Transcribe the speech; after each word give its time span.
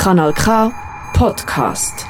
Kanal 0.00 0.32
K 0.32 0.72
Podcast. 1.12 2.06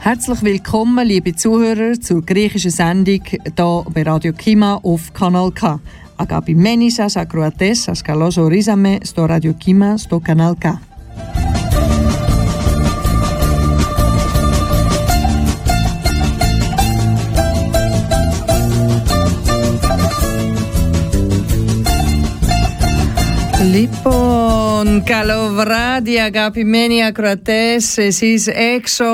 Herzlich 0.00 0.42
willkommen, 0.42 1.06
liebe 1.06 1.36
Zuhörer, 1.36 2.00
zur 2.00 2.22
griechischen 2.22 2.72
Sendung 2.72 3.20
hier 3.24 3.84
bei 3.94 4.02
Radio 4.02 4.32
Kima 4.32 4.80
auf 4.82 5.12
Kanal 5.14 5.52
K. 5.52 5.78
Αγαπημένοι 6.30 6.90
σας 6.90 7.16
ακροατές, 7.16 7.80
σας 7.80 8.02
καλώς 8.02 8.36
ορίζαμε 8.36 8.96
στο 9.02 9.26
Radio 9.28 9.50
Kima, 9.64 9.94
στο 9.94 10.20
Kanal 10.26 10.52
K. 10.64 10.70
Λοιπόν, 23.72 24.53
καλό 25.04 25.48
βράδυ 25.48 26.18
αγαπημένοι 26.18 27.04
ακροατές. 27.04 27.96
Εσείς 27.96 28.46
έξω, 28.46 29.04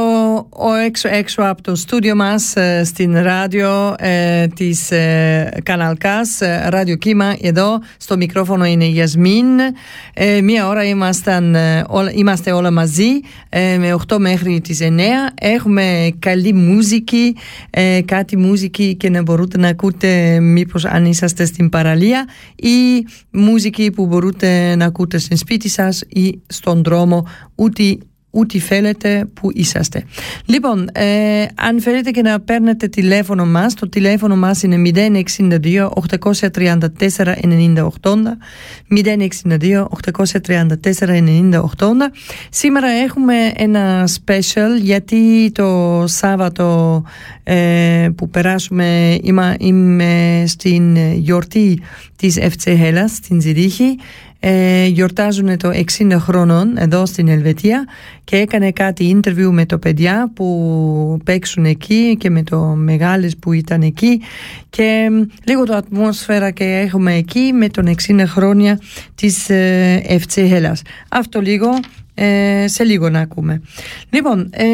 έξω, 0.87 1.09
έξω 1.09 1.43
από 1.43 1.63
το 1.63 1.75
στούντιο 1.75 2.17
μας 2.17 2.55
στην 2.85 3.19
ράδιο 3.23 3.95
ε, 3.99 4.47
της 4.47 4.91
ε, 4.91 5.61
Καναλκάς 5.63 6.39
Ράδιο 6.69 6.97
Κύμα. 6.97 7.37
Εδώ 7.41 7.79
στο 7.97 8.17
μικρόφωνο 8.17 8.65
είναι 8.65 8.85
η 8.85 8.91
Γιασμίν. 8.91 9.47
Ε, 10.15 10.41
Μία 10.41 10.69
ώρα 10.69 10.85
ήμασταν, 10.85 11.57
όλα, 11.89 12.13
είμαστε 12.15 12.53
όλα 12.53 12.71
μαζί 12.71 13.21
ε, 13.49 13.77
με 13.79 13.95
8 14.09 14.17
μέχρι 14.19 14.61
τις 14.61 14.79
9 14.83 14.87
Έχουμε 15.41 16.11
καλή 16.19 16.53
μουσική 16.53 17.37
ε, 17.71 18.01
κάτι 18.05 18.37
μουσική 18.37 18.95
και 18.95 19.11
να 19.11 19.23
μπορείτε 19.23 19.59
να 19.59 19.69
ακούτε 19.69 20.41
μήπως 20.41 20.85
αν 20.85 21.05
είσαστε 21.05 21.45
στην 21.45 21.69
παραλία 21.69 22.29
ή 22.57 23.07
μουσική 23.31 23.91
που 23.91 24.07
μπορείτε 24.07 24.75
να 24.77 24.85
ακούτε 24.85 25.19
στην 25.19 25.37
σπίτι 25.37 25.60
σας 25.69 26.03
ή 26.09 26.41
στον 26.47 26.83
δρόμο 26.83 27.27
ούτε 27.55 27.99
ούτε 28.31 28.59
θέλετε 28.59 29.25
που 29.35 29.51
είσαστε. 29.53 30.05
Λοιπόν, 30.45 30.89
ε, 30.93 31.47
αν 31.55 31.81
θέλετε 31.81 32.11
και 32.11 32.23
να 32.23 32.41
παίρνετε 32.41 32.89
τηλέφωνο 32.89 33.47
μας, 33.47 33.75
το 33.75 33.89
τηλέφωνο 33.89 34.37
μας 34.37 34.63
είναι 34.63 34.91
062 34.95 35.89
834 36.11 36.89
90 37.43 37.89
80 38.03 38.17
062 38.89 39.85
834 39.85 40.75
90 40.99 41.61
80 41.61 41.63
Σήμερα 42.51 42.89
έχουμε 42.89 43.35
ένα 43.57 44.09
special 44.25 44.81
γιατί 44.81 45.51
το 45.55 46.05
Σάββατο 46.07 47.03
ε, 47.40 47.40
που 48.17 48.31
περάσουμε 48.31 49.19
είμαι, 49.23 49.57
είμαι 49.59 50.45
στην 50.47 50.97
γιορτή 51.13 51.81
της 52.17 52.39
FC 52.41 52.69
Hellas 52.69 53.09
στην 53.09 53.41
Ζηρίχη 53.41 53.97
ε, 54.43 54.87
γιορτάζουν 54.87 55.57
το 55.57 55.71
60 55.99 56.17
χρόνων 56.19 56.77
εδώ 56.77 57.07
στην 57.07 57.29
Ελβετία 57.29 57.85
και 58.25 58.37
έκανε 58.37 58.71
κάτι 58.71 59.21
interview 59.21 59.49
με 59.51 59.67
το 59.67 59.79
παιδιά 59.79 60.31
που 60.35 61.19
παίξουν 61.25 61.65
εκεί 61.65 62.17
και 62.17 62.31
με 62.31 62.43
το 62.43 62.61
μεγάλες 62.61 63.37
που 63.37 63.53
ήταν 63.53 63.83
εκεί 63.83 64.21
και 64.71 65.09
λίγο 65.45 65.65
το 65.65 65.75
ατμόσφαιρα 65.75 66.51
και 66.51 66.65
έχουμε 66.65 67.15
εκεί 67.15 67.53
με 67.53 67.69
τον 67.69 67.95
60 68.09 68.23
χρόνια 68.27 68.81
της 69.15 69.51
ε, 69.51 70.03
FC 70.09 70.51
Hellas. 70.51 70.81
Αυτό 71.09 71.41
λίγο 71.41 71.69
ε, 72.15 72.65
σε 72.69 72.85
λίγο 72.85 73.09
να 73.11 73.21
ακούμε. 73.21 73.63
Λοιπόν, 74.11 74.49
ε, 74.51 74.65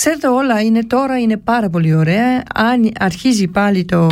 Ξέρετε 0.00 0.28
όλα 0.28 0.60
είναι 0.60 0.84
τώρα 0.84 1.18
είναι 1.18 1.36
πάρα 1.36 1.70
πολύ 1.70 1.94
ωραία. 1.94 2.42
Αν 2.54 2.90
αρχίζει 2.98 3.46
πάλι 3.46 3.84
το, 3.84 4.08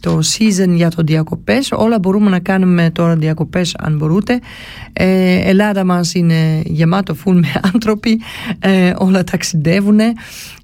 το 0.00 0.18
season 0.18 0.68
για 0.68 0.90
το 0.90 1.02
διακοπές 1.02 1.72
Όλα 1.72 1.98
μπορούμε 1.98 2.30
να 2.30 2.38
κάνουμε 2.38 2.90
τώρα 2.90 3.16
διακοπές 3.16 3.74
αν 3.78 3.96
μπορούτε. 3.96 4.40
Ε, 4.92 5.48
Ελλάδα 5.48 5.84
μας 5.84 6.14
είναι 6.14 6.62
γεμάτο 6.64 7.14
φουλ 7.14 7.38
με 7.38 7.52
άνθρωποι. 7.72 8.20
Ε, 8.58 8.92
Όλα 8.96 9.24
ταξιδεύουν 9.24 9.98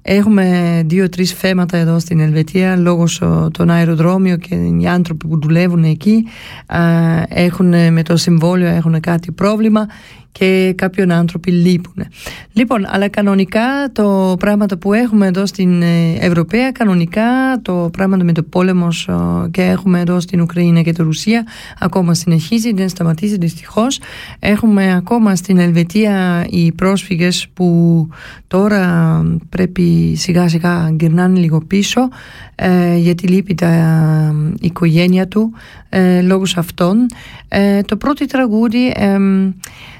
Έχουμε 0.01 0.81
δύο-τρεις 0.85 1.33
θέματα 1.33 1.77
εδώ 1.77 1.99
στην 1.99 2.19
Ελβετία 2.19 2.75
λόγω 2.75 3.05
των 3.51 3.69
αεροδρόμιο 3.69 4.37
και 4.37 4.55
οι 4.55 4.87
άνθρωποι 4.87 5.27
που 5.27 5.39
δουλεύουν 5.41 5.83
εκεί. 5.83 6.27
Έχουν 7.27 7.93
με 7.93 8.03
το 8.03 8.17
συμβόλαιο 8.17 8.75
έχουν 8.75 8.99
κάτι 8.99 9.31
πρόβλημα 9.31 9.87
και 10.31 10.73
κάποιον 10.77 11.11
άνθρωποι 11.11 11.51
λείπουν. 11.51 12.05
Λοιπόν, 12.53 12.85
αλλά 12.87 13.07
κανονικά 13.07 13.61
το 13.91 14.35
πράγμα 14.39 14.65
που 14.79 14.93
έχουμε 14.93 15.27
εδώ 15.27 15.45
στην 15.45 15.81
ε, 15.81 16.13
Ευρωπαία, 16.19 16.71
κανονικά 16.71 17.59
το 17.61 17.89
πράγμα 17.91 18.17
με 18.23 18.31
το 18.31 18.43
πόλεμο 18.43 18.87
και 19.51 19.61
έχουμε 19.61 19.99
εδώ 19.99 20.19
στην 20.19 20.41
Ουκρανία 20.41 20.81
και 20.81 20.91
τη 20.91 21.01
Ρουσία 21.01 21.45
ακόμα 21.79 22.13
συνεχίζει, 22.13 22.73
δεν 22.73 22.89
σταματήσει 22.89 23.37
δυστυχώς. 23.37 23.99
Έχουμε 24.39 24.95
ακόμα 24.95 25.35
στην 25.35 25.57
Ελβετία 25.57 26.45
οι 26.49 26.71
πρόσφυγες 26.71 27.47
που 27.53 28.07
τώρα 28.47 29.23
πρέπει 29.49 30.13
σιγά 30.15 30.47
σιγά 30.47 30.95
γυρνάνε 30.99 31.39
λίγο 31.39 31.61
πίσω 31.67 32.07
ε, 32.55 32.95
γιατί 32.95 33.27
λείπει 33.27 33.55
τα 33.55 33.67
ε, 33.67 34.33
οικογένεια 34.59 35.27
του 35.27 35.53
ε, 35.89 36.21
λόγω 36.21 36.43
αυτών. 36.55 37.05
Ε, 37.47 37.81
το 37.81 37.97
πρώτο 37.97 38.25
τραγούδι 38.25 38.93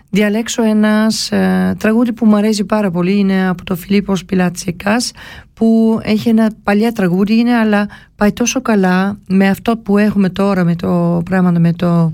διαλέξω 0.09 0.63
ένας 0.63 1.31
ε, 1.31 1.75
τραγούδι 1.79 2.13
που 2.13 2.25
μου 2.25 2.35
αρέσει 2.35 2.65
πάρα 2.65 2.91
πολύ. 2.91 3.17
Είναι 3.17 3.47
από 3.47 3.63
το 3.63 3.75
Φιλίππος 3.75 4.25
Πιλατσικάς 4.25 5.11
που 5.53 5.99
έχει 6.03 6.29
ένα 6.29 6.51
παλιά 6.63 6.91
τραγούδι 6.91 7.37
είναι 7.37 7.53
αλλά 7.53 7.87
πάει 8.15 8.33
τόσο 8.33 8.61
καλά 8.61 9.17
με 9.27 9.47
αυτό 9.47 9.77
που 9.77 9.97
έχουμε 9.97 10.29
τώρα 10.29 10.63
με 10.63 10.75
το 10.75 11.21
πράγμα 11.25 11.51
με 11.59 11.73
το, 11.73 12.13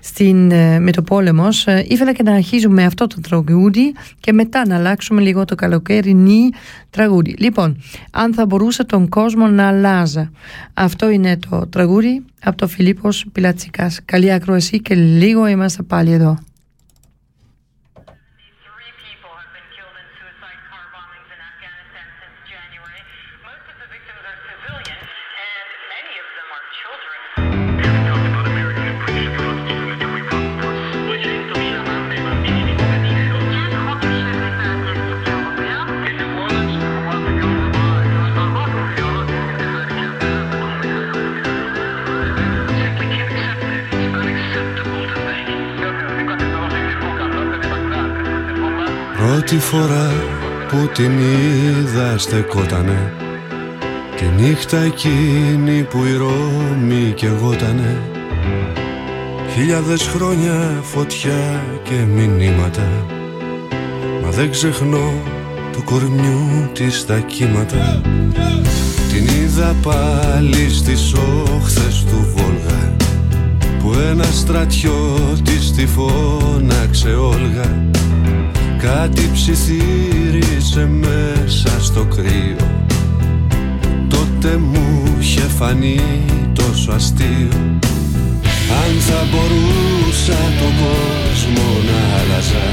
στην, 0.00 0.50
ε, 0.50 0.78
με 0.78 0.90
το 0.90 1.02
πόλεμος. 1.02 1.66
Ε, 1.66 1.84
ήθελα 1.88 2.12
και 2.12 2.22
να 2.22 2.32
αρχίζουμε 2.32 2.74
με 2.74 2.84
αυτό 2.84 3.06
το 3.06 3.20
τραγούδι 3.20 3.94
και 4.20 4.32
μετά 4.32 4.66
να 4.66 4.76
αλλάξουμε 4.76 5.20
λίγο 5.20 5.44
το 5.44 5.54
καλοκαίρι 5.54 6.16
τραγούδι. 6.90 7.34
Λοιπόν 7.38 7.76
αν 8.10 8.34
θα 8.34 8.46
μπορούσα 8.46 8.86
τον 8.86 9.08
κόσμο 9.08 9.46
να 9.46 9.68
αλλάζα 9.68 10.30
αυτό 10.74 11.10
είναι 11.10 11.38
το 11.50 11.66
τραγούδι 11.66 12.24
από 12.42 12.56
το 12.56 12.68
Φιλίππος 12.68 13.26
Πιλατσικάς 13.32 14.00
καλή 14.04 14.32
ακρόαση 14.32 14.80
και 14.80 14.94
λίγο 14.94 15.46
είμαστε 15.46 15.82
πάλι 15.82 16.12
εδώ 16.12 16.38
Πρώτη 49.48 49.60
φορά 49.64 50.12
που 50.68 50.90
την 50.94 51.12
είδα 51.18 52.18
στεκότανε 52.18 53.12
Και 54.16 54.24
νύχτα 54.36 54.78
εκείνη 54.78 55.82
που 55.82 56.04
η 56.04 56.16
Ρώμη 56.16 57.12
κεγότανε 57.14 58.02
Χιλιάδες 59.54 60.02
χρόνια 60.02 60.80
φωτιά 60.82 61.64
και 61.82 61.94
μηνύματα 61.94 63.06
Μα 64.22 64.30
δεν 64.30 64.50
ξεχνώ 64.50 65.12
του 65.72 65.84
κορμιού 65.84 66.70
της 66.72 67.06
τα 67.06 67.18
κύματα. 67.18 68.00
Την 69.12 69.26
είδα 69.26 69.74
πάλι 69.82 70.70
στις 70.70 71.12
όχθες 71.54 72.04
του 72.04 72.34
Βόλγα 72.34 72.96
Που 73.78 73.92
ένα 74.10 74.24
στρατιώτης 74.24 75.72
τη 75.72 75.86
φώναξε 75.86 77.14
Όλγα 77.14 77.86
Κάτι 78.86 79.30
ψιθύρισε 79.32 80.86
μέσα 80.86 81.80
στο 81.80 82.04
κρύο. 82.04 82.86
Τότε 84.08 84.56
μου 84.56 85.16
είχε 85.20 85.40
φανεί 85.40 86.00
τόσο 86.52 86.92
αστείο. 86.92 87.48
Αν 88.82 88.92
θα 89.08 89.20
μπορούσα 89.30 90.38
τον 90.60 90.72
κόσμο 90.82 91.68
να 91.88 92.00
άλλαζα 92.18 92.66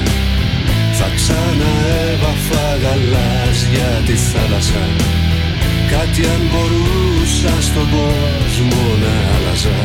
Θα 0.98 1.08
ξαναέβαφα 1.16 2.66
γαλάζια 2.84 3.92
τη 4.06 4.14
θάλασσα. 4.14 4.84
Κάτι 5.92 6.22
αν 6.34 6.42
μπορούσα 6.50 7.62
στον 7.62 7.88
κόσμο 7.90 8.82
να 9.04 9.14
άλλαζα 9.36 9.78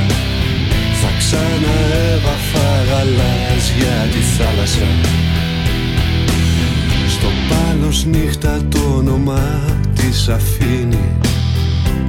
ξαναέβαφα 1.19 2.69
γαλάζια 2.89 3.97
τη 4.13 4.19
θάλασσα 4.37 5.18
Στο 7.19 7.29
πάλος 7.49 8.05
νύχτα 8.05 8.61
το 8.69 8.79
όνομα 8.97 9.41
της 9.95 10.29
αφήνει. 10.29 11.13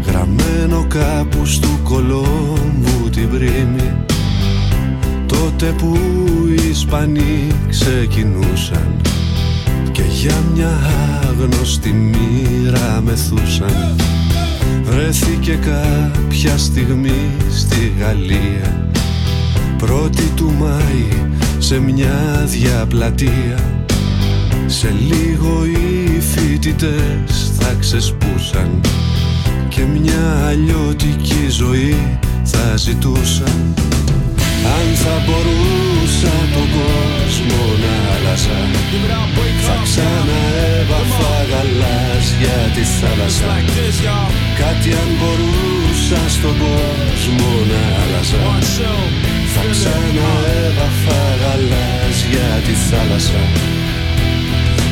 Γραμμένο 0.05 0.85
κάπου 0.87 1.41
του 1.61 1.79
κολόμβου 1.83 3.09
την 3.11 3.29
πρίμη 3.29 3.93
Τότε 5.25 5.73
που 5.77 5.97
οι 6.49 6.69
Ισπανοί 6.69 7.47
ξεκινούσαν 7.69 9.01
Και 9.91 10.01
για 10.01 10.35
μια 10.53 10.79
άγνωστη 11.29 11.91
μοίρα 11.91 13.01
μεθούσαν 13.05 13.95
Βρέθηκε 14.83 15.59
κάποια 15.65 16.57
στιγμή 16.57 17.31
στη 17.51 17.93
Γαλλία. 17.99 18.89
Πρώτη 19.77 20.23
του 20.35 20.53
Μάη 20.59 21.07
σε 21.57 21.79
μια 21.79 22.45
διαπλατεία 22.45 23.78
Σε 24.71 24.95
λίγο 25.09 25.65
οι 25.65 26.19
φοιτητές 26.19 27.51
θα 27.59 27.75
ξεσπούσαν 27.79 28.81
Και 29.69 29.81
μια 29.81 30.45
αλλιώτικη 30.47 31.45
ζωή 31.49 32.19
θα 32.43 32.75
ζητούσαν. 32.75 33.73
Αν 34.77 34.87
θα 35.03 35.15
μπορούσα 35.25 36.35
τον 36.53 36.67
κόσμο 36.77 37.61
να 37.83 37.95
άλλαζα 38.13 38.59
Θα 39.67 39.75
ξαναέβαφα 39.83 41.33
γαλάζια 41.51 42.57
τη 42.75 42.83
θάλασσα. 42.99 43.53
Κάτι 44.61 44.89
αν 45.01 45.09
μπορούσα 45.17 46.21
στον 46.35 46.55
κόσμο 46.59 47.51
να 47.71 47.81
άλλαζα 48.01 48.43
Θα 49.53 49.63
ξαναέβαφα 49.71 51.21
γαλάζια 51.41 52.49
τη 52.65 52.73
θάλασσα 52.89 53.77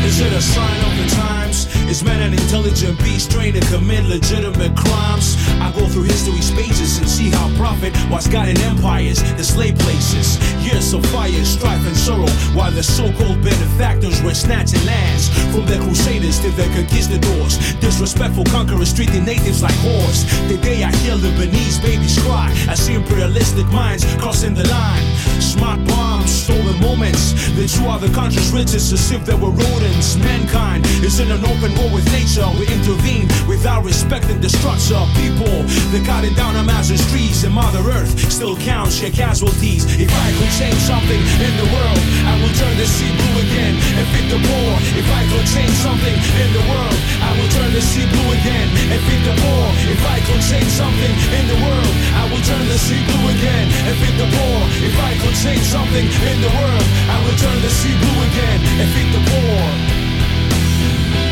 Is 0.07 0.21
it 0.21 0.31
a 0.31 0.42
sign 0.42 0.80
of 0.86 0.98
the 1.04 1.15
times? 1.15 1.47
Is 1.88 2.04
man 2.04 2.22
an 2.22 2.34
intelligent 2.34 3.00
beast 3.00 3.31
trained 3.31 3.56
to 3.56 3.66
commit 3.72 4.04
legitimate 4.06 4.75
crimes? 4.75 5.38
I 5.62 5.72
go 5.72 5.88
through 5.88 6.04
history's 6.04 6.51
pages 6.51 6.98
and 7.00 7.07
see 7.07 7.30
how 7.30 7.48
profit 7.56 7.95
was 8.12 8.28
guiding 8.28 8.60
empires, 8.63 9.24
enslaved 9.39 9.80
places. 9.80 10.36
Years 10.62 10.92
of 10.94 11.06
fire, 11.07 11.31
strife, 11.45 11.88
and 11.88 11.95
sorrow, 11.95 12.28
while 12.54 12.72
the 12.72 12.84
so-called 12.84 13.42
benefactors 13.42 14.22
were 14.22 14.34
snatching 14.34 14.84
lands 14.86 15.30
from 15.56 15.66
the 15.66 15.80
crusaders 15.80 16.39
to 16.42 16.50
the 16.51 16.68
conquistadors. 16.75 17.57
Disrespectful 17.80 18.44
conquerors 18.51 18.94
treating 18.94 19.24
natives 19.24 19.63
like 19.63 19.78
whores. 19.80 20.28
The 20.50 20.57
day 20.57 20.83
I 20.83 20.92
hear 20.98 21.16
the 21.16 21.31
Benin's 21.40 21.80
babies 21.80 22.19
cry, 22.19 22.51
I 22.68 22.75
see 22.75 22.95
imperialistic 22.95 23.66
minds 23.68 24.04
crossing 24.16 24.54
the 24.54 24.68
line. 24.68 25.06
Smart 25.40 25.80
bombs, 25.88 26.31
stolen 26.31 26.80
moments. 26.81 27.31
They 27.56 27.66
chew 27.66 27.88
out 27.88 28.01
the 28.01 28.10
country's 28.10 28.51
riches 28.51 28.92
as 28.92 29.10
if 29.12 29.25
they 29.25 29.36
were 29.36 29.51
rodents. 29.51 30.18
Mankind 30.18 30.86
is 31.01 31.22
in 31.22 31.31
an 31.31 31.45
open 31.45 31.77
with 31.94 32.06
nature. 32.12 32.48
We 32.58 32.66
intervene 32.70 33.28
without 33.48 33.84
respecting 33.84 34.42
the 34.42 34.50
structure 34.50 34.98
of 34.98 35.10
people. 35.18 35.52
They 35.94 36.02
cut 36.04 36.24
it 36.26 36.36
down 36.36 36.56
Amazon's 36.56 37.04
trees 37.12 37.44
and 37.44 37.54
Mother 37.54 37.84
Earth 37.86 38.14
still 38.32 38.58
counts 38.58 39.02
your 39.02 39.12
casualties. 39.12 39.86
If 39.98 40.10
I 40.10 40.30
could 40.38 40.52
change 40.58 40.80
something 40.82 41.22
in 41.22 41.54
the 41.58 41.68
world, 41.70 42.02
I 42.26 42.34
would 42.42 42.56
turn 42.58 42.76
the 42.78 42.88
sea 42.88 43.12
blue 43.14 43.36
again 43.46 43.76
and 43.98 44.06
feed 44.14 44.28
the 44.34 44.40
poor. 44.42 44.72
If 44.98 45.08
I 45.10 45.24
could 45.30 45.48
change 45.50 45.76
something 45.82 46.18
in 46.42 46.50
the 46.54 46.64
world, 46.70 46.98
I 47.22 47.32
would 47.38 47.52
turn 47.54 47.72
the 47.74 47.84
sea 47.84 48.08
blue 48.10 48.30
again 48.38 48.68
and 48.94 49.00
feed 49.06 49.24
the 49.26 49.36
poor. 49.38 49.66
If 49.90 50.02
I 50.06 50.18
could 50.26 50.44
change 50.46 50.72
something 50.74 51.14
in 51.38 51.46
the 51.52 51.60
world, 51.62 51.94
I 52.18 52.24
would 52.32 52.44
turn 52.46 52.66
the 52.68 52.80
sea 52.80 53.02
blue 53.06 53.26
again 53.38 53.66
and 53.88 53.96
feed 54.02 54.18
the 54.18 54.30
poor. 54.34 54.58
If 54.82 54.96
I 54.98 55.14
could 55.22 55.38
change 55.38 55.66
something 55.66 56.06
in 56.06 56.38
the 56.42 56.52
world, 56.58 56.88
I 57.10 57.18
would 57.26 57.38
turn 57.38 57.60
the 57.62 57.72
sea 57.72 57.96
blue 58.02 58.20
again 58.30 58.60
and 58.82 58.88
feed 58.94 59.10
the 59.14 59.22
poor. 59.30 60.06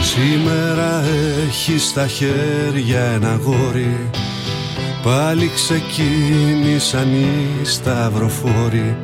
Σήμερα 0.05 1.03
έχει 1.47 1.77
στα 1.77 2.07
χέρια 2.07 2.99
ένα 2.99 3.39
γόρι. 3.43 4.09
Πάλι 5.03 5.51
ξεκίνησαν 5.55 7.13
οι 7.13 7.65
σταυροφόροι. 7.65 8.97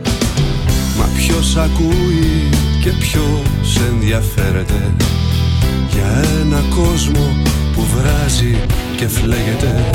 Μα 0.98 1.10
ποιος 1.18 1.56
ακούει 1.56 2.50
και 2.84 2.90
ποιος 2.90 3.78
ενδιαφέρεται. 3.90 4.94
Για 5.92 6.24
ένα 6.42 6.64
κόσμο 6.76 7.36
που 7.74 7.86
βράζει 7.96 8.56
και 8.98 9.08
φλέγεται. 9.08 9.90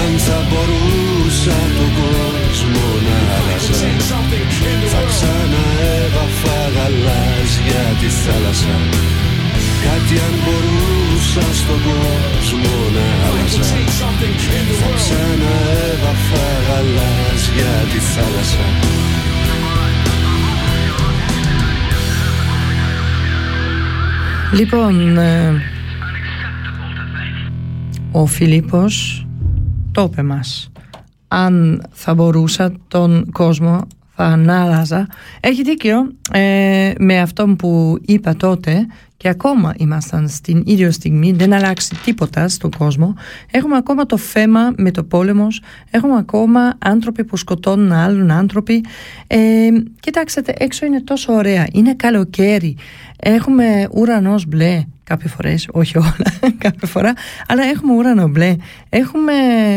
Αν 0.00 0.18
θα 0.18 0.47
θάλασσα 18.18 18.58
Λοιπόν, 24.54 25.18
ε, 25.18 25.62
ο 28.12 28.26
Φιλίππος 28.26 29.26
το 29.92 30.02
είπε 30.02 30.22
μας. 30.22 30.70
Αν 31.28 31.82
θα 31.90 32.14
μπορούσα 32.14 32.72
τον 32.88 33.30
κόσμο 33.32 33.86
θα 34.14 34.24
ανάλαζα. 34.24 35.06
Έχει 35.40 35.62
δίκιο 35.62 36.12
ε, 36.32 36.92
με 36.98 37.20
αυτό 37.20 37.54
που 37.58 37.98
είπα 38.00 38.36
τότε 38.36 38.86
και 39.18 39.28
ακόμα 39.28 39.74
ήμασταν 39.76 40.28
στην 40.28 40.62
ίδια 40.66 40.92
στιγμή, 40.92 41.32
δεν 41.32 41.52
αλλάξει 41.52 41.94
τίποτα 42.04 42.48
στον 42.48 42.70
κόσμο. 42.78 43.14
Έχουμε 43.50 43.76
ακόμα 43.76 44.06
το 44.06 44.16
θέμα 44.16 44.72
με 44.76 44.90
το 44.90 45.04
πόλεμος, 45.04 45.62
έχουμε 45.90 46.16
ακόμα 46.16 46.74
άνθρωποι 46.78 47.24
που 47.24 47.36
σκοτώνουν 47.36 47.92
άλλων 47.92 48.30
άνθρωποι. 48.30 48.84
Ε, 49.26 49.68
κοιτάξτε, 50.00 50.42
έξω 50.58 50.86
είναι 50.86 51.00
τόσο 51.00 51.32
ωραία, 51.32 51.66
είναι 51.72 51.94
καλοκαίρι, 51.94 52.76
έχουμε 53.16 53.88
ουρανός 53.92 54.46
μπλε, 54.46 54.84
κάποιες 55.04 55.32
φορές, 55.32 55.68
όχι 55.72 55.98
όλα, 55.98 56.32
κάποια 56.64 56.88
φορά, 56.88 57.12
αλλά 57.48 57.64
έχουμε 57.64 57.94
ουρανό 57.94 58.28
μπλε, 58.28 58.56
έχουμε 58.88 59.32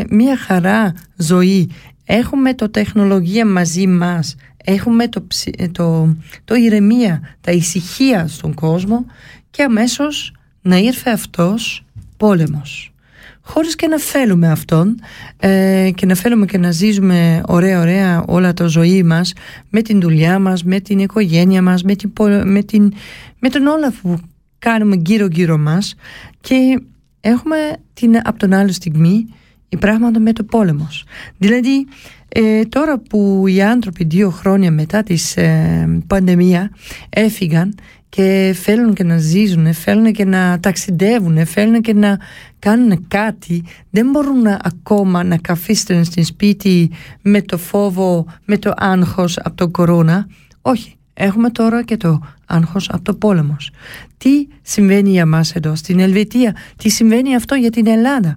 μια 0.09 0.37
χαρά 0.37 0.93
ζωή, 1.15 1.69
έχουμε 2.05 2.53
το 2.53 2.69
τεχνολογία 2.69 3.45
μαζί 3.45 3.87
μας, 3.87 4.35
έχουμε 4.63 5.07
το, 5.07 5.27
το, 5.71 6.15
το 6.45 6.55
ηρεμία, 6.55 7.21
τα 7.41 7.51
ησυχία 7.51 8.27
στον 8.27 8.53
κόσμο 8.53 9.05
και 9.51 9.63
αμέσως 9.63 10.33
να 10.61 10.77
ήρθε 10.77 11.09
αυτός 11.09 11.85
πόλεμος. 12.17 12.93
Χωρίς 13.41 13.75
και 13.75 13.87
να 13.87 13.99
θέλουμε 13.99 14.47
αυτόν 14.51 14.99
ε, 15.37 15.89
και 15.95 16.05
να 16.05 16.15
θέλουμε 16.15 16.45
και 16.45 16.57
να 16.57 16.71
ζήσουμε 16.71 17.41
ωραία 17.47 17.79
ωραία 17.79 18.23
όλα 18.27 18.53
το 18.53 18.67
ζωή 18.67 19.03
μας 19.03 19.33
με 19.69 19.81
την 19.81 20.01
δουλειά 20.01 20.39
μας, 20.39 20.63
με 20.63 20.79
την 20.79 20.99
οικογένεια 20.99 21.61
μας, 21.61 21.83
με, 21.83 21.95
την, 21.95 22.11
με, 22.43 22.63
την, 22.63 22.93
με 23.39 23.49
τον 23.49 23.67
όλα 23.67 23.93
που 24.01 24.19
κάνουμε 24.59 24.95
γύρω 25.05 25.27
γύρω 25.31 25.57
μας 25.57 25.95
και 26.41 26.81
έχουμε 27.21 27.57
την 27.93 28.17
από 28.23 28.39
τον 28.39 28.53
άλλο 28.53 28.71
στιγμή 28.71 29.27
η 29.69 29.77
πράγματα 29.77 30.19
με 30.19 30.33
το 30.33 30.43
πόλεμος. 30.43 31.05
Δηλαδή 31.37 31.87
ε, 32.29 32.63
τώρα 32.65 32.99
που 32.99 33.43
οι 33.47 33.61
άνθρωποι 33.61 34.03
δύο 34.03 34.29
χρόνια 34.29 34.71
μετά 34.71 35.03
της 35.03 35.37
ε, 35.37 36.01
πανδημία 36.07 36.71
έφυγαν 37.09 37.75
και 38.11 38.55
θέλουν 38.61 38.93
και 38.93 39.03
να 39.03 39.17
ζήσουν, 39.17 39.73
θέλουν 39.73 40.11
και 40.11 40.25
να 40.25 40.59
ταξιδεύουν, 40.59 41.45
θέλουν 41.45 41.81
και 41.81 41.93
να 41.93 42.17
κάνουν 42.59 43.07
κάτι, 43.07 43.63
δεν 43.89 44.09
μπορούν 44.09 44.47
ακόμα 44.47 45.23
να 45.23 45.37
καθίσουν 45.37 46.03
στην 46.03 46.25
σπίτι 46.25 46.91
με 47.21 47.41
το 47.41 47.57
φόβο, 47.57 48.25
με 48.45 48.57
το 48.57 48.73
άγχος 48.75 49.37
από 49.37 49.55
το 49.55 49.69
κορώνα. 49.69 50.27
Όχι, 50.61 50.95
έχουμε 51.13 51.49
τώρα 51.49 51.83
και 51.83 51.97
το 51.97 52.19
άγχος 52.45 52.89
από 52.89 53.03
το 53.03 53.13
πόλεμος. 53.13 53.71
Τι 54.17 54.47
συμβαίνει 54.61 55.09
για 55.09 55.25
μας 55.25 55.55
εδώ 55.55 55.75
στην 55.75 55.99
Ελβετία, 55.99 56.55
τι 56.77 56.89
συμβαίνει 56.89 57.35
αυτό 57.35 57.55
για 57.55 57.69
την 57.69 57.87
Ελλάδα; 57.87 58.35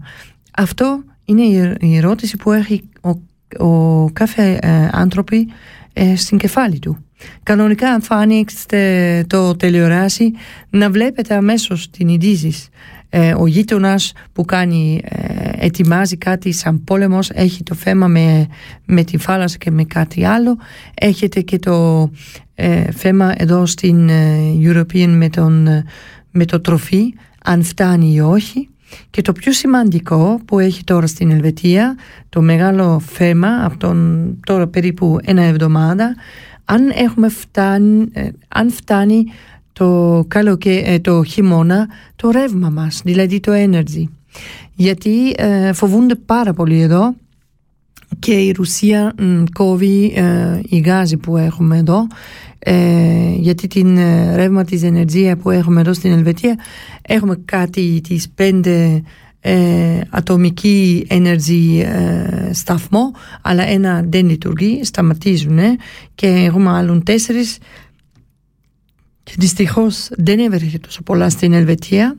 Αυτό 0.57 1.05
είναι 1.25 1.77
η 1.81 1.97
ερώτηση 1.97 2.37
που 2.37 2.53
έχει 2.53 2.89
ο 3.01 3.21
ο 3.59 4.11
κάθε 4.13 4.59
ε, 4.63 4.89
άνθρωποι 4.93 5.49
ε, 5.93 6.17
στην 6.17 6.39
κεφάλι 6.39 6.79
του. 6.79 7.04
Κανονικά 7.43 7.89
αν 7.89 8.01
θα 8.01 8.15
ανοίξετε 8.15 9.25
το 9.29 9.57
τηλεοράση 9.57 10.33
να 10.71 10.91
βλέπετε 10.91 11.35
αμέσως 11.35 11.91
την 11.91 12.09
ειδήσεις. 12.09 12.69
Ε, 13.17 13.35
ο 13.39 13.47
γείτονας 13.47 14.13
που 14.33 14.45
κάνει, 14.45 15.01
ε, 15.05 15.67
ετοιμάζει 15.67 16.17
κάτι 16.17 16.53
σαν 16.53 16.85
πόλεμος 16.85 17.31
έχει 17.31 17.63
το 17.63 17.75
θέμα 17.75 18.07
με, 18.07 18.47
με 18.85 19.05
τη 19.05 19.19
θάλασσα 19.19 19.57
και 19.57 19.71
με 19.71 19.85
κάτι 19.85 20.25
άλλο. 20.25 20.57
Έχετε 20.95 21.41
και 21.41 21.59
το 21.59 22.11
ε, 22.55 22.91
θέμα 22.91 23.35
εδώ 23.37 23.67
στην 23.67 24.11
European 24.63 25.07
με, 25.09 25.29
τον, 25.29 25.69
με 26.31 26.45
το 26.45 26.61
τροφή, 26.61 27.15
αν 27.45 27.63
φτάνει 27.63 28.15
ή 28.15 28.21
όχι. 28.21 28.69
Και 29.11 29.23
το 29.23 29.33
πιο 29.33 29.53
σημαντικό 29.53 30.41
που 30.45 30.59
έχει 30.59 30.85
τώρα 30.85 31.07
στην 31.07 31.31
Ελβετία, 31.31 31.97
το 32.29 32.43
μεγάλο 32.43 33.01
θέμα 33.01 33.65
από 33.65 33.77
τον 33.77 34.29
τώρα 34.47 34.67
περίπου 34.67 35.19
ένα 35.25 35.43
εβδομάδα, 35.43 36.15
αν, 36.65 36.91
έχουμε 36.95 37.29
φτάνει, 37.29 38.09
ε, 38.13 38.29
αν 38.49 38.71
φτάνει 38.71 39.25
το, 39.73 40.25
καλοκαι, 40.29 40.83
ε, 40.85 40.99
το 40.99 41.25
χειμώνα 41.25 41.89
το 42.17 42.31
ρεύμα 42.31 42.71
μας, 42.71 43.01
δηλαδή 43.05 43.41
το 43.41 43.53
energy. 43.55 44.05
Γιατί 44.75 45.35
ε, 45.37 45.73
φοβούνται 45.73 46.15
πάρα 46.15 46.53
πολύ 46.53 46.81
εδώ 46.81 47.15
και 48.19 48.33
η 48.33 48.53
Ρουσία 48.53 49.15
κόβει 49.53 50.13
ε, 50.17 50.61
η 50.69 50.79
γάζη 50.79 51.17
που 51.17 51.37
έχουμε 51.37 51.77
εδώ 51.77 52.07
ε, 52.59 53.35
γιατί 53.37 53.67
την 53.67 53.97
ε, 53.97 54.37
ρεύμα 54.37 54.65
της 54.65 54.83
ενεργεία 54.83 55.37
που 55.37 55.51
έχουμε 55.51 55.81
εδώ 55.81 55.93
στην 55.93 56.13
Ελβετία 56.13 56.59
έχουμε 57.03 57.43
κάτι 57.45 58.01
της 58.09 58.29
πέντε 58.35 59.03
ε, 59.47 60.01
ατομική 60.11 61.07
energy 61.11 61.83
ε, 61.83 62.53
σταθμό 62.53 63.13
αλλά 63.43 63.63
ένα 63.63 64.03
δεν 64.09 64.29
λειτουργεί, 64.29 64.85
σταματίζουν 64.85 65.59
και 66.15 66.27
έχουμε 66.27 66.71
άλλων 66.71 67.03
τέσσερις. 67.03 67.59
Και 69.23 69.33
δυστυχώς 69.39 70.09
δεν 70.11 70.39
έβρεχε 70.39 70.79
τόσο 70.79 71.03
πολλά 71.03 71.31
στην 71.31 71.53
Ελβετία 71.53 72.17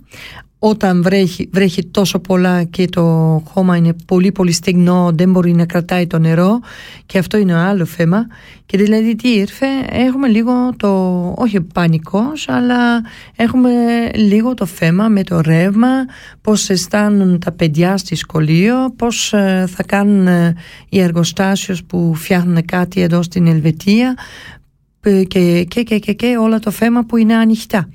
όταν 0.68 1.04
βρέχει, 1.04 1.50
βρέχει 1.52 1.86
τόσο 1.86 2.20
πολλά 2.20 2.64
και 2.64 2.86
το 2.86 3.02
χώμα 3.48 3.76
είναι 3.76 3.96
πολύ 4.06 4.32
πολύ 4.32 4.52
στεγνό, 4.52 5.12
δεν 5.14 5.32
μπορεί 5.32 5.52
να 5.52 5.66
κρατάει 5.66 6.08
το 6.08 6.20
νερό 6.20 6.60
και 7.06 7.18
αυτό 7.18 7.38
είναι 7.38 7.54
άλλο 7.54 7.86
θέμα 7.86 8.28
και 8.66 8.78
δηλαδή 8.78 9.16
τι 9.16 9.30
ήρθε, 9.30 9.66
έχουμε 9.90 10.28
λίγο 10.28 10.54
το, 10.78 11.34
όχι 11.38 11.62
πανικός 11.62 12.50
αλλά 12.50 13.04
έχουμε 13.36 13.72
λίγο 14.16 14.54
το 14.54 14.66
θέμα 14.66 15.08
με 15.08 15.24
το 15.24 15.42
ρεύμα, 15.42 16.06
πώς 16.42 16.70
αισθάνουν 16.70 17.40
τα 17.40 17.52
παιδιά 17.52 17.98
στη 17.98 18.16
σχολείο, 18.16 18.94
πώς 18.96 19.34
ε, 19.34 19.66
θα 19.76 19.84
κάνουν 19.84 20.28
ε, 20.28 20.56
οι 20.90 21.00
εργοστάσιος 21.00 21.84
που 21.84 22.14
φτιάχνουν 22.16 22.66
κάτι 22.66 23.02
εδώ 23.02 23.22
στην 23.22 23.48
Ελβετία 23.48 24.18
ε, 25.02 25.24
και, 25.24 25.66
και, 25.68 25.84
και, 25.84 26.00
και, 26.00 26.14
και 26.14 26.38
όλα 26.38 26.60
το 26.60 26.72
θέμα 26.72 27.06
που 27.06 27.18
είναι 27.18 27.36
ανοιχτά. 27.36 27.90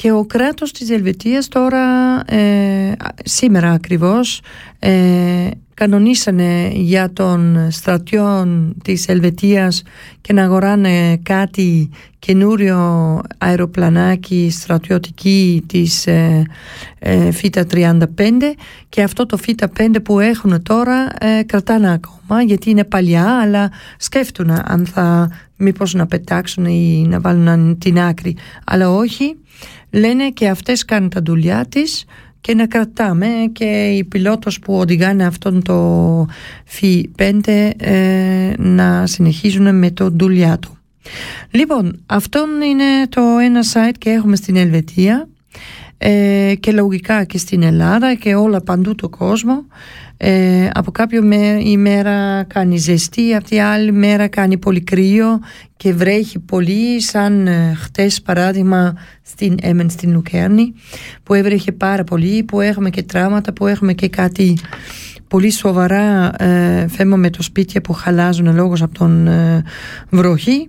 Και 0.00 0.12
ο 0.12 0.24
κράτος 0.24 0.72
της 0.72 0.90
Ελβετίας 0.90 1.48
τώρα, 1.48 2.20
ε, 2.34 2.92
σήμερα 3.24 3.70
ακριβώς, 3.70 4.40
ε, 4.80 5.50
κανονίσανε 5.74 6.70
για 6.74 7.12
τον 7.12 7.66
στρατιών 7.70 8.76
της 8.84 9.08
Ελβετίας 9.08 9.82
και 10.20 10.32
να 10.32 10.42
αγοράνε 10.42 11.16
κάτι 11.22 11.90
καινούριο 12.18 13.20
αεροπλανάκι 13.38 14.50
στρατιωτική 14.50 15.64
της 15.66 16.06
ε, 16.06 16.46
ε, 16.98 17.30
ΦΙΤΑ 17.30 17.66
35 17.72 18.04
και 18.88 19.02
αυτό 19.02 19.26
το 19.26 19.36
ΦΙΤΑ 19.36 19.70
5 19.78 19.96
που 20.04 20.20
έχουν 20.20 20.62
τώρα 20.62 21.08
ε, 21.20 21.42
κρατάνε 21.42 21.92
ακόμα 21.92 22.42
γιατί 22.42 22.70
είναι 22.70 22.84
παλιά 22.84 23.40
αλλά 23.40 23.70
σκέφτουν 23.98 24.50
αν 24.50 24.86
θα 24.86 25.30
μήπως 25.56 25.94
να 25.94 26.06
πετάξουν 26.06 26.64
ή 26.64 27.06
να 27.08 27.20
βάλουν 27.20 27.78
την 27.78 28.00
άκρη. 28.00 28.36
Αλλά 28.64 28.90
όχι. 28.90 29.36
Λένε 29.90 30.30
και 30.30 30.48
αυτές 30.48 30.84
κάνουν 30.84 31.08
τα 31.08 31.20
δουλειά 31.24 31.66
της 31.68 32.04
και 32.40 32.54
να 32.54 32.66
κρατάμε 32.66 33.28
και 33.52 33.64
οι 33.64 34.04
πιλότος 34.04 34.58
που 34.58 34.74
οδηγάνε 34.74 35.24
αυτόν 35.26 35.62
το 35.62 36.26
φι 36.64 37.10
5 37.18 37.70
ε, 37.76 38.52
να 38.58 39.06
συνεχίζουν 39.06 39.78
με 39.78 39.90
το 39.90 40.10
δουλειά 40.10 40.58
του. 40.58 40.78
Λοιπόν, 41.50 42.02
αυτό 42.06 42.46
είναι 42.64 43.06
το 43.08 43.20
ένα 43.20 43.60
site 43.72 43.94
και 43.98 44.10
έχουμε 44.10 44.36
στην 44.36 44.56
Ελβετία 44.56 45.28
ε, 46.02 46.54
και 46.60 46.72
λογικά 46.72 47.24
και 47.24 47.38
στην 47.38 47.62
Ελλάδα 47.62 48.14
και 48.14 48.34
όλα 48.34 48.60
παντού 48.60 48.94
το 48.94 49.08
κόσμο. 49.08 49.64
Ε, 50.16 50.68
από 50.72 50.90
κάποιο 50.90 51.22
ημέρα 51.62 52.44
κάνει 52.44 52.76
ζεστή, 52.76 53.34
από 53.34 53.44
τη 53.44 53.58
άλλη 53.58 53.92
μέρα 53.92 54.28
κάνει 54.28 54.58
πολύ 54.58 54.80
κρύο 54.80 55.38
και 55.76 55.92
βρέχει 55.92 56.38
πολύ 56.38 57.00
σαν 57.00 57.46
ε, 57.46 57.74
χτες 57.76 58.22
παράδειγμα 58.22 58.94
στην 59.22 59.56
Έμεν 59.62 59.90
στην 59.90 60.12
Λουκέρνη 60.12 60.72
που 61.22 61.34
έβρεχε 61.34 61.72
πάρα 61.72 62.04
πολύ, 62.04 62.42
που 62.42 62.60
έχουμε 62.60 62.90
και 62.90 63.02
τράματα, 63.02 63.52
που 63.52 63.66
έχουμε 63.66 63.92
και 63.92 64.08
κάτι 64.08 64.58
πολύ 65.28 65.50
σοβαρά 65.50 66.32
ε, 66.44 66.86
θέμα 66.88 67.16
με 67.16 67.30
το 67.30 67.42
σπίτι 67.42 67.80
που 67.80 67.92
χαλάζουν 67.92 68.54
λόγω 68.54 68.74
από 68.80 68.94
τον 68.94 69.26
ε, 69.26 69.62
βροχή. 70.10 70.68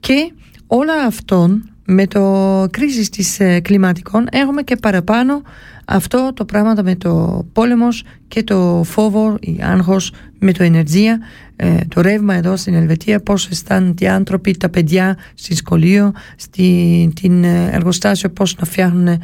Και 0.00 0.32
όλα 0.66 1.04
αυτόν 1.06 1.70
με 1.90 2.06
το 2.06 2.66
κρίση 2.70 3.10
της 3.10 3.40
ε, 3.40 3.60
κλιματικών 3.60 4.26
έχουμε 4.30 4.62
και 4.62 4.76
παραπάνω 4.76 5.42
αυτό 5.84 6.32
το 6.34 6.44
πράγμα 6.44 6.74
με 6.82 6.96
το 6.96 7.44
πόλεμος 7.52 8.04
και 8.28 8.42
το 8.42 8.82
φόβο, 8.84 9.36
η 9.40 9.58
άγχος 9.62 10.12
με 10.38 10.52
το 10.52 10.62
ενεργεία, 10.62 11.18
ε, 11.56 11.78
το 11.88 12.00
ρεύμα 12.00 12.34
εδώ 12.34 12.56
στην 12.56 12.74
Ελβετία, 12.74 13.20
πώς 13.20 13.48
αισθάνονται 13.48 14.04
οι 14.04 14.08
άνθρωποι, 14.08 14.56
τα 14.56 14.68
παιδιά 14.68 15.16
στη 15.34 15.54
σχολείο, 15.54 16.12
στην 16.36 17.44
ε, 17.44 17.70
εργοστάσιο, 17.72 18.30
πώς 18.30 18.56
να 18.56 18.64
φτιάχνουν 18.64 19.20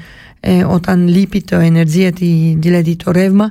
ε, 0.46 0.64
όταν 0.64 1.08
λείπει 1.08 1.42
το 1.42 1.56
ενεργεία, 1.56 2.10
δηλαδή 2.56 2.96
το 2.96 3.10
ρεύμα. 3.10 3.50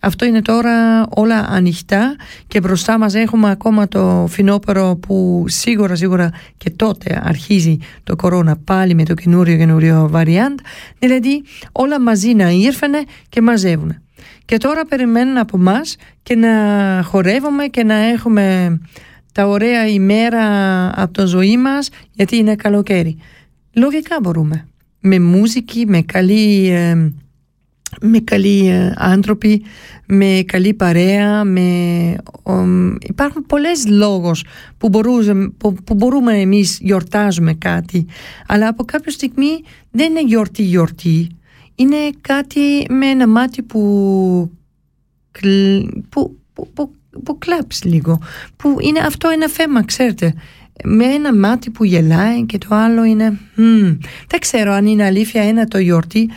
Αυτό 0.00 0.24
είναι 0.24 0.42
τώρα 0.42 1.06
όλα 1.08 1.46
ανοιχτά 1.48 2.16
και 2.46 2.60
μπροστά 2.60 2.98
μας 2.98 3.14
έχουμε 3.14 3.50
ακόμα 3.50 3.88
το 3.88 4.26
φινόπερο 4.28 4.96
που 4.96 5.44
σίγουρα 5.48 5.94
σίγουρα 5.94 6.30
και 6.56 6.70
τότε 6.70 7.20
αρχίζει 7.24 7.78
το 8.04 8.16
κορώνα 8.16 8.56
πάλι 8.64 8.94
με 8.94 9.04
το 9.04 9.14
καινούριο 9.14 9.56
καινούριο 9.56 10.10
variant. 10.14 10.58
Δηλαδή 10.98 11.42
όλα 11.72 12.00
μαζί 12.00 12.34
να 12.34 12.50
ήρθανε 12.50 13.02
και 13.28 13.40
μαζεύουν. 13.40 13.96
Και 14.44 14.56
τώρα 14.56 14.84
περιμένουν 14.84 15.38
από 15.38 15.58
εμά 15.58 15.80
και 16.22 16.36
να 16.36 16.50
χορεύουμε 17.04 17.66
και 17.66 17.84
να 17.84 17.94
έχουμε 17.94 18.78
τα 19.32 19.46
ωραία 19.46 19.86
ημέρα 19.86 20.44
από 21.02 21.12
το 21.12 21.26
ζωή 21.26 21.56
μας 21.56 21.88
γιατί 22.12 22.36
είναι 22.36 22.54
καλοκαίρι. 22.54 23.18
Λογικά 23.72 24.18
μπορούμε. 24.22 24.66
Με 25.02 25.18
μουσική, 25.18 25.84
με 25.86 26.02
καλή... 26.02 26.68
Ε, 26.68 27.12
με 28.00 28.18
καλοί 28.18 28.68
ε, 28.68 28.92
άνθρωποι, 28.96 29.62
με 30.06 30.42
καλή 30.46 30.74
παρέα, 30.74 31.44
με, 31.44 32.16
υπάρχουν 33.08 33.46
πολλές 33.46 33.86
λόγους 33.86 34.44
που, 34.78 34.88
μπορούμε, 34.88 35.48
που, 35.58 35.74
που 35.84 35.94
μπορούμε 35.94 36.40
εμείς 36.40 36.78
γιορτάζουμε 36.80 37.54
κάτι 37.54 38.06
αλλά 38.46 38.68
από 38.68 38.84
κάποια 38.84 39.12
στιγμή 39.12 39.62
δεν 39.90 40.10
είναι 40.10 40.24
γιορτή 40.24 40.62
γιορτή. 40.62 41.28
Είναι 41.74 41.96
κάτι 42.20 42.86
με 42.88 43.06
ένα 43.06 43.26
μάτι 43.26 43.62
που, 43.62 43.80
που, 46.08 46.36
που, 46.52 46.72
που, 46.74 46.92
που 47.24 47.38
κλάψει 47.38 47.88
λίγο 47.88 48.20
που 48.56 48.76
είναι 48.80 49.00
αυτό 49.00 49.28
ένα 49.28 49.48
θέμα 49.48 49.84
ξέρετε 49.84 50.34
με 50.84 51.04
ένα 51.04 51.34
μάτι 51.34 51.70
που 51.70 51.84
γελάει 51.84 52.46
και 52.46 52.58
το 52.58 52.74
άλλο 52.74 53.04
είναι 53.04 53.38
δεν 54.28 54.40
ξέρω 54.40 54.72
αν 54.72 54.86
είναι 54.86 55.04
αλήθεια 55.04 55.42
ένα 55.42 55.66
το 55.66 55.78
γιορτή 55.78 56.30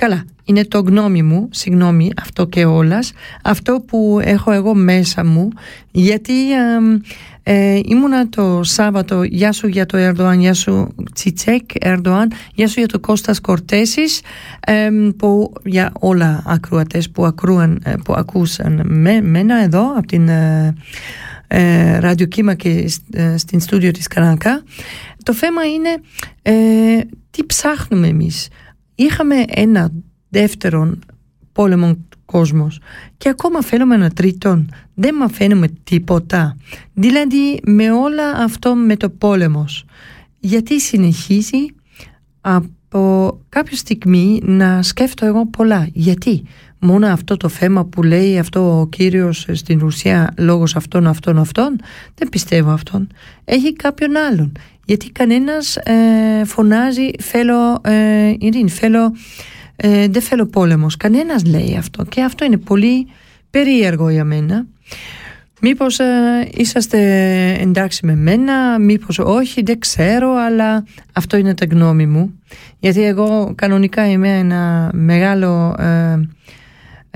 Καλά, 0.00 0.24
είναι 0.44 0.64
το 0.64 0.80
γνώμη 0.80 1.22
μου, 1.22 1.48
συγγνώμη, 1.50 2.10
αυτό 2.22 2.46
και 2.46 2.64
όλας, 2.64 3.12
αυτό 3.42 3.84
που 3.86 4.18
έχω 4.22 4.50
εγώ 4.50 4.74
μέσα 4.74 5.24
μου, 5.24 5.48
γιατί 5.90 6.32
ε, 7.42 7.80
ήμουνα 7.84 8.28
το 8.28 8.60
Σάββατο, 8.62 9.22
γεια 9.22 9.52
σου 9.52 9.66
για 9.66 9.86
το 9.86 9.96
Ερντοάν, 9.96 10.40
γεια 10.40 10.54
σου 10.54 10.94
Τσιτσέκ 11.12 11.70
Ερντοάν, 11.80 12.32
γεια 12.54 12.68
σου 12.68 12.78
για 12.78 12.88
το 12.88 12.98
Κώστας 12.98 13.40
Κορτέσης, 13.40 14.20
που 15.16 15.52
για 15.64 15.92
όλα 16.00 16.42
ακροατές 16.46 17.10
που, 17.10 17.24
ακρούαν, 17.24 17.80
ε, 17.84 17.94
που 18.04 18.14
ακούσαν 18.14 18.82
με, 18.84 19.20
μένα 19.20 19.62
εδώ 19.62 19.92
από 19.96 20.06
την 20.06 20.28
ε, 21.48 21.94
ε, 21.94 21.98
ραδιοκύμα 21.98 22.54
και 22.54 22.90
ε, 23.10 23.36
στην 23.36 23.60
στούντιο 23.60 23.90
της 23.90 24.06
Καρανκά. 24.06 24.62
Το 25.22 25.34
θέμα 25.34 25.64
είναι 25.64 26.00
ε, 26.42 27.00
τι 27.30 27.44
ψάχνουμε 27.44 28.06
εμείς. 28.06 28.48
Είχαμε 28.94 29.44
ένα 29.48 29.90
δεύτερον 30.28 30.98
πόλεμο 31.52 31.96
κόσμος 32.24 32.80
και 33.16 33.28
ακόμα 33.28 33.62
θέλουμε 33.62 33.94
ένα 33.94 34.10
τρίτον. 34.10 34.68
Δεν 34.94 35.14
μαθαίνουμε 35.14 35.68
τίποτα. 35.84 36.56
Δηλαδή 36.94 37.60
με 37.64 37.90
όλα 37.90 38.30
αυτό 38.30 38.74
με 38.74 38.96
το 38.96 39.10
πόλεμος 39.10 39.84
γιατί 40.38 40.80
συνεχίζει 40.80 41.66
από 42.40 43.40
κάποια 43.48 43.76
στιγμή 43.76 44.40
να 44.44 44.82
σκέφτω 44.82 45.26
εγώ 45.26 45.46
πολλά. 45.46 45.88
Γιατί; 45.92 46.42
Μόνο 46.78 47.06
αυτό 47.06 47.36
το 47.36 47.48
θέμα 47.48 47.84
που 47.84 48.02
λέει 48.02 48.38
αυτό 48.38 48.80
ο 48.80 48.86
κύριος 48.86 49.46
στην 49.52 49.78
Ρουσία 49.78 50.34
λόγος 50.38 50.76
αυτών 50.76 51.06
αυτών 51.06 51.38
αυτών 51.38 51.80
δεν 52.14 52.28
πιστεύω 52.28 52.70
αυτόν 52.70 53.08
έχει 53.44 53.72
κάποιον 53.72 54.16
άλλον 54.16 54.52
γιατί 54.88 55.10
κανένας 55.10 55.76
ε, 55.76 56.44
φωνάζει 56.44 57.10
θέλω 57.20 57.80
ε, 57.84 58.34
ειρήνη, 58.38 58.70
θέλω, 58.70 59.12
ε, 59.76 60.08
δεν 60.08 60.22
θέλω 60.22 60.46
πόλεμος. 60.46 60.96
Κανένας 60.96 61.44
λέει 61.44 61.76
αυτό 61.78 62.04
και 62.04 62.22
αυτό 62.22 62.44
είναι 62.44 62.56
πολύ 62.56 63.06
περίεργο 63.50 64.08
για 64.08 64.24
μένα. 64.24 64.66
Μήπως 65.60 65.98
ε, 65.98 66.48
είσαστε 66.54 66.98
εντάξει 67.60 68.06
με 68.06 68.14
μένα, 68.14 68.78
μήπως 68.78 69.18
όχι, 69.18 69.62
δεν 69.62 69.78
ξέρω, 69.78 70.34
αλλά 70.34 70.84
αυτό 71.12 71.36
είναι 71.36 71.54
τα 71.54 71.66
γνώμη 71.70 72.06
μου. 72.06 72.40
Γιατί 72.78 73.02
εγώ 73.02 73.52
κανονικά 73.54 74.10
είμαι 74.10 74.38
ένα 74.38 74.90
μεγάλο 74.94 75.76
ε, 75.78 76.28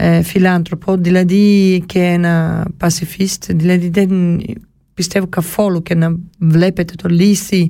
ε, 0.05 0.23
φιλάνθρωπο, 0.23 0.97
δηλαδή 0.97 1.83
και 1.87 1.99
ένα 1.99 2.67
πασιφίστ, 2.77 3.53
δηλαδή 3.53 3.89
δεν 3.89 4.41
πιστεύω 4.95 5.27
καθόλου 5.27 5.83
και 5.83 5.95
να 5.95 6.17
βλέπετε 6.39 6.95
το 6.95 7.09
λύση 7.09 7.69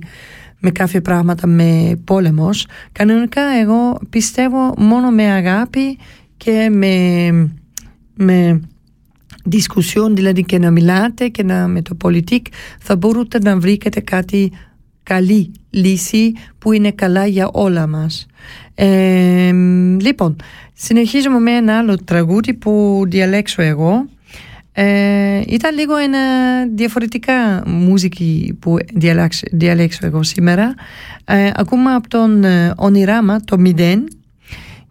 με 0.61 0.71
κάποια 0.71 1.01
πράγματα 1.01 1.47
με 1.47 2.01
πόλεμος. 2.05 2.67
Κανονικά 2.93 3.43
εγώ 3.63 3.99
πιστεύω 4.11 4.75
μόνο 4.79 5.11
με 5.11 5.23
αγάπη 5.23 5.99
και 6.37 6.69
με, 6.73 7.29
με 8.15 8.61
discussion, 9.51 10.11
δηλαδή 10.13 10.45
και 10.45 10.59
να 10.59 10.71
μιλάτε 10.71 11.29
και 11.29 11.43
να, 11.43 11.67
με 11.67 11.83
το 11.83 11.95
πολιτικ 11.95 12.47
θα 12.81 12.97
μπορείτε 12.97 13.39
να 13.39 13.59
βρείτε 13.59 14.01
κάτι 14.01 14.53
καλή 15.03 15.53
λύση 15.73 16.33
που 16.59 16.73
είναι 16.73 16.91
καλά 16.91 17.27
για 17.27 17.49
όλα 17.53 17.87
μας. 17.87 18.27
Ε, 18.75 19.53
λοιπόν, 20.01 20.37
συνεχίζουμε 20.73 21.39
με 21.39 21.51
ένα 21.51 21.79
άλλο 21.79 21.97
τραγούδι 22.05 22.55
που 22.55 23.03
διαλέξω 23.07 23.63
εγώ. 23.63 24.07
Ε, 24.73 25.41
ήταν 25.47 25.75
λίγο 25.75 25.97
ένα 25.97 26.19
διαφορετικά 26.75 27.63
μουσική 27.67 28.57
που 28.61 28.77
διαλέξω, 28.95 29.41
διαλέξω 29.53 30.07
εγώ 30.07 30.23
σήμερα. 30.23 30.75
Ε, 31.25 31.51
ακούμε 31.55 31.95
από 31.95 32.09
τον 32.09 32.45
ε, 32.45 32.73
Ονειράμα 32.77 33.41
το 33.41 33.59
Μηδέν 33.59 34.09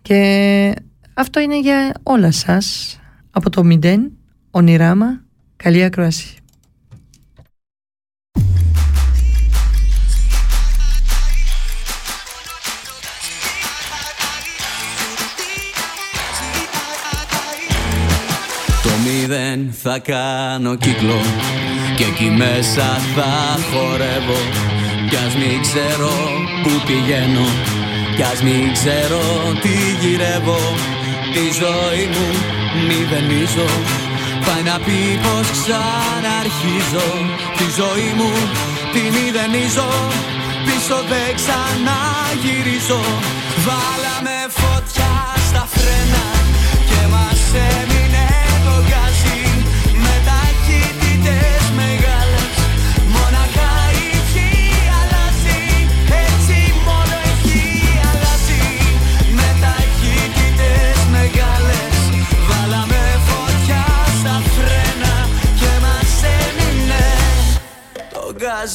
και 0.02 0.74
αυτό 1.14 1.40
είναι 1.40 1.60
για 1.60 1.92
όλα 2.04 2.32
σας 2.32 3.00
από 3.32 3.50
το 3.50 3.64
Μηδέν 3.64 4.12
Ονειράμα, 4.52 5.22
καλή 5.56 5.84
ακρόαση. 5.84 6.41
Το 19.32 19.38
μηδέν 19.38 19.74
θα 19.84 20.00
κάνω 20.00 20.76
κύκλο. 20.76 21.20
Και 21.96 22.04
εκεί 22.04 22.30
μέσα 22.44 22.88
θα 23.16 23.34
χορεύω. 23.70 24.42
Κι 25.10 25.18
ας 25.26 25.34
μην 25.42 25.58
ξέρω 25.68 26.14
που 26.64 26.72
πηγαίνω. 26.88 27.48
Κι 28.16 28.24
ας 28.32 28.40
μην 28.46 28.66
ξέρω 28.78 29.22
τι 29.64 29.76
γυρεύω. 30.02 30.62
Τη 31.34 31.46
ζωή 31.62 32.06
μου 32.14 32.28
μηδενίζω. 32.88 33.70
Πάει 34.46 34.64
να 34.72 34.78
πει 34.86 35.00
πως 35.24 35.48
ξαναρχίζω. 35.58 37.10
Τη 37.58 37.66
ζωή 37.80 38.10
μου 38.20 38.32
την 38.94 39.08
μηδενίζω. 39.16 39.92
Πίσω 40.66 40.98
δεν 41.12 41.30
ξαναγυρίζω. 41.40 43.02
Βάλαμε 43.66 44.38
φωτιά 44.60 45.14
στα 45.48 45.64
φρένα 45.74 46.26
Και 46.90 47.02
μας 47.14 47.42
έμεινε 47.70 47.91
το 68.62 68.68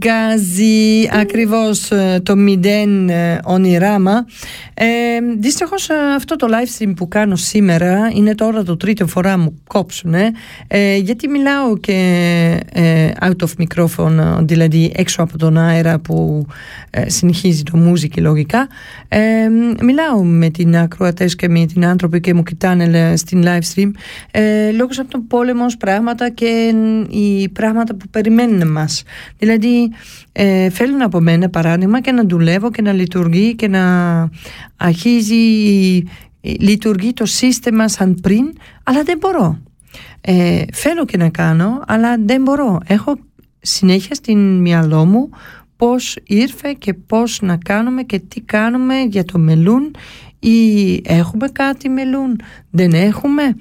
το 0.00 0.08
γκάζι, 0.08 1.08
ακριβώς 1.12 1.90
ε, 1.90 2.20
το 2.22 2.36
μηδέν 2.36 3.08
ε, 3.08 3.40
ονειράμα. 3.44 4.26
Ε, 4.74 4.86
δυστυχώς 5.38 5.88
ε, 5.88 5.94
αυτό 6.16 6.36
το 6.36 6.46
live 6.50 6.82
stream 6.82 6.92
που 6.96 7.08
κάνω 7.08 7.36
σήμερα 7.36 8.10
είναι 8.14 8.34
τώρα 8.34 8.62
το 8.62 8.76
τρίτο 8.76 9.06
φορά 9.06 9.38
μου 9.38 9.62
κόψουνε 9.66 10.30
ε, 10.66 10.96
γιατί 10.96 11.28
μιλάω 11.28 11.76
και 11.76 11.96
ε, 12.72 13.10
out 13.20 13.46
of 13.46 13.64
microphone, 13.64 14.38
δηλαδή 14.40 14.92
έξω 14.96 15.22
από 15.22 15.38
τον 15.38 15.58
αέρα 15.58 15.98
που 15.98 16.46
συνεχίζει 17.06 17.62
το 17.62 17.76
μουσική 17.76 18.20
λογικά. 18.20 18.68
μιλάω 19.82 20.24
με 20.24 20.50
την 20.50 20.76
ακροατές 20.76 21.36
και 21.36 21.48
με 21.48 21.66
την 21.66 21.86
άνθρωποι 21.86 22.20
και 22.20 22.34
μου 22.34 22.42
κοιτάνε 22.42 23.16
στην 23.16 23.42
live 23.44 23.74
stream 23.74 23.90
λόγω 24.76 24.90
από 24.98 25.10
τον 25.10 25.26
πόλεμο 25.26 25.66
πράγματα 25.78 26.30
και 26.30 26.74
οι 27.08 27.48
πράγματα 27.48 27.94
που 27.94 28.08
περιμένουν 28.10 28.70
μας. 28.70 29.02
Δηλαδή 29.38 29.89
ε, 30.32 30.70
θέλουν 30.70 31.02
από 31.02 31.20
μένα 31.20 31.48
παράδειγμα 31.48 32.00
και 32.00 32.12
να 32.12 32.24
δουλεύω 32.26 32.70
και 32.70 32.82
να 32.82 32.92
λειτουργεί 32.92 33.54
και 33.54 33.68
να 33.68 33.84
αρχίζει 34.76 35.36
λειτουργεί 36.40 37.12
το 37.12 37.26
σύστημα 37.26 37.88
σαν 37.88 38.14
πριν 38.22 38.52
αλλά 38.82 39.02
δεν 39.02 39.18
μπορώ. 39.18 39.58
Ε, 40.20 40.62
θέλω 40.72 41.04
και 41.04 41.16
να 41.16 41.28
κάνω 41.28 41.82
αλλά 41.86 42.16
δεν 42.24 42.42
μπορώ. 42.42 42.80
Έχω 42.86 43.16
συνέχεια 43.60 44.14
στην 44.14 44.60
μυαλό 44.60 45.04
μου 45.04 45.30
πώς 45.76 46.16
ήρθε 46.24 46.74
και 46.78 46.94
πώς 46.94 47.40
να 47.42 47.56
κάνουμε 47.56 48.02
και 48.02 48.18
τι 48.18 48.40
κάνουμε 48.40 49.00
για 49.00 49.24
το 49.24 49.38
μελούν 49.38 49.94
ή 50.38 50.94
έχουμε 51.04 51.48
κάτι 51.48 51.88
μελούν 51.88 52.40
δεν 52.70 52.92
έχουμε. 52.92 53.56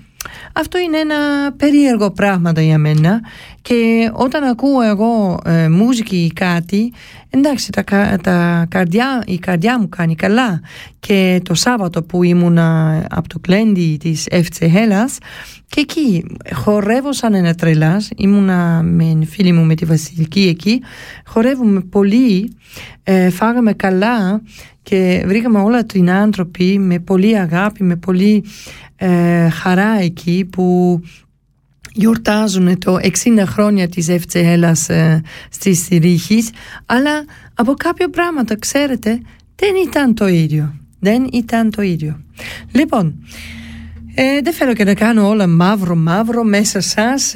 Αυτό 0.54 0.78
είναι 0.78 0.98
ένα 0.98 1.16
περίεργο 1.58 2.12
πράγμα 2.12 2.52
για 2.56 2.78
μένα 2.78 3.22
και 3.70 4.12
όταν 4.14 4.44
ακούω 4.44 4.82
εγώ 4.82 5.40
ε, 5.46 5.70
μουσική 5.70 6.16
ή 6.16 6.34
κάτι 6.34 6.94
εντάξει 7.30 7.72
τα, 7.72 7.84
τα 8.22 8.66
καρδιά, 8.70 9.24
η 9.26 9.38
καρδιά 9.38 9.80
μου 9.80 9.90
κάνει 9.90 10.16
καλά. 10.16 10.62
Και 11.00 11.42
το 11.44 11.54
Σάββατο 11.54 12.04
που 12.04 12.24
ήμουνα 12.24 12.98
από 13.10 13.30
το 13.30 13.40
κλέντι 13.40 13.98
της 14.00 14.28
FC 14.30 14.64
Hellas 14.64 15.18
και 15.68 15.80
εκεί 15.80 16.26
χορεύω 16.54 17.14
σαν 17.14 17.34
ένα 17.34 17.54
τρελάς. 17.54 18.10
Ήμουνα 18.16 18.82
με 18.84 19.26
φίλη 19.26 19.52
μου 19.52 19.66
με 19.66 19.76
τη 19.76 19.86
Βασιλική 19.86 20.42
εκεί. 20.42 20.82
Χορεύουμε 21.26 21.80
πολύ 21.80 22.58
ε, 23.04 23.30
φάγαμε 23.30 23.74
καλά 23.74 24.42
και 24.84 25.24
βρήκαμε 25.26 25.60
όλα 25.60 25.84
την 25.84 26.10
άνθρωποι 26.10 26.80
με 26.80 27.00
πολύ 27.00 27.38
αγάπη 27.38 27.84
με 27.84 27.96
πολύ 27.96 28.44
ε, 28.96 29.50
χαρά 29.50 30.00
εκεί 30.00 30.48
που 30.52 31.00
γιορτάζουν 31.94 32.80
το 32.80 32.98
60 33.02 33.10
χρόνια 33.46 33.90
της 33.90 34.08
Εύτσελας 34.08 34.90
ε, 34.90 35.22
στις 35.50 35.88
Ρίχης. 35.92 36.50
Αλλά 36.86 37.26
από 37.54 37.74
κάποια 37.74 38.10
πράγματα 38.10 38.56
ξέρετε 38.60 39.20
δεν 39.56 39.74
ήταν 39.88 40.14
το 40.14 40.28
ίδιο. 40.28 40.74
Δεν 41.00 41.28
ήταν 41.32 41.70
το 41.70 41.82
ίδιο. 41.82 42.20
Λοιπόν 42.72 43.16
ε, 44.22 44.40
δεν 44.44 44.54
θέλω 44.54 44.74
και 44.74 44.84
να 44.84 44.94
κάνω 44.94 45.28
όλα 45.28 45.48
μαύρο 45.48 45.96
μαύρο 45.96 46.44
μέσα 46.44 46.82
σας 46.82 47.32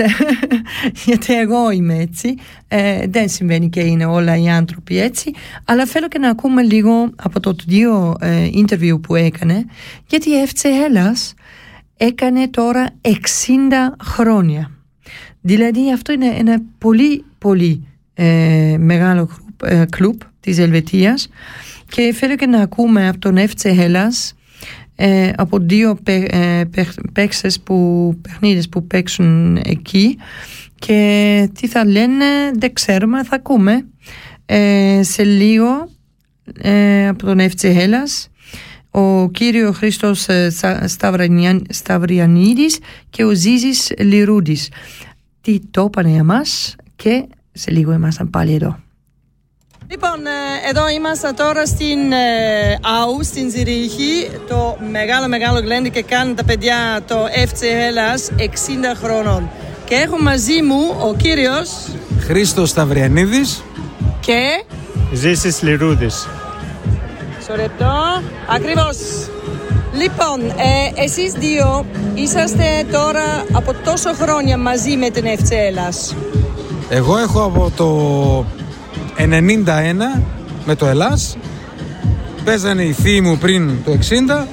γιατί 1.05 1.33
εγώ 1.33 1.71
είμαι 1.71 1.97
έτσι. 1.97 2.35
Ε, 2.67 3.07
δεν 3.07 3.29
συμβαίνει 3.29 3.69
και 3.69 3.79
είναι 3.79 4.05
όλα 4.05 4.37
οι 4.37 4.49
άνθρωποι 4.49 4.99
έτσι. 4.99 5.31
Αλλά 5.65 5.85
θέλω 5.85 6.07
και 6.07 6.19
να 6.19 6.29
ακούμε 6.29 6.61
λίγο 6.61 7.09
από 7.15 7.39
το 7.39 7.55
δύο 7.65 8.15
ε, 8.19 8.49
interview 8.53 9.01
που 9.01 9.15
έκανε 9.15 9.65
γιατί 10.07 10.29
η 10.29 10.41
Εύτσελας 10.41 11.33
έκανε 11.97 12.47
τώρα 12.47 12.89
60 13.01 13.09
χρόνια. 14.03 14.71
Δηλαδή 15.41 15.93
αυτό 15.93 16.13
είναι 16.13 16.27
ένα 16.37 16.61
πολύ 16.77 17.25
πολύ 17.37 17.87
ε, 18.13 18.75
μεγάλο 18.79 19.29
ε, 19.63 19.83
κλουμπ 19.89 20.21
της 20.39 20.57
Ελβετίας. 20.57 21.29
Και 21.87 22.13
θέλω 22.13 22.35
και 22.35 22.45
να 22.45 22.61
ακούμε 22.61 23.07
από 23.07 23.19
τον 23.19 23.35
FC 23.37 23.79
Hellas 23.79 24.31
ε, 24.95 25.31
από 25.35 25.57
δύο 25.59 25.97
ε, 26.03 26.63
παίξες 27.13 27.59
που, 27.59 28.09
παιχνίδες 28.21 28.69
που 28.69 28.87
παίξουν 28.87 29.57
εκεί. 29.63 30.17
Και 30.79 31.49
τι 31.59 31.67
θα 31.67 31.85
λένε 31.85 32.25
δεν 32.53 32.73
ξέρουμε 32.73 33.23
θα 33.23 33.35
ακούμε. 33.35 33.85
Σε 35.01 35.23
λίγο 35.23 35.89
από 37.09 37.25
τον 37.25 37.39
FC 37.39 37.61
Hellas 37.61 38.27
ο 38.95 39.29
κύριος 39.29 39.77
Χρήστος 39.77 40.27
ε, 40.27 40.53
Σταυριανίδης 41.69 42.79
και 43.09 43.23
ο 43.23 43.33
Ζίζης 43.33 43.91
Λιρούδης. 43.97 44.69
Τι 45.41 45.59
το 45.71 45.83
είπανε 45.83 46.09
για 46.09 46.23
μας 46.23 46.75
και 46.95 47.25
σε 47.51 47.71
λίγο 47.71 47.93
ήμασταν 47.93 48.29
πάλι 48.29 48.53
εδώ. 48.53 48.79
Λοιπόν, 49.87 50.25
ε, 50.25 50.69
εδώ 50.69 50.89
είμαστε 50.89 51.31
τώρα 51.31 51.65
στην 51.65 52.11
ε, 52.11 52.79
ΑΟΥ, 52.81 53.23
στην 53.23 53.49
Ζηρίχη, 53.49 54.29
το 54.47 54.77
μεγάλο 54.91 55.27
μεγάλο 55.27 55.59
γλέντι 55.59 55.89
και 55.89 56.03
κάνουν 56.03 56.35
τα 56.35 56.43
παιδιά 56.43 57.01
το 57.07 57.15
FC 57.25 57.61
Hellas 57.61 58.41
60 58.41 58.45
χρόνων. 59.03 59.49
Και 59.85 59.95
έχω 59.95 60.21
μαζί 60.21 60.61
μου 60.61 60.95
ο 61.01 61.15
κύριος... 61.15 61.69
Χρήστος 62.19 62.69
Σταυριανίδης 62.69 63.63
και... 64.19 64.63
Ζήσης 65.13 65.61
Λιρούδης. 65.61 66.27
Σωρετό. 67.47 68.21
Ακριβώς. 68.55 68.97
Λοιπόν, 69.93 70.39
ε, 70.49 71.03
εσείς 71.03 71.31
δύο 71.33 71.85
είσαστε 72.13 72.63
τώρα 72.91 73.45
από 73.51 73.73
τόσο 73.83 74.13
χρόνια 74.13 74.57
μαζί 74.57 74.97
με 74.97 75.09
την 75.09 75.25
FC 75.25 75.51
Ελλάς. 75.67 76.15
Εγώ 76.89 77.17
έχω 77.17 77.43
από 77.43 77.71
το 77.75 78.45
91 79.17 80.21
με 80.65 80.75
το 80.75 80.85
Ελλάς. 80.85 81.37
Παίζανε 82.43 82.83
οι 82.83 82.91
θείοι 82.91 83.19
μου 83.23 83.37
πριν 83.37 83.83
το 83.83 83.91
60. 83.91 84.47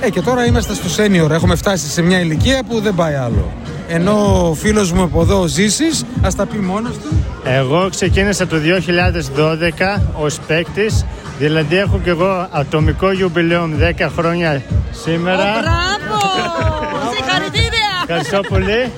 Ε, 0.00 0.10
και 0.10 0.20
τώρα 0.20 0.46
είμαστε 0.46 0.74
στο 0.74 1.02
senior. 1.02 1.30
Έχουμε 1.30 1.56
φτάσει 1.56 1.88
σε 1.88 2.02
μια 2.02 2.20
ηλικία 2.20 2.62
που 2.68 2.80
δεν 2.80 2.94
πάει 2.94 3.14
άλλο. 3.14 3.52
Ενώ 3.88 4.48
ο 4.48 4.54
φίλος 4.54 4.92
μου 4.92 5.02
από 5.02 5.20
εδώ, 5.20 5.40
ο 5.40 5.46
Ζήσης, 5.46 6.04
ας 6.22 6.34
τα 6.34 6.46
πει 6.46 6.58
μόνος 6.58 6.92
του. 6.92 7.24
Εγώ 7.44 7.88
ξεκίνησα 7.90 8.46
το 8.46 8.56
2012 8.56 10.02
ως 10.12 10.38
παίκτης 10.46 11.04
Δηλαδή 11.38 11.76
έχω 11.76 12.00
και 12.04 12.10
εγώ 12.10 12.48
ατομικό 12.50 13.12
γιουμπιλέο 13.12 13.70
10 13.98 14.08
χρόνια 14.16 14.62
σήμερα. 14.90 15.42
Oh, 15.42 15.60
μπράβο! 15.60 16.20
Συγχαρητήρια! 17.14 17.90
Ευχαριστώ 18.02 18.40
πολύ. 18.48 18.90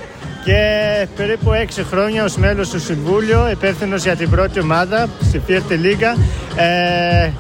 Και 0.44 0.60
περίπου 1.16 1.50
6 1.76 1.82
χρόνια 1.90 2.24
ως 2.24 2.36
μέλος 2.36 2.68
του 2.68 2.80
Συμβούλιο, 2.80 3.50
υπεύθυνος 3.50 4.02
για 4.02 4.16
την 4.16 4.30
πρώτη 4.30 4.60
ομάδα 4.60 5.08
στη 5.22 5.40
Φιέρτε 5.46 5.76
Λίγκα. 5.76 6.16
Ε, 6.56 7.30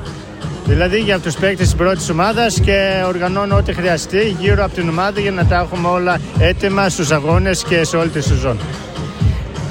δηλαδή 0.68 0.98
για 0.98 1.18
τους 1.18 1.34
παίκτες 1.34 1.66
της 1.66 1.74
πρώτης 1.74 2.10
ομάδας 2.10 2.60
και 2.60 3.02
οργανώνω 3.06 3.56
ό,τι 3.56 3.72
χρειαστεί 3.72 4.36
γύρω 4.40 4.64
από 4.64 4.74
την 4.74 4.88
ομάδα 4.88 5.20
για 5.20 5.30
να 5.30 5.46
τα 5.46 5.56
έχουμε 5.56 5.88
όλα 5.88 6.20
έτοιμα 6.38 6.88
στους 6.88 7.10
αγώνες 7.10 7.64
και 7.64 7.84
σε 7.84 7.96
όλη 7.96 8.08
τη 8.08 8.20
σεζόν. 8.20 8.58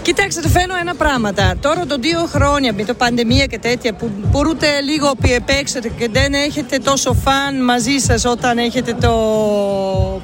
Κοιτάξτε, 0.01 0.41
το 0.41 0.49
φαίνω 0.49 0.73
ένα 0.79 0.95
πράγματα. 0.95 1.55
Τώρα 1.61 1.85
το 1.85 1.97
δύο 1.97 2.25
χρόνια 2.25 2.73
με 2.73 2.83
το 2.83 2.93
πανδημία 2.93 3.45
και 3.45 3.59
τέτοια 3.59 3.93
που 3.93 4.11
μπορείτε 4.31 4.81
λίγο 4.81 5.11
που 5.11 5.27
παίξετε 5.45 5.89
και 5.89 6.09
δεν 6.11 6.33
έχετε 6.33 6.77
τόσο 6.77 7.13
φαν 7.13 7.63
μαζί 7.63 7.97
σας 7.97 8.25
όταν 8.25 8.57
έχετε 8.57 8.93
το 8.93 9.13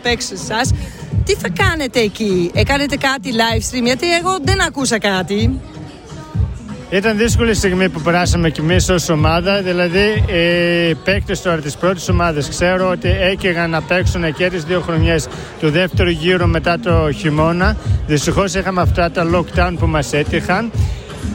παίξεις 0.01 0.41
σας. 0.45 0.71
Τι 1.25 1.33
θα 1.33 1.49
κάνετε 1.49 1.99
εκεί, 1.99 2.51
έκανετε 2.53 2.95
κάτι 2.95 3.29
live 3.33 3.75
stream, 3.75 3.83
γιατί 3.83 4.13
εγώ 4.13 4.37
δεν 4.43 4.61
ακούσα 4.61 4.99
κάτι. 4.99 5.59
Ήταν 6.93 7.17
δύσκολη 7.17 7.53
στιγμή 7.53 7.89
που 7.89 8.01
περάσαμε 8.01 8.49
κι 8.49 8.59
εμείς 8.59 8.89
ως 8.89 9.09
ομάδα. 9.09 9.61
Δηλαδή, 9.61 10.23
οι 10.89 10.95
παίκτες 10.95 11.41
τώρα 11.41 11.57
της 11.57 11.75
πρώτης 11.75 12.09
ομάδας 12.09 12.49
ξέρω 12.49 12.89
ότι 12.89 13.09
έκαιγαν 13.09 13.69
να 13.69 13.81
παίξουν 13.81 14.33
και 14.33 14.49
τις 14.49 14.63
δύο 14.63 14.81
χρονιές 14.81 15.27
του 15.59 15.69
δεύτερου 15.69 16.09
γύρου 16.09 16.47
μετά 16.47 16.79
το 16.79 17.11
χειμώνα. 17.11 17.77
Δυστυχώς 18.07 18.53
είχαμε 18.53 18.81
αυτά 18.81 19.11
τα 19.11 19.27
lockdown 19.33 19.73
που 19.79 19.87
μας 19.87 20.13
έτυχαν. 20.13 20.71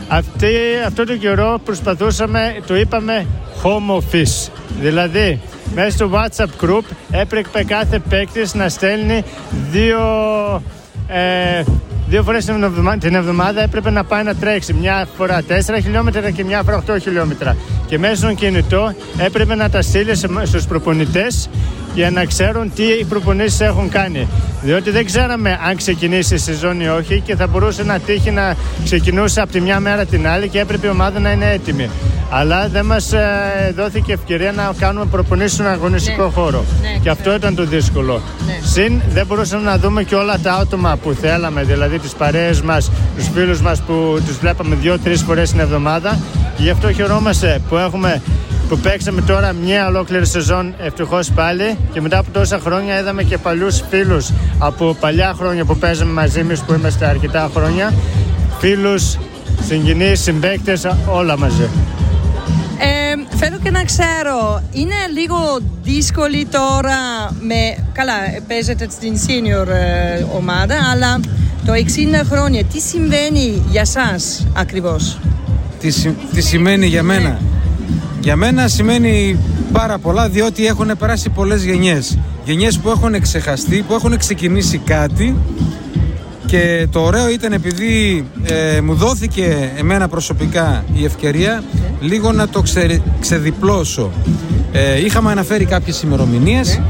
Αυτή, 0.08 0.54
αυτό 0.86 1.04
το 1.04 1.16
καιρό 1.16 1.60
προσπαθούσαμε, 1.64 2.56
το 2.66 2.76
είπαμε 2.76 3.26
home 3.62 3.96
office. 3.96 4.50
Δηλαδή, 4.80 5.40
μέσα 5.74 5.90
στο 5.90 6.10
WhatsApp 6.12 6.64
group 6.64 6.84
έπρεπε 7.10 7.64
κάθε 7.64 7.98
παίκτης 8.08 8.54
να 8.54 8.68
στέλνει 8.68 9.24
δύο 9.70 9.98
ε, 11.08 11.62
δύο 12.08 12.22
φορές 12.22 12.44
την 12.98 13.14
εβδομάδα 13.14 13.62
έπρεπε 13.62 13.90
να 13.90 14.04
πάει 14.04 14.22
να 14.22 14.34
τρέξει. 14.34 14.72
Μια 14.72 15.08
φορά 15.16 15.42
4 15.42 15.78
χιλιόμετρα 15.82 16.30
και 16.30 16.44
μια 16.44 16.62
φορά 16.62 16.82
8 16.86 16.96
χιλιόμετρα. 17.00 17.56
Και 17.86 17.98
μέσα 17.98 18.16
στον 18.16 18.34
κινητό 18.34 18.94
έπρεπε 19.18 19.54
να 19.54 19.70
τα 19.70 19.82
στείλει 19.82 20.14
στους 20.44 20.66
προπονητές 20.66 21.48
για 21.94 22.10
να 22.10 22.24
ξέρουν 22.24 22.72
τι 22.74 22.82
οι 22.82 23.04
προπονήσεις 23.04 23.60
έχουν 23.60 23.88
κάνει. 23.88 24.28
Διότι 24.62 24.90
δεν 24.90 25.04
ξέραμε 25.04 25.58
αν 25.68 25.76
ξεκινήσει 25.76 26.34
η 26.34 26.38
σεζόν 26.38 26.80
ή 26.80 26.88
όχι 26.88 27.20
και 27.20 27.36
θα 27.36 27.46
μπορούσε 27.46 27.82
να 27.82 27.98
τύχει 27.98 28.30
να 28.30 28.54
ξεκινούσε 28.84 29.40
από 29.40 29.52
τη 29.52 29.60
μια 29.60 29.80
μέρα 29.80 30.04
την 30.04 30.28
άλλη 30.28 30.48
και 30.48 30.58
έπρεπε 30.60 30.86
η 30.86 30.90
ομάδα 30.90 31.18
να 31.20 31.30
είναι 31.32 31.50
έτοιμη. 31.50 31.90
Αλλά 32.30 32.68
δεν 32.68 32.84
μας 32.86 33.12
ε, 33.12 33.18
δόθηκε 33.76 34.12
ευκαιρία 34.12 34.52
να 34.52 34.72
κάνουμε 34.78 35.04
προπονήσεις 35.10 35.52
στον 35.52 35.66
αγωνιστικό 35.66 36.24
Ναι. 36.24 36.30
χώρο. 36.30 36.64
Ναι, 36.82 36.98
και 37.02 37.08
αυτό 37.10 37.34
ήταν 37.34 37.54
το 37.54 37.64
δύσκολο. 37.64 38.20
Ναι. 38.46 38.58
Συν 38.64 39.00
δεν 39.08 39.26
μπορούσαμε 39.26 39.62
να 39.62 39.78
δούμε 39.78 40.02
και 40.02 40.14
όλα 40.14 40.38
τα 40.38 40.52
άτομα 40.52 40.96
που 41.02 41.12
θέλαμε, 41.20 41.62
δηλαδή 41.62 41.98
τις 41.98 42.12
παρέες 42.12 42.60
μας, 42.62 42.90
τους 43.16 43.28
φίλους 43.34 43.60
μας 43.60 43.80
που 43.80 44.18
τους 44.26 44.36
βλέπαμε 44.38 44.74
δύο-τρεις 44.74 45.22
φορές 45.22 45.50
την 45.50 45.60
εβδομάδα. 45.60 46.18
Και 46.56 46.62
γι' 46.62 46.70
αυτό 46.70 46.92
χαιρόμαστε 46.92 47.60
που 47.68 47.76
έχουμε 47.76 48.22
που 48.68 48.78
παίξαμε 48.78 49.20
τώρα 49.20 49.52
μια 49.52 49.86
ολόκληρη 49.86 50.26
σεζόν 50.26 50.74
ευτυχώς 50.78 51.30
πάλι 51.30 51.76
και 51.92 52.00
μετά 52.00 52.18
από 52.18 52.30
τόσα 52.30 52.58
χρόνια 52.58 52.98
είδαμε 53.00 53.22
και 53.22 53.38
παλιούς 53.38 53.82
φίλους 53.90 54.30
από 54.58 54.96
παλιά 55.00 55.34
χρόνια 55.36 55.64
που 55.64 55.76
παίζαμε 55.76 56.12
μαζί 56.12 56.42
μας 56.42 56.60
που 56.60 56.72
είμαστε 56.72 57.06
αρκετά 57.06 57.50
χρόνια 57.54 57.92
φίλους, 58.58 59.18
συγγενείς, 59.66 60.20
συμπαίκτες, 60.20 60.86
όλα 61.06 61.38
μαζί. 61.38 61.68
Ε, 62.78 63.36
θέλω 63.36 63.58
και 63.62 63.70
να 63.70 63.84
ξέρω, 63.84 64.62
είναι 64.72 64.94
λίγο 65.12 65.36
δύσκολη 65.82 66.46
τώρα 66.46 66.96
με... 67.40 67.84
Καλά, 67.92 68.12
παίζετε 68.48 68.86
στην 68.90 69.14
senior 69.16 69.68
ε, 69.68 70.24
ομάδα, 70.36 70.74
αλλά 70.92 71.20
το 71.66 71.72
60 71.72 72.26
χρόνια, 72.30 72.64
τι 72.64 72.80
συμβαίνει 72.80 73.62
για 73.70 73.84
σας 73.84 74.46
ακριβώς; 74.56 75.18
Τι, 75.80 75.90
συ- 75.90 76.16
τι 76.34 76.40
σημαίνει 76.40 76.86
για 76.86 77.02
μένα; 77.02 77.38
Για 78.28 78.36
μένα 78.36 78.68
σημαίνει 78.68 79.38
πάρα 79.72 79.98
πολλά 79.98 80.28
διότι 80.28 80.66
έχουν 80.66 80.90
περάσει 80.98 81.28
πολλές 81.28 81.64
γενιές. 81.64 82.18
Γενιές 82.44 82.78
που 82.78 82.88
έχουν 82.88 83.20
ξεχαστεί, 83.20 83.84
που 83.88 83.94
έχουν 83.94 84.16
ξεκινήσει 84.16 84.78
κάτι 84.78 85.36
και 86.46 86.86
το 86.90 87.00
ωραίο 87.00 87.28
ήταν 87.30 87.52
επειδή 87.52 88.24
ε, 88.44 88.80
μου 88.80 88.94
δόθηκε 88.94 89.70
εμένα 89.78 90.08
προσωπικά 90.08 90.84
η 90.94 91.04
ευκαιρία 91.04 91.62
λίγο 92.00 92.32
να 92.32 92.48
το 92.48 92.60
ξε, 92.62 93.02
ξεδιπλώσω. 93.20 94.10
Ε, 94.72 95.04
είχαμε 95.04 95.30
αναφέρει 95.30 95.64
κάποιες 95.64 96.02
ημερομηνίες, 96.02 96.80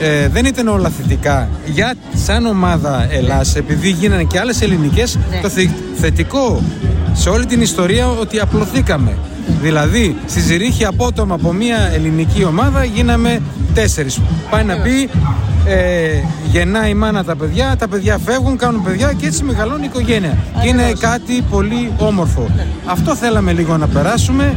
ε, 0.00 0.28
δεν 0.28 0.44
ήταν 0.44 0.68
όλα 0.68 0.88
θετικά. 0.88 1.48
Για 1.66 1.94
σαν 2.14 2.46
ομάδα 2.46 3.06
Ελλάς, 3.10 3.56
επειδή 3.56 3.90
γίνανε 3.90 4.24
και 4.24 4.38
άλλες 4.38 4.60
ελληνικές, 4.62 5.18
Ναι. 5.30 5.40
το 5.42 5.48
θε- 5.48 5.70
θετικό 5.94 6.62
σε 7.12 7.28
όλη 7.28 7.46
την 7.46 7.60
ιστορία 7.60 8.08
ότι 8.08 8.38
απλωθήκαμε. 8.40 9.16
Δηλαδή, 9.60 10.16
στη 10.26 10.40
Ζηρίχη 10.40 10.84
απότομα 10.84 11.34
από 11.34 11.52
μια 11.52 11.76
ελληνική 11.94 12.44
ομάδα 12.44 12.84
γίναμε 12.84 13.40
τέσσερις. 13.74 14.20
Πάει 14.50 14.64
να 14.64 14.76
πει, 14.76 15.08
ε, 15.64 16.22
γεννάει 16.50 16.90
η 16.90 16.94
μάνα 16.94 17.24
τα 17.24 17.36
παιδιά, 17.36 17.76
τα 17.78 17.88
παιδιά 17.88 18.18
φεύγουν, 18.24 18.56
κάνουν 18.56 18.82
παιδιά 18.82 19.12
και 19.12 19.26
έτσι 19.26 19.44
μεγαλώνει 19.44 19.82
η 19.82 19.86
οικογένεια. 19.86 20.36
Και 20.62 20.68
είναι 20.68 20.92
κάτι 21.00 21.42
πολύ 21.50 21.92
όμορφο. 21.98 22.46
Αυτό 22.84 23.14
θέλαμε 23.14 23.52
λίγο 23.52 23.76
να 23.76 23.86
περάσουμε 23.86 24.56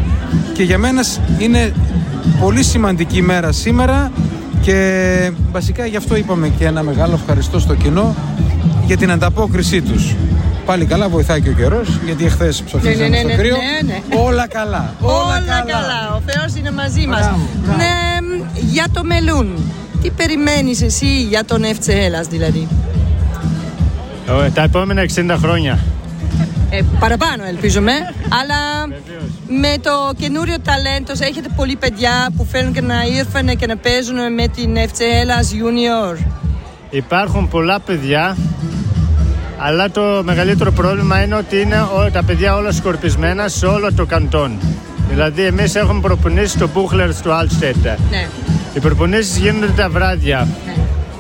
και 0.54 0.64
για 0.64 0.78
μένα 0.78 1.04
σ- 1.04 1.20
είναι 1.38 1.74
πολύ 2.40 2.64
σημαντική 2.64 3.22
μέρα 3.22 3.52
σήμερα 3.52 4.12
και 4.62 5.32
βασικά 5.52 5.86
γι' 5.86 5.98
αυτό 5.98 6.16
είπαμε 6.16 6.48
και 6.58 6.66
ένα 6.66 6.84
μεγάλο 6.84 7.14
ευχαριστώ 7.14 7.60
στο 7.60 7.76
κοινό 7.76 8.16
για 8.86 8.98
την 8.98 9.12
ανταπόκρισή 9.12 9.82
τους. 9.82 10.16
Πάλι 10.66 10.86
καλά 10.86 11.10
βοηθάει 11.10 11.42
και 11.42 11.50
ο 11.50 11.54
καιρός, 11.54 11.88
γιατί 12.06 12.26
εχθές 12.26 12.62
ψοφίσαμε 12.62 12.96
Ναι, 12.96 13.02
ναι, 13.04 13.10
ναι, 13.10 13.18
στο 13.20 13.28
ναι, 13.28 13.36
κρύο. 13.36 13.56
ναι, 13.56 13.94
ναι. 13.94 14.22
Όλα 14.22 14.48
καλά. 14.48 14.94
Όλα 15.02 15.64
καλά. 15.68 16.16
Ο 16.16 16.22
Θεός 16.26 16.56
είναι 16.56 16.72
μαζί 16.72 17.08
μας. 17.08 17.20
Μπράβο, 17.20 17.48
μπράβο. 17.64 17.78
Ναι, 17.78 17.88
για 18.54 18.86
το 18.94 19.04
μελούν. 19.04 19.74
Τι 20.02 20.10
περιμένεις 20.10 20.82
εσύ 20.82 21.22
για 21.24 21.46
τον 21.46 21.62
FC 21.64 21.90
Hellas 21.90 22.28
δηλαδή; 22.30 22.68
Ε, 24.46 24.50
Τα 24.50 24.62
επόμενα 24.64 25.02
60 25.16 25.36
χρόνια. 25.38 25.80
Ε, 26.70 26.80
παραπάνω 27.00 27.44
ελπίζουμε, 27.48 27.92
αλλά 28.42 28.88
με 29.48 29.76
το 29.82 29.92
καινούριο 30.18 30.56
ταλέντος 30.64 31.20
έχετε 31.20 31.48
πολλοί 31.56 31.76
παιδιά 31.76 32.30
που 32.38 32.48
θέλουν 32.52 32.74
και 32.74 32.82
να 32.82 32.96
ήρθαν 33.18 33.56
και 33.58 33.66
να 33.66 33.78
παίζουν 33.78 34.34
με 34.34 34.48
την 34.48 34.76
FC 34.76 35.00
Hellas 35.00 35.46
Junior; 35.56 36.18
Υπάρχουν 36.90 37.48
πολλά 37.48 37.80
παιδιά, 37.80 38.38
αλλά 39.64 39.92
το 39.92 40.02
μεγαλύτερο 40.24 40.72
πρόβλημα 40.72 41.24
είναι 41.24 41.36
ότι 41.36 41.60
είναι 41.62 41.82
ό- 41.82 42.10
τα 42.12 42.24
παιδιά 42.24 42.56
όλα 42.56 42.72
σκορπισμένα 42.72 43.48
σε 43.48 43.66
όλο 43.66 43.94
το 43.94 44.06
καντόν. 44.06 44.52
Δηλαδή, 45.10 45.42
εμείς 45.46 45.76
έχουμε 45.76 46.02
προπονήσεις 46.02 46.52
στο 46.52 46.70
Μπούχλερ 46.74 47.22
του 47.22 47.34
Αλστέτ. 47.34 47.76
Ναι. 47.86 48.28
Οι 48.74 48.80
προπονήσεις 48.80 49.38
γίνονται 49.38 49.72
τα 49.76 49.90
βράδια. 49.90 50.48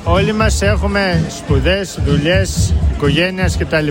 Όλοι 0.03 0.33
μας 0.33 0.61
έχουμε 0.61 1.23
σπουδές, 1.37 1.99
δουλειές, 2.05 2.73
οικογένειας 2.93 3.57
κτλ. 3.57 3.87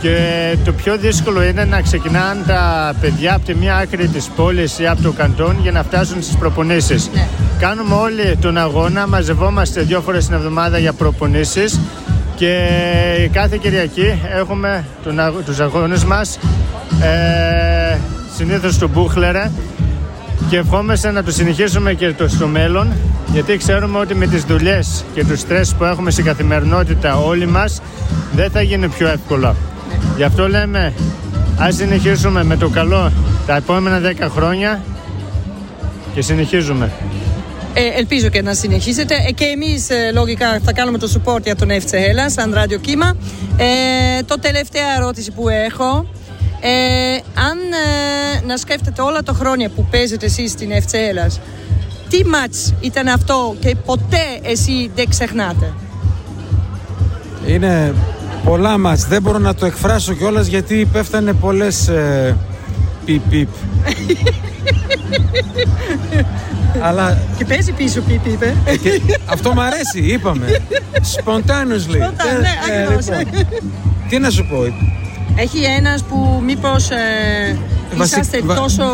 Και 0.00 0.16
το 0.64 0.72
πιο 0.72 0.96
δύσκολο 0.96 1.42
είναι 1.42 1.64
να 1.64 1.80
ξεκινάνε 1.80 2.42
τα 2.46 2.92
παιδιά 3.00 3.34
από 3.34 3.44
τη 3.46 3.54
μία 3.54 3.76
άκρη 3.76 4.06
της 4.08 4.28
πόλης 4.36 4.78
ή 4.78 4.86
από 4.86 5.02
το 5.02 5.12
καντόν 5.12 5.56
για 5.62 5.72
να 5.72 5.82
φτάσουν 5.82 6.22
στις 6.22 6.36
προπονήσεις. 6.36 7.10
Ναι. 7.14 7.28
Κάνουμε 7.58 7.94
όλοι 7.94 8.36
τον 8.40 8.56
αγώνα, 8.56 9.06
μαζευόμαστε 9.08 9.80
δύο 9.80 10.00
φορές 10.00 10.24
την 10.26 10.34
εβδομάδα 10.34 10.78
για 10.78 10.92
προπονήσεις 10.92 11.80
και 12.40 13.28
κάθε 13.32 13.56
Κυριακή 13.56 14.20
έχουμε 14.38 14.84
τον, 15.04 15.20
αγ- 15.20 15.44
τους 15.44 15.60
αγώνες 15.60 16.04
μας 16.04 16.38
ε, 17.02 17.98
συνήθως 18.36 18.74
στο 18.74 18.88
Μπούχλερε 18.88 19.50
και 20.50 20.56
ευχόμαστε 20.56 21.10
να 21.10 21.22
το 21.24 21.30
συνεχίσουμε 21.30 21.94
και 21.94 22.12
το 22.12 22.28
στο 22.28 22.46
μέλλον 22.46 22.92
γιατί 23.32 23.56
ξέρουμε 23.56 23.98
ότι 23.98 24.14
με 24.14 24.26
τις 24.26 24.44
δουλειές 24.44 25.04
και 25.14 25.24
τους 25.24 25.40
στρες 25.40 25.74
που 25.74 25.84
έχουμε 25.84 26.10
στην 26.10 26.24
καθημερινότητα 26.24 27.16
όλοι 27.16 27.46
μας 27.46 27.80
δεν 28.34 28.50
θα 28.50 28.62
γίνει 28.62 28.88
πιο 28.88 29.08
εύκολα. 29.08 29.54
Γι' 30.16 30.22
αυτό 30.24 30.48
λέμε 30.48 30.92
ας 31.58 31.74
συνεχίσουμε 31.74 32.44
με 32.44 32.56
το 32.56 32.68
καλό 32.68 33.12
τα 33.46 33.56
επόμενα 33.56 34.00
10 34.20 34.28
χρόνια 34.34 34.80
και 36.14 36.22
συνεχίζουμε. 36.22 36.90
Ε, 37.74 37.98
ελπίζω 37.98 38.28
και 38.28 38.42
να 38.42 38.54
συνεχίσετε. 38.54 39.14
Ε, 39.28 39.32
και 39.32 39.44
εμείς 39.44 39.88
λογικά 40.14 40.60
θα 40.64 40.72
κάνουμε 40.72 40.98
το 40.98 41.12
support 41.14 41.42
για 41.42 41.56
τον 41.56 41.68
FC 41.68 41.94
Hellas 41.94 42.30
σαν 42.36 42.54
ραδιοκύμα. 42.54 43.16
Ε, 43.56 44.22
το 44.22 44.34
τελευταία 44.40 44.96
ερώτηση 44.96 45.32
που 45.32 45.48
έχω. 45.48 46.06
Ε, 46.60 47.14
αν 47.34 47.58
ε, 47.58 48.46
να 48.46 48.56
σκέφτεται 48.56 49.02
όλα 49.02 49.22
τα 49.22 49.32
χρόνια 49.32 49.68
που 49.68 49.86
παίζετε 49.90 50.26
εσείς 50.26 50.50
στην 50.50 50.70
FC 50.70 50.94
Hellas, 50.94 51.38
τι 52.08 52.24
μάτς 52.24 52.74
ήταν 52.80 53.08
αυτό 53.08 53.56
και 53.60 53.76
ποτέ 53.84 54.40
εσύ 54.42 54.90
δεν 54.94 55.08
ξεχνάτε; 55.08 55.72
Είναι 57.46 57.94
πολλά 58.44 58.78
μας. 58.78 59.06
Δεν 59.06 59.22
μπορώ 59.22 59.38
να 59.38 59.54
το 59.54 59.66
εκφράσω 59.66 60.14
κιόλας 60.14 60.46
γιατί 60.46 60.88
πέφτανε 60.92 61.32
πολλές 61.32 61.88
ε, 61.88 62.36
πιπ 63.04 63.20
πιπ. 63.30 63.48
Αλλά 66.82 67.18
Και 67.38 67.44
παίζει 67.44 67.72
πίσω 67.72 68.00
πιπ, 68.00 68.26
είπε. 68.26 68.54
και 68.82 69.00
αυτό 69.26 69.52
μου 69.52 69.60
αρέσει, 69.60 69.98
είπαμε. 70.12 70.46
Spontaneously. 71.16 71.96
Spontan- 71.96 72.40
ναι, 72.40 72.74
Ε, 72.74 72.82
ακριβώς. 72.82 73.06
λοιπόν, 73.18 73.44
τι 74.08 74.18
να 74.18 74.30
σου 74.30 74.46
πω. 74.50 74.56
Έχει 75.36 75.58
ένας 75.78 76.02
που 76.02 76.42
μήπως 76.44 76.90
ε, 76.90 76.96
Βασι- 77.96 78.12
είσαστε 78.12 78.40
βα- 78.44 78.54
τόσο 78.54 78.84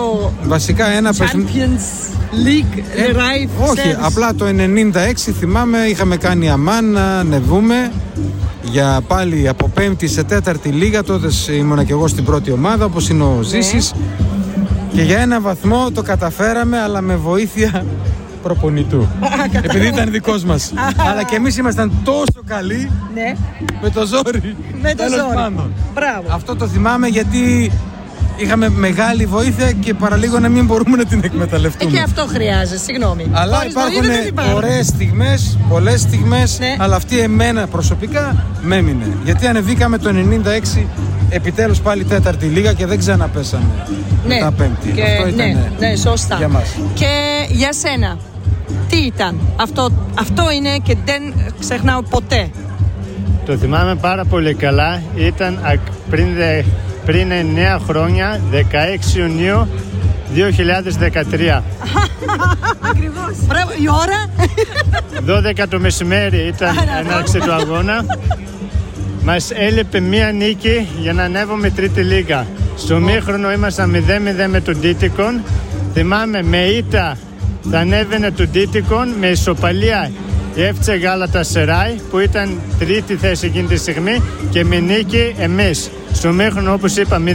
Βασικά 0.45 0.87
ένα 0.91 1.15
παιχνίδι. 1.15 1.51
Champions 1.55 2.15
League 2.47 2.79
Ε, 2.97 3.13
live 3.13 3.69
όχι, 3.69 3.81
service. 3.85 3.99
απλά 4.01 4.35
το 4.35 4.45
96 4.47 5.33
θυμάμαι 5.33 5.79
είχαμε 5.79 6.17
κάνει 6.17 6.51
αμάν 6.51 6.91
να 6.93 7.19
ανεβούμε 7.19 7.93
για 8.63 9.01
πάλι 9.07 9.49
από 9.49 9.69
πέμπτη 9.69 10.09
σε 10.09 10.23
τέταρτη 10.23 10.69
λίγα 10.69 11.03
τότε 11.03 11.29
ήμουνα 11.59 11.85
και 11.85 11.93
εγώ 11.93 12.09
στην 12.09 12.25
πρώτη 12.25 12.51
ομάδα 12.51 12.85
όπως 12.85 13.09
είναι 13.09 13.23
ο 13.23 13.39
Ζήσης 13.43 13.93
και 14.97 15.03
για 15.03 15.19
ένα 15.19 15.41
βαθμό 15.41 15.91
το 15.91 16.03
καταφέραμε 16.03 16.81
αλλά 16.81 17.01
με 17.01 17.17
βοήθεια 17.17 17.85
προπονητού 18.43 19.09
επειδή 19.63 19.87
ήταν 19.87 20.11
δικός 20.11 20.45
μας 20.45 20.73
αλλά 21.11 21.23
και 21.25 21.37
εμείς 21.37 21.57
ήμασταν 21.57 21.93
τόσο 22.05 22.43
καλοί 22.47 22.91
Ναι, 23.15 23.35
με 23.83 23.91
το 23.91 24.07
ζόρι 24.07 24.57
με 24.83 24.91
το 24.95 24.97
Τέλος 25.05 25.21
ζόρι. 25.21 25.35
πάντων. 25.35 25.73
Μπράβο. 25.95 26.29
αυτό 26.35 26.57
το 26.57 26.67
θυμάμαι 26.67 27.07
γιατί 27.07 27.71
είχαμε 28.37 28.69
μεγάλη 28.69 29.27
βοήθεια 29.27 29.73
και 29.73 29.95
παραλίγο 29.95 30.39
να 30.39 30.49
μην 30.49 30.65
μπορούμε 30.65 30.97
να 30.97 31.05
την 31.05 31.21
Ε, 31.23 31.27
εκμεταλλευτούμε 31.27 31.91
και 31.91 32.01
αυτό 32.01 32.27
χρειάζεται, 32.27 32.79
συγγνώμη. 32.79 33.27
αλλά 33.33 33.57
Χωρίς 33.57 33.73
υπάρχουν 33.73 33.93
βοήθεια 34.01 34.19
δεν 34.19 34.27
υπάρχει. 34.29 34.53
ωραίες 34.55 34.87
στιγμές, 34.87 35.59
πολλές 35.69 36.01
στιγμές, 36.01 36.59
Ναι. 36.59 36.75
αλλά 36.79 36.97
αυτή 36.97 37.19
εμένα 37.19 37.67
προσωπικά 37.67 38.37
με 38.63 38.77
έμεινε. 38.77 39.05
Γιατί 39.25 39.47
ανεβήκαμε 39.47 39.99
το 39.99 40.09
96 40.13 40.87
επιτέλους 41.29 41.79
πάλι 41.81 42.05
τέταρτη 42.05 42.47
λίγα 42.47 42.73
και 42.73 42.87
δεν 42.87 42.99
ξαναπέσαμε 42.99 43.65
Ναι, 44.27 44.35
μετά 44.35 44.53
πέμπτη. 44.53 44.91
και, 44.91 45.03
Αυτό 45.03 45.29
ήταν 45.29 45.47
ναι, 45.79 45.89
ναι, 45.89 45.97
σωστά. 45.97 46.37
για 46.37 46.49
μας. 46.49 46.69
Και 46.95 47.07
για 47.49 47.73
σένα, 47.73 48.19
τι 48.89 48.97
ήταν 48.97 49.41
αυτό, 49.57 49.89
αυτό 50.15 50.51
είναι 50.51 50.77
και 50.83 50.97
δεν 51.05 51.35
ξεχνάω 51.61 52.03
ποτέ. 52.03 52.49
Το 53.47 53.57
θυμάμαι 53.57 53.95
πάρα 53.95 54.25
πολύ 54.25 54.55
καλά. 54.55 55.03
Ήταν 55.17 55.59
ακ- 55.63 55.89
πριν, 56.11 56.35
δε- 56.35 56.63
πριν 57.05 57.31
9 57.33 57.79
χρόνια, 57.87 58.41
16 58.53 59.17
Ιουνίου 59.17 59.69
2013. 60.35 61.63
Ακριβώς. 62.91 63.35
Μπράβο, 63.47 63.71
η 63.81 63.89
ώρα. 63.89 64.25
12 65.63 65.65
το 65.69 65.81
μεσημέρι 65.81 66.37
ήταν 66.47 66.75
έναρξη 67.07 67.39
του 67.39 67.53
αγώνα. 67.53 68.05
Μας 69.27 69.51
έλειπε 69.51 70.01
μία 70.01 70.33
νίκη 70.33 70.89
για 71.01 71.13
να 71.13 71.23
ανέβουμε 71.23 71.71
τρίτη 71.71 72.01
λίγα. 72.01 72.47
Στο 72.77 72.99
μήχρονο 72.99 73.53
ήμασταν 73.53 74.05
0-0 74.47 74.49
με 74.49 74.61
τον 74.61 74.81
Τίτικον. 74.81 75.43
Θυμάμαι 75.93 76.43
με 76.43 76.59
ήττα 76.59 77.17
θα 77.71 77.79
ανέβαινε 77.79 78.31
τον 78.31 78.51
Τίτικον 78.51 79.09
με 79.09 79.27
ισοπαλία 79.27 80.11
η 80.55 80.63
Εύτσε 80.63 80.95
Γάλατα 80.95 81.43
Σεράι 81.43 81.95
που 82.11 82.19
ήταν 82.19 82.61
τρίτη 82.79 83.15
θέση 83.15 83.47
εκείνη 83.47 83.67
τη 83.67 83.77
στιγμή 83.77 84.23
και 84.51 84.65
με 84.65 84.81
νίκη 84.81 85.35
εμείς. 85.39 85.91
Στο 86.13 86.33
μήχρονο 86.33 86.73
όπως 86.73 86.97
είπα 86.97 87.23
0-0 87.27 87.31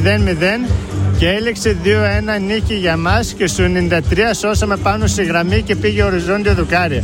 και 1.21 1.29
έλεξε 1.29 1.77
2-1 1.83 2.41
νίκη 2.41 2.73
για 2.73 2.97
μας 2.97 3.33
και 3.33 3.47
στο 3.47 3.63
93 3.63 3.99
σώσαμε 4.39 4.77
πάνω 4.77 5.07
στη 5.07 5.23
γραμμή 5.23 5.61
και 5.61 5.75
πήγε 5.75 6.03
οριζόντιο 6.03 6.53
δουκάρι. 6.53 7.03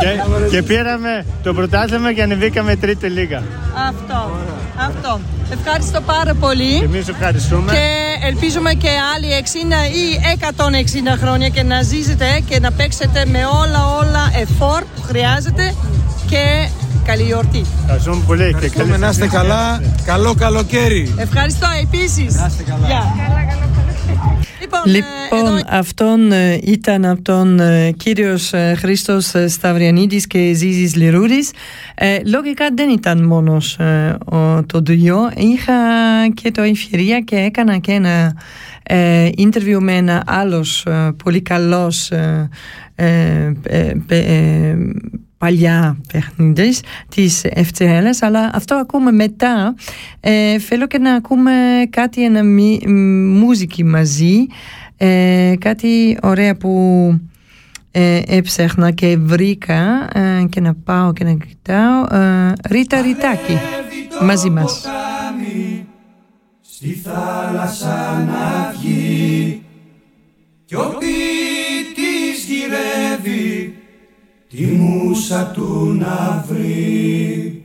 και, 0.00 0.08
και 0.50 0.62
πήραμε 0.62 1.24
το 1.42 1.54
πρωτάθλημα 1.54 2.12
και 2.12 2.22
ανεβήκαμε 2.22 2.76
τρίτη 2.76 3.06
λίγα. 3.06 3.42
Αυτό. 3.88 4.38
Αυτό. 4.76 5.20
Ευχαριστώ 5.52 6.00
πάρα 6.00 6.34
πολύ. 6.34 6.78
Και 6.78 6.84
εμείς 6.84 7.08
ευχαριστούμε. 7.08 7.72
Και 7.72 8.26
ελπίζουμε 8.26 8.72
και 8.72 8.90
άλλοι 9.14 9.28
60 9.42 9.46
ή 9.94 10.20
160 11.14 11.18
χρόνια 11.20 11.48
και 11.48 11.62
να 11.62 11.82
ζήσετε 11.82 12.42
και 12.48 12.60
να 12.60 12.72
παίξετε 12.72 13.24
με 13.26 13.38
όλα 13.62 13.86
όλα 14.00 14.30
εφόρ 14.40 14.82
που 14.94 15.02
χρειάζεται 15.02 15.74
και 16.28 16.68
καλή 17.04 17.22
γιορτή. 17.22 17.62
Ευχαριστούμε 17.80 18.22
πολύ 18.26 18.44
και 18.44 18.50
καλή 18.52 18.64
Ευχαριστούμε 18.66 18.96
να 18.96 19.08
είστε 19.08 19.26
καλά. 19.26 19.80
Καλό 20.04 20.34
καλοκαίρι. 20.34 21.14
Ευχαριστώ 21.16 21.66
επίσης. 21.82 22.34
Να 22.34 22.46
είστε 22.46 22.62
καλά. 22.62 22.86
Λοιπόν, 24.60 24.80
ε, 24.84 24.90
Λοιπόν, 24.90 25.56
εδώ 25.56 25.60
αυτόν 25.68 26.32
ε, 26.32 26.58
ήταν 26.62 27.04
από 27.04 27.22
τον 27.22 27.60
ε, 27.60 27.90
κύριος 27.90 28.52
ε, 28.52 28.74
Χρήστος 28.78 29.34
ε, 29.34 29.48
Σταυριανίδης 29.48 30.26
και 30.26 30.52
Ζίζης 30.52 30.94
Λιρούρης. 30.94 31.50
Ε, 31.94 32.18
λογικά 32.26 32.68
δεν 32.74 32.88
ήταν 32.90 33.24
μόνος 33.24 33.78
ε, 33.78 34.16
ο, 34.24 34.64
το 34.66 34.80
δύο. 34.80 35.30
Είχα 35.36 35.72
και 36.34 36.50
το 36.50 36.62
ευκαιρία 36.62 37.20
και 37.20 37.36
έκανα 37.36 37.78
και 37.78 37.92
ένα 37.92 38.36
ε, 38.82 39.28
interview 39.36 39.78
με 39.80 39.92
ένα 39.92 40.22
άλλος 40.26 40.86
ε, 40.86 41.14
πολύ 41.24 41.42
καλός 41.42 42.10
ε, 42.10 42.48
ε, 42.94 43.52
ε, 43.62 43.92
παι- 44.06 44.28
ε, 44.28 44.76
παλιά 45.44 45.96
παιχνίδες 46.12 46.80
της 47.08 47.42
FCL, 47.54 48.04
αλλά 48.20 48.50
αυτό 48.54 48.74
ακούμε 48.74 49.12
μετά. 49.12 49.74
Ε, 50.20 50.58
θέλω 50.58 50.86
και 50.86 50.98
να 50.98 51.14
ακούμε 51.14 51.52
κάτι, 51.90 52.24
ένα 52.24 52.42
μι- 52.42 52.86
μ, 52.86 53.38
μουσική 53.38 53.84
μαζί, 53.84 54.46
ε, 54.96 55.52
κάτι 55.58 56.18
ωραία 56.22 56.56
που 56.56 56.70
ε, 57.90 58.20
έψαχνα 58.26 58.90
και 58.90 59.16
βρήκα 59.16 60.08
ε, 60.14 60.44
και 60.48 60.60
να 60.60 60.74
πάω 60.74 61.12
και 61.12 61.24
να 61.24 61.32
κοιτάω. 61.32 62.02
Ε, 62.20 62.52
Ρίτα 62.70 63.00
Ριτάκη, 63.00 63.58
μαζί 64.22 64.50
μας. 64.50 64.84
Στη 66.60 66.92
θάλασσα 67.04 68.24
να 68.26 68.74
βγει 68.78 69.62
Κι 70.64 70.74
ο 70.74 70.96
ποιητής 70.98 72.44
γυρεύει 72.48 73.53
Τη 74.56 74.64
μουσα 74.64 75.46
του 75.46 75.96
να 75.98 76.44
βρει 76.48 77.64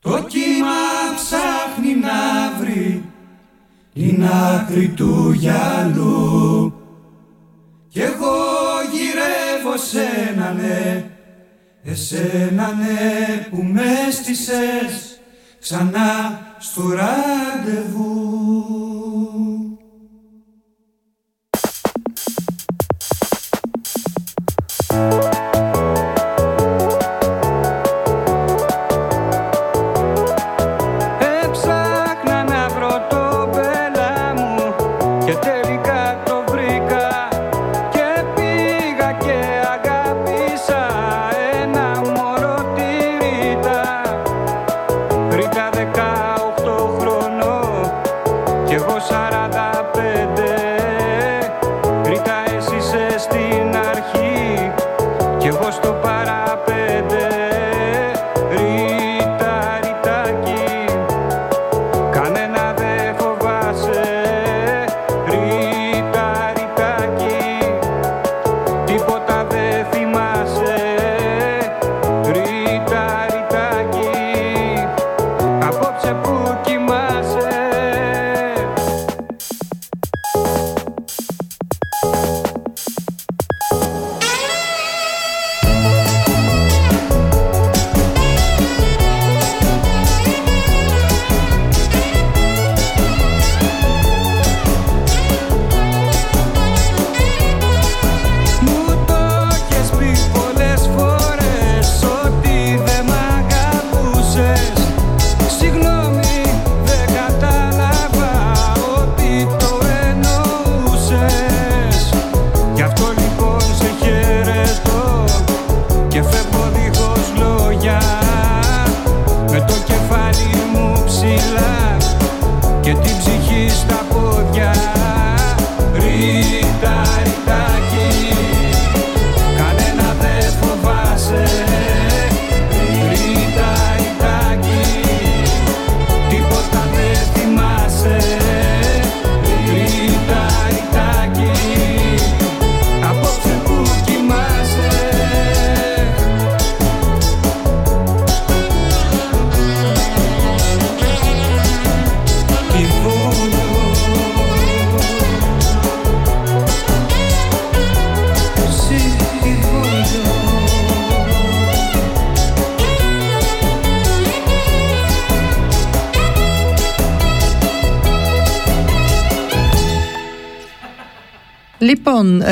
Το 0.00 0.24
κύμα 0.28 0.82
ψάχνει 1.14 1.94
να 1.94 2.52
βρει 2.60 3.04
Την 3.92 4.24
άκρη 4.24 4.88
του 4.88 5.32
γυαλού 5.32 6.72
Κι 7.88 8.00
εγώ 8.00 8.34
γυρεύω 8.92 9.76
σένα 9.76 10.52
ναι 10.52 11.04
Εσένα 11.82 12.72
ναι 12.72 13.46
που 13.50 13.62
μες 13.62 14.14
στήσες 14.14 15.20
ξανά 15.60 16.40
στο 16.58 16.82
ραντεβού. 16.88 18.14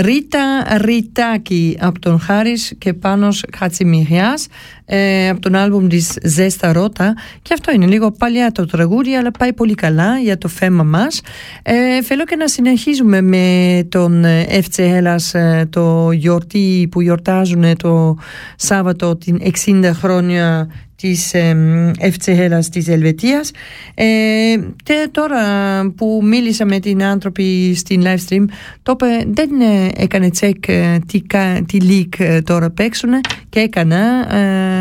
Ρίτα 0.03 0.65
Ριτάκη 0.77 1.77
από 1.81 1.99
τον 1.99 2.21
Χάρης 2.21 2.75
και 2.79 2.93
Πάνος 2.93 3.45
Χατσιμιριάς 3.57 4.47
ε, 4.85 5.29
από 5.29 5.41
τον 5.41 5.55
άλμπουμ 5.55 5.87
της 5.87 6.19
Ζέστα 6.23 6.73
Ρώτα 6.73 7.15
και 7.43 7.55
αυτό 7.55 7.73
είναι 7.73 7.87
λίγο 7.87 8.11
παλιά 8.11 8.53
το 8.53 8.67
τραγούδι 8.67 9.15
αλλά 9.15 9.31
πάει 9.31 9.53
πολύ 9.53 9.75
καλά 9.75 10.19
για 10.19 10.39
το 10.39 10.49
θέμα 10.49 10.83
μας. 10.83 11.21
Ε, 11.63 12.03
θέλω 12.03 12.25
και 12.25 12.37
να 12.37 12.49
συνεχίζουμε 12.49 13.21
με 13.21 13.87
τον 13.89 14.25
FC 14.49 14.81
Hellas 14.81 15.41
ε, 15.41 15.67
το 15.67 16.11
γιορτή 16.13 16.89
που 16.91 17.01
γιορτάζουν 17.01 17.77
το 17.77 18.17
Σάββατο 18.57 19.17
την 19.17 19.41
60 19.67 19.91
χρόνια 19.95 20.69
της 21.03 21.35
Ευθσεχέλας 21.99 22.69
της 22.69 22.89
Ελβετίας. 22.89 23.51
Ε, 23.95 24.05
και 24.83 25.09
τώρα 25.11 25.41
που 25.97 26.21
μίλησα 26.23 26.65
με 26.65 26.79
την 26.79 27.03
άνθρωποι 27.03 27.75
στην 27.75 28.03
live 28.05 28.29
stream 28.29 28.45
το 28.83 28.93
είπε 28.93 29.31
δεν 29.33 29.61
ε, 29.61 29.89
έκανε 29.97 30.31
τσεκ 30.31 30.69
ε, 30.69 30.99
τι, 31.07 31.23
τι 31.67 31.79
leak 31.81 32.41
τώρα 32.45 32.71
παίξουν 32.71 33.11
και 33.49 33.61
έκανα. 33.61 34.01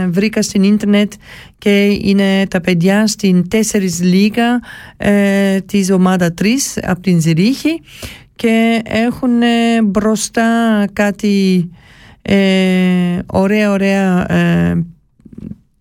Βρήκα 0.10 0.42
στην 0.42 0.64
ίντερνετ 0.64 1.12
και 1.58 2.00
είναι 2.02 2.48
τα 2.48 2.62
παιδιά 2.62 3.08
στην 3.08 3.48
4 3.52 3.58
λίγα 4.02 4.60
της 5.66 5.92
ομάδα 5.92 6.34
3 6.42 6.46
από 6.82 7.02
την 7.02 7.22
Ζηρίχη 7.22 7.82
και 8.36 8.82
έχουν 8.84 9.30
μπροστά 9.84 10.86
κάτι 10.94 11.70
ωραία 13.26 13.72
ωραία 13.72 14.28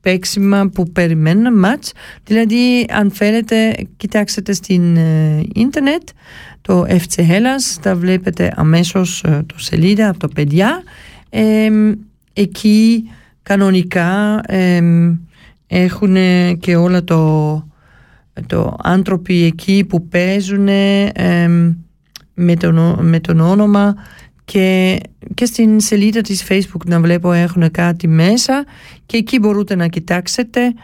παίξιμα 0.01 0.69
που 0.69 0.93
περιμένουν 0.93 1.59
μάτς. 1.59 1.93
Δηλαδή 2.25 2.87
αν 2.91 3.11
θέλετε 3.11 3.75
κοιτάξτε 3.97 4.53
στην 4.53 4.97
ε, 4.97 5.43
ίντερνετ 5.55 6.09
το 6.63 6.85
FC 6.89 7.21
Hellas 7.21 7.79
τα 7.83 7.97
βλέπετε 7.97 8.53
αμέσως 8.57 9.23
ε, 9.23 9.43
το 9.47 9.59
σελίδα 9.59 10.09
από 10.09 10.19
το 10.19 10.29
παιδιά. 10.29 10.83
Εκεί 12.33 13.11
κανονικά 13.43 14.41
έχουν 15.67 16.17
και 16.59 16.77
όλα 16.77 17.05
το, 17.05 17.53
το 18.47 18.77
άνθρωποι 18.83 19.45
εκεί 19.45 19.85
που 19.89 20.09
παίζουν 20.09 20.69
με, 22.35 22.57
τον, 22.59 22.99
με 23.01 23.21
τον 23.21 23.41
όνομα 23.41 23.95
και, 24.51 25.01
και 25.35 25.45
στην 25.45 25.81
σελίδα 25.81 26.21
της 26.21 26.45
facebook 26.49 26.85
να 26.87 27.01
βλέπω 27.01 27.33
έχουν 27.33 27.71
κάτι 27.71 28.09
μέσα 28.09 28.65
και 29.07 29.17
εκεί 29.17 29.39
μπορείτε 29.39 29.75
να 29.75 29.87
κοιτάξετε 29.87 30.75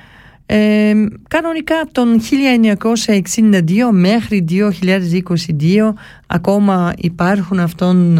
ε, 0.47 0.93
κανονικά 1.29 1.81
από 1.81 1.93
τον 1.93 2.21
1962 3.43 3.63
μέχρι 3.93 4.45
2022 4.51 5.93
ακόμα 6.27 6.93
υπάρχουν 6.97 7.61
αυτόν 7.61 8.19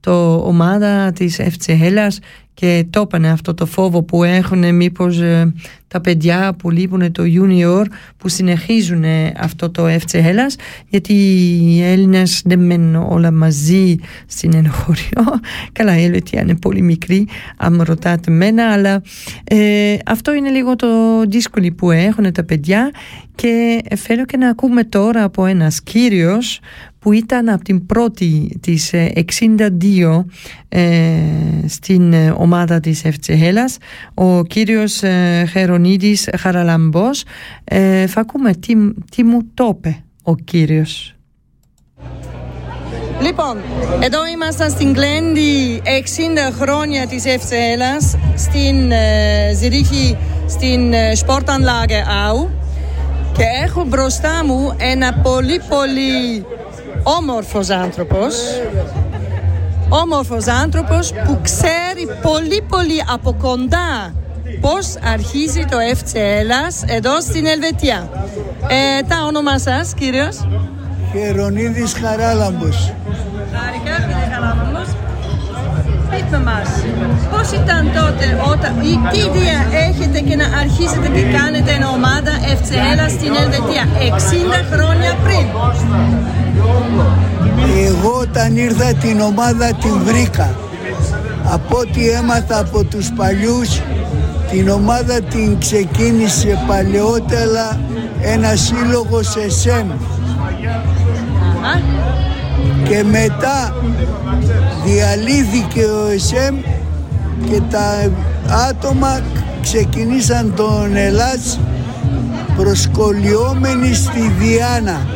το 0.00 0.34
ομάδα 0.34 1.12
της 1.12 1.40
FC 1.40 1.70
Hellas 1.70 2.16
και 2.54 2.86
το 2.90 3.00
είπανε 3.00 3.30
αυτό 3.30 3.54
το 3.54 3.66
φόβο 3.66 4.02
που 4.02 4.24
έχουν 4.24 4.74
μήπως 4.74 5.20
ε, 5.20 5.52
τα 5.88 6.00
παιδιά 6.00 6.54
που 6.58 6.70
λείπουν 6.70 7.12
το 7.12 7.22
junior 7.26 7.84
που 8.16 8.28
συνεχίζουν 8.28 9.04
αυτό 9.36 9.70
το 9.70 9.86
FC 9.86 10.16
Hellas 10.16 10.54
γιατί 10.88 11.12
οι 11.60 11.82
Έλληνες 11.82 12.42
δεν 12.44 12.58
μένουν 12.58 12.94
όλα 12.94 13.30
μαζί 13.30 13.96
στην 14.26 14.54
ενοχωριό 14.54 15.40
καλά 15.78 15.98
η 15.98 16.04
Ελβετία 16.04 16.40
είναι 16.40 16.56
πολύ 16.56 16.82
μικρή 16.82 17.28
αν 17.56 17.82
ρωτάτε 17.82 18.30
μένα 18.30 18.72
αλλά 18.72 19.02
ε, 19.44 19.96
αυτό 20.06 20.34
είναι 20.34 20.50
λίγο 20.50 20.76
το 20.76 20.88
δύσκολο 21.28 21.54
που 21.76 21.90
έχουν 21.90 22.32
τα 22.32 22.44
παιδιά. 22.44 22.90
Και 23.34 23.82
θέλω 23.96 24.24
και 24.24 24.36
να 24.36 24.48
ακούμε 24.48 24.84
τώρα 24.84 25.22
από 25.22 25.46
ένας 25.46 25.82
κύριος 25.82 26.60
που 26.98 27.12
ήταν 27.12 27.48
από 27.48 27.64
την 27.64 27.86
πρώτη 27.86 28.58
της 28.60 28.90
62 28.94 30.24
ε, 30.68 30.82
ε, 30.82 31.68
στην 31.68 32.14
ομάδα 32.36 32.80
της 32.80 33.04
Ευθσεχέλας 33.04 33.76
ο 34.14 34.42
κύριος 34.44 35.02
ε, 35.02 35.46
Χερονίδης 35.76 36.28
Χαραλαμπός. 36.38 37.24
Ε, 37.64 38.06
θα 38.06 38.20
ακούμε 38.20 38.52
τι, 38.54 38.74
τι 39.10 39.24
μου 39.24 39.38
το 39.54 39.74
είπε 39.76 40.04
ο 40.22 40.34
κύριος. 40.34 41.14
Λοιπόν, 43.20 43.56
εδώ 44.00 44.26
ήμασταν 44.26 44.70
στην 44.70 44.92
Γκλέντι 44.92 45.82
60 45.84 45.88
χρόνια 46.60 47.06
της 47.06 47.24
Ευθσέλας 47.24 48.16
στην 48.36 48.90
ε, 48.90 49.52
Ζηρίχη 49.54 50.16
στην 50.48 50.92
ε, 50.92 51.12
Sportanlage 51.26 52.30
Au. 52.30 52.48
Και 53.36 53.44
έχω 53.64 53.84
μπροστά 53.84 54.44
μου 54.44 54.74
ένα 54.76 55.12
πολύ 55.22 55.60
πολύ 55.68 56.44
όμορφος 57.02 57.70
άνθρωπος. 57.70 58.34
Όμορφος 59.88 60.46
άνθρωπος 60.46 61.12
που 61.12 61.38
ξέρει 61.42 62.06
πολύ 62.22 62.62
πολύ 62.68 63.02
από 63.12 63.36
κοντά 63.42 64.14
πώς 64.60 64.94
αρχίζει 65.14 65.64
το 65.70 65.76
FC 65.92 66.12
Ελλάς 66.14 66.82
εδώ 66.86 67.20
στην 67.20 67.46
Ελβετία. 67.46 68.08
Ε, 68.68 69.02
τα 69.08 69.16
όνομά 69.26 69.58
σας, 69.58 69.94
κύριος; 69.94 70.36
Χερονίδης 71.12 71.92
Χαράλαμπος. 72.02 72.92
Χάρηκα, 73.54 73.94
κύριε 74.06 74.28
Χαράλαμπος. 74.32 74.88
Πείτε 76.10 76.38
μας, 76.38 76.68
πώς 77.30 77.50
ήταν 77.60 77.82
τότε, 78.00 78.26
όταν, 78.52 78.72
τι 79.12 79.18
ιδέα 79.18 79.60
έχετε 79.88 80.18
και 80.20 80.36
να 80.36 80.46
αρχίσετε 80.62 81.08
και 81.14 81.24
κάνετε 81.38 81.70
ένα 81.72 81.88
ομάδα 81.88 82.32
FC 82.58 82.70
Ελλάς 82.92 83.12
στην 83.12 83.32
Ελβετία 83.42 83.84
60 83.98 84.58
χρόνια 84.72 85.12
πριν; 85.24 85.46
Εγώ 87.86 88.12
όταν 88.20 88.56
ήρθα 88.56 88.94
την 88.94 89.20
ομάδα 89.20 89.66
την 89.66 89.94
βρήκα. 90.04 90.54
Από 91.44 91.78
ό,τι 91.78 92.08
έμαθα 92.08 92.58
από 92.58 92.84
τους 92.84 93.12
παλιούς, 93.16 93.80
την 94.50 94.68
ομάδα 94.68 95.20
την 95.20 95.58
ξεκίνησε 95.58 96.64
παλαιότερα 96.66 97.80
ένας 98.22 98.60
σύλλογος 98.60 99.26
σε 99.26 99.50
ΣΕΜ. 99.50 99.90
Και 102.88 103.04
μετά 103.04 103.74
διαλύθηκε 104.84 105.84
ο 105.84 106.10
ΕΣΕΜ 106.10 106.56
και 107.50 107.60
τα 107.70 108.10
άτομα 108.68 109.20
ξεκινήσαν 109.62 110.52
τον 110.56 110.96
Ελλάς 110.96 111.58
προσκολιόμενοι 112.56 113.94
στη 113.94 114.32
Διάνα. 114.38 115.06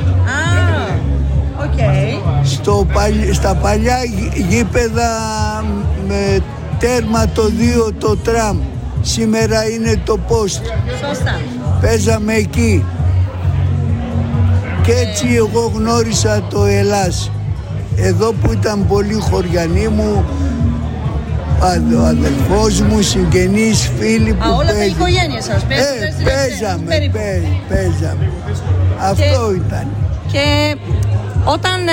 Στο, 2.43 2.87
στα 3.33 3.55
παλιά 3.55 3.99
γήπεδα 4.49 5.11
με 6.09 6.39
τέρμα 6.79 7.29
το 7.29 7.43
2 7.89 7.93
το 7.99 8.17
τραμ. 8.17 8.59
Σήμερα 9.03 9.69
είναι 9.69 10.01
το 10.05 10.19
post. 10.29 10.63
Σωστά. 11.09 11.41
Παίζαμε 11.81 12.35
εκεί. 12.35 12.85
Και 14.83 14.93
έτσι 14.93 15.35
εγώ 15.35 15.73
γνώρισα 15.75 16.43
το 16.51 16.65
Ελλάς. 16.65 17.31
Εδώ 17.97 18.33
που 18.33 18.53
ήταν 18.53 18.87
πολύ 18.87 19.15
χωριανοί 19.15 19.89
μου, 19.89 20.25
ο 21.99 22.05
αδελφός 22.05 22.81
μου, 22.81 23.01
συγγενείς, 23.01 23.91
φίλοι 23.99 24.33
που 24.33 24.45
Α, 24.45 24.55
όλα 24.55 24.73
τα 24.73 24.85
οικογένεια 24.85 25.43
σας, 25.43 25.63
ε, 25.63 26.15
παίζαμε, 26.25 27.11
παίζαμε. 27.69 28.31
Αυτό 29.01 29.53
ήταν. 29.55 29.87
Και 30.33 30.77
όταν 31.45 31.89
ε, 31.89 31.93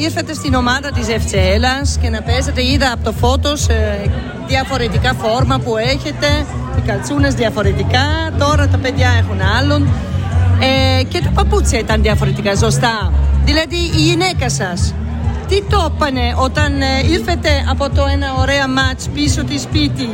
ήρθατε 0.00 0.34
στην 0.34 0.54
ομάδα 0.54 0.90
της 0.90 1.08
Ευθσέλας 1.08 1.98
και 2.00 2.08
να 2.08 2.22
παίζετε, 2.22 2.64
είδα 2.64 2.92
από 2.92 3.04
το 3.04 3.12
φώτος 3.12 3.68
ε, 3.68 4.10
διαφορετικά 4.54 5.14
φόρμα 5.22 5.58
που 5.58 5.76
έχετε, 5.76 6.28
οι 6.78 6.80
καλτσούνες 6.86 7.34
διαφορετικά, 7.34 8.06
τώρα 8.38 8.68
τα 8.68 8.78
παιδιά 8.78 9.10
έχουν 9.18 9.40
άλλον 9.58 9.88
ε, 10.60 11.02
και 11.02 11.20
τα 11.20 11.30
παπούτσια 11.34 11.78
ήταν 11.78 12.02
διαφορετικά, 12.02 12.54
ζωστά. 12.54 13.12
Δηλαδή 13.44 13.76
η 13.76 14.00
γυναίκα 14.08 14.50
σας, 14.50 14.94
τι 15.48 15.62
το 15.62 15.92
έπανε 15.94 16.34
όταν 16.36 16.80
ε, 16.80 16.86
ήρθετε 17.10 17.48
από 17.70 17.90
το 17.90 18.04
ένα 18.12 18.28
ωραία 18.38 18.68
μάτς 18.68 19.08
πίσω 19.14 19.44
της 19.44 19.60
σπίτι; 19.62 20.08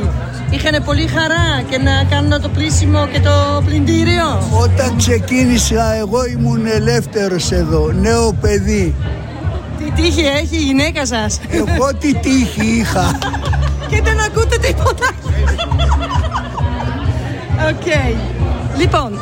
Είχαν 0.49 0.83
πολύ 0.83 1.07
χαρά 1.07 1.61
και 1.69 1.77
να 1.77 2.03
κάνουν 2.09 2.41
το 2.41 2.49
πλήσιμο 2.49 3.07
και 3.07 3.19
το 3.19 3.61
πλυντήριο; 3.65 4.27
Όταν 4.61 4.97
ξεκίνησα 4.97 5.93
εγώ 5.93 6.25
ήμουν 6.25 6.65
ελεύθερος 6.65 7.51
εδώ, 7.51 7.91
νέο 7.91 8.33
παιδί. 8.41 8.95
Τι 9.77 10.01
τύχη 10.01 10.21
έχει 10.21 10.55
η 10.55 10.63
γυναίκα 10.63 11.05
σας; 11.05 11.39
Εγώ 11.49 11.95
τι 11.99 12.13
τύχη 12.13 12.65
είχα. 12.79 13.05
και 13.91 14.01
δεν 14.01 14.19
ακούτε 14.19 14.57
τίποτα. 14.57 15.07
Οκ. 17.69 17.85
Λοιπόν, 18.77 19.19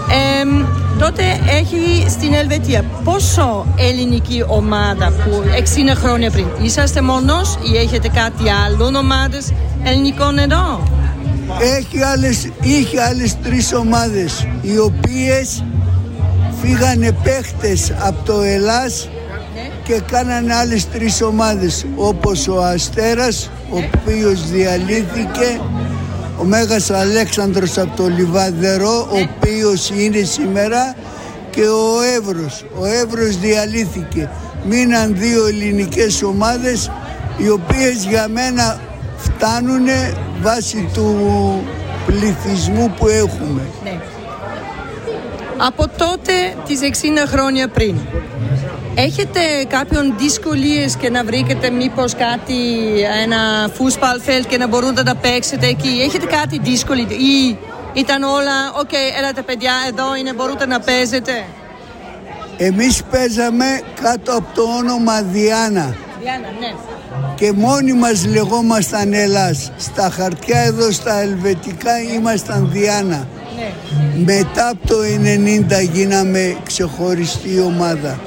τότε 0.99 1.23
έχει 1.49 2.09
στην 2.09 2.33
Ελβετία 2.33 2.83
πόσο 3.03 3.65
ελληνική 3.75 4.43
ομάδα 4.47 5.11
που 5.11 5.43
60 5.93 5.95
χρόνια 5.95 6.31
πριν. 6.31 6.45
Είσαστε 6.61 7.01
μόνος 7.01 7.57
ή 7.73 7.77
έχετε 7.77 8.07
κάτι 8.07 8.49
άλλο 8.65 8.97
ομάδες 8.97 9.53
ελληνικών 9.83 10.37
εδώ; 10.37 10.83
Έχει 11.77 12.03
άλλες, 12.03 12.49
είχε 12.61 13.01
άλλες 13.01 13.37
τρεις 13.43 13.73
ομάδες 13.73 14.47
οι 14.61 14.77
οποίες 14.77 15.63
φύγανε 16.61 17.11
παίχτες 17.23 17.93
από 17.99 18.25
το 18.25 18.41
Ελλάς 18.41 19.09
και 19.89 20.01
κάνανε 20.11 20.55
άλλες 20.55 20.89
τρεις 20.89 21.21
ομάδες 21.21 21.85
όπως 21.95 22.47
ο 22.47 22.63
Αστέρας 22.63 23.51
ο 23.71 23.77
οποίος 23.77 24.49
διαλύθηκε 24.49 25.61
ο 26.39 26.43
Μέγας 26.43 26.91
Αλέξανδρος 26.91 27.77
από 27.77 27.95
το 27.95 28.07
Λιβαδερό 28.07 29.07
ο 29.11 29.17
οποίος 29.17 29.89
είναι 29.89 30.23
σήμερα 30.23 30.95
και 31.49 31.61
ο 31.61 32.01
Εύρος 32.17 32.65
ο 32.79 32.85
Εύρος 32.85 33.37
διαλύθηκε 33.37 34.29
μείναν 34.63 35.15
δύο 35.17 35.47
ελληνικές 35.47 36.23
ομάδες 36.23 36.91
οι 37.37 37.49
οποίες 37.49 38.05
για 38.09 38.27
μένα 38.27 38.79
φτάνουν 39.17 39.87
βάσει 40.41 40.89
του 40.93 41.15
πληθυσμού 42.05 42.93
που 42.97 43.07
έχουμε. 43.07 43.61
Ναι. 43.83 43.99
Από 45.57 45.87
τότε 45.97 46.33
τις 46.65 46.79
60 46.81 47.27
χρόνια 47.27 47.67
πριν 47.67 47.95
Έχετε 49.05 49.39
κάποιον 49.67 50.13
δυσκολίες 50.17 50.95
και 50.95 51.09
να 51.09 51.23
βρήκετε 51.23 51.69
μήπως 51.69 52.15
κάτι, 52.15 52.55
ένα 53.23 53.69
Fußballfeld 53.73 54.47
και 54.47 54.57
να 54.57 54.67
μπορείτε 54.67 55.03
να 55.03 55.15
παίξετε 55.15 55.67
εκεί; 55.67 56.01
Έχετε 56.03 56.25
κάτι 56.25 56.59
δύσκολο 56.63 57.01
ή 57.01 57.57
ήταν 57.93 58.23
όλα, 58.23 58.73
OK, 58.79 58.89
okay, 58.89 59.17
έλατε 59.17 59.41
παιδιά, 59.41 59.71
εδώ 59.87 60.15
είναι, 60.15 60.33
μπορείτε 60.33 60.65
να 60.65 60.79
παίζετε. 60.79 61.31
Εμείς 62.57 63.03
παίζαμε 63.11 63.81
κάτω 64.01 64.31
από 64.31 64.55
το 64.55 64.61
όνομα 64.61 65.21
Διάνα. 65.21 65.95
Διάνα, 66.21 66.47
ναι. 66.59 66.73
Και 67.35 67.51
μόνοι 67.51 67.93
μας 67.93 68.25
λεγόμασταν 68.25 69.13
Ελλάς. 69.13 69.71
Στα 69.77 70.09
χαρτιά 70.09 70.59
εδώ 70.59 70.91
στα 70.91 71.19
ελβετικά 71.21 71.99
ήμασταν 72.15 72.69
Διάνα. 72.71 73.27
Ναι. 73.55 73.71
Μετά 74.33 74.69
από 74.69 74.87
το 74.87 74.95
90 75.79 75.89
γίναμε 75.91 76.57
ξεχωριστή 76.63 77.59
ομάδα. 77.59 78.19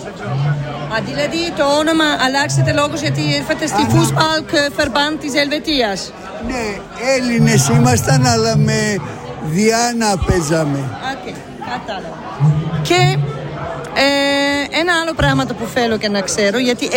Α, 0.95 1.01
δηλαδή 1.05 1.53
το 1.57 1.65
όνομα 1.65 2.05
αλλάξετε 2.27 2.73
λόγος 2.73 3.01
γιατί 3.01 3.21
ήρθατε 3.21 3.67
στη 3.67 3.87
Φούσπαλκ 3.89 4.49
Φερμπάν 4.77 5.19
της 5.19 5.35
Ελβετίας. 5.35 6.13
Ναι, 6.47 6.65
Έλληνες 7.17 7.69
ήμασταν 7.69 8.27
αλλά 8.27 8.57
με 8.57 8.99
Διάνα 9.45 10.17
παίζαμε. 10.27 10.79
Okay, 11.13 11.35
κατάλαβα. 11.71 12.17
Και 12.83 13.19
ε, 13.95 14.79
ένα 14.81 14.93
άλλο 15.03 15.15
πράγμα 15.17 15.45
που 15.45 15.67
θέλω 15.75 15.97
και 15.97 16.09
να 16.09 16.21
ξέρω, 16.21 16.59
γιατί 16.59 16.89
60 16.93 16.97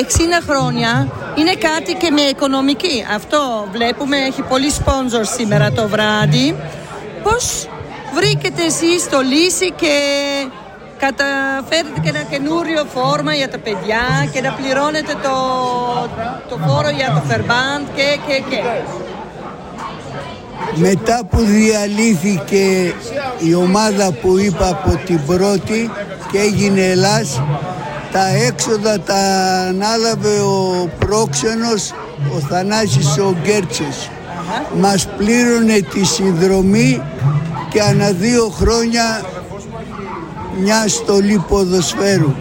χρόνια 0.50 1.08
είναι 1.36 1.54
κάτι 1.54 1.94
και 1.94 2.12
με 2.12 2.22
οικονομική. 2.22 3.06
Αυτό 3.16 3.68
βλέπουμε, 3.72 4.18
έχει 4.18 4.42
πολύ 4.42 4.70
σπόνζορ 4.70 5.26
σήμερα 5.26 5.72
το 5.72 5.88
βράδυ. 5.88 6.56
Πώς 7.24 7.68
βρήκετε 8.14 8.64
εσείς 8.64 9.10
το 9.10 9.20
λύση 9.20 9.72
και 9.72 9.98
καταφέρετε 10.98 12.00
και 12.04 12.10
ένα 12.10 12.24
καινούριο 12.30 12.86
φόρμα 12.94 13.34
για 13.34 13.50
τα 13.50 13.58
παιδιά 13.58 14.04
και 14.32 14.42
να 14.42 14.52
πληρώνετε 14.52 15.14
το, 15.24 15.36
το 16.50 16.58
φόρο 16.68 16.90
για 16.90 17.12
το 17.16 17.22
φερμπάντ 17.28 17.84
και, 17.96 18.18
και, 18.28 18.44
και. 18.50 18.62
Μετά 20.76 21.22
που 21.30 21.40
διαλύθηκε 21.40 22.94
η 23.40 23.54
ομάδα 23.54 24.12
που 24.12 24.38
είπα 24.38 24.68
από 24.68 25.00
την 25.06 25.26
πρώτη 25.26 25.92
και 26.32 26.40
έγινε 26.40 26.82
Ελλάς, 26.82 27.42
τα 28.12 28.28
έξοδα 28.28 29.00
τα 29.00 29.16
ανάλαβε 29.70 30.40
ο 30.40 30.90
πρόξενος, 31.00 31.94
ο 32.36 32.40
Θανάσης 32.40 33.18
ο 33.18 33.36
Γκέρτσος. 33.42 34.10
Μας 34.80 35.08
πλήρωνε 35.18 35.80
τη 35.94 36.06
συνδρομή 36.06 37.02
και 37.70 37.82
ανά 37.82 38.12
δύο 38.12 38.50
χρόνια 38.50 39.22
μια 40.58 40.88
στολή 40.88 41.44
ποδοσφαίρου. 41.48 42.34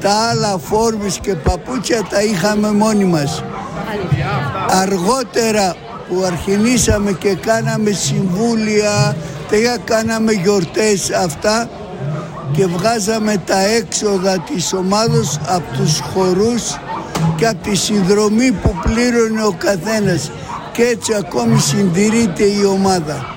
Τα 0.00 0.10
άλλα 0.10 0.58
φόρμες 0.58 1.18
και 1.18 1.34
παπούτσια 1.34 2.02
τα 2.10 2.22
είχαμε 2.22 2.72
μόνοι 2.72 3.04
μας. 3.04 3.44
Αργότερα 4.68 5.74
που 6.08 6.22
αρχινήσαμε 6.26 7.12
και 7.12 7.34
κάναμε 7.34 7.90
συμβούλια, 7.90 9.16
τα 9.50 9.78
κάναμε 9.84 10.32
γιορτές 10.32 11.10
αυτά 11.10 11.68
και 12.52 12.66
βγάζαμε 12.66 13.42
τα 13.46 13.66
έξοδα 13.66 14.38
της 14.38 14.72
ομάδος 14.72 15.38
από 15.46 15.76
τους 15.76 16.00
χορούς 16.00 16.78
και 17.36 17.46
από 17.46 17.62
τη 17.62 17.76
συνδρομή 17.76 18.52
που 18.52 18.74
πλήρωνε 18.82 19.44
ο 19.44 19.54
καθένας 19.58 20.30
και 20.72 20.82
έτσι 20.82 21.14
ακόμη 21.14 21.58
συντηρείται 21.58 22.44
η 22.44 22.64
ομάδα. 22.64 23.36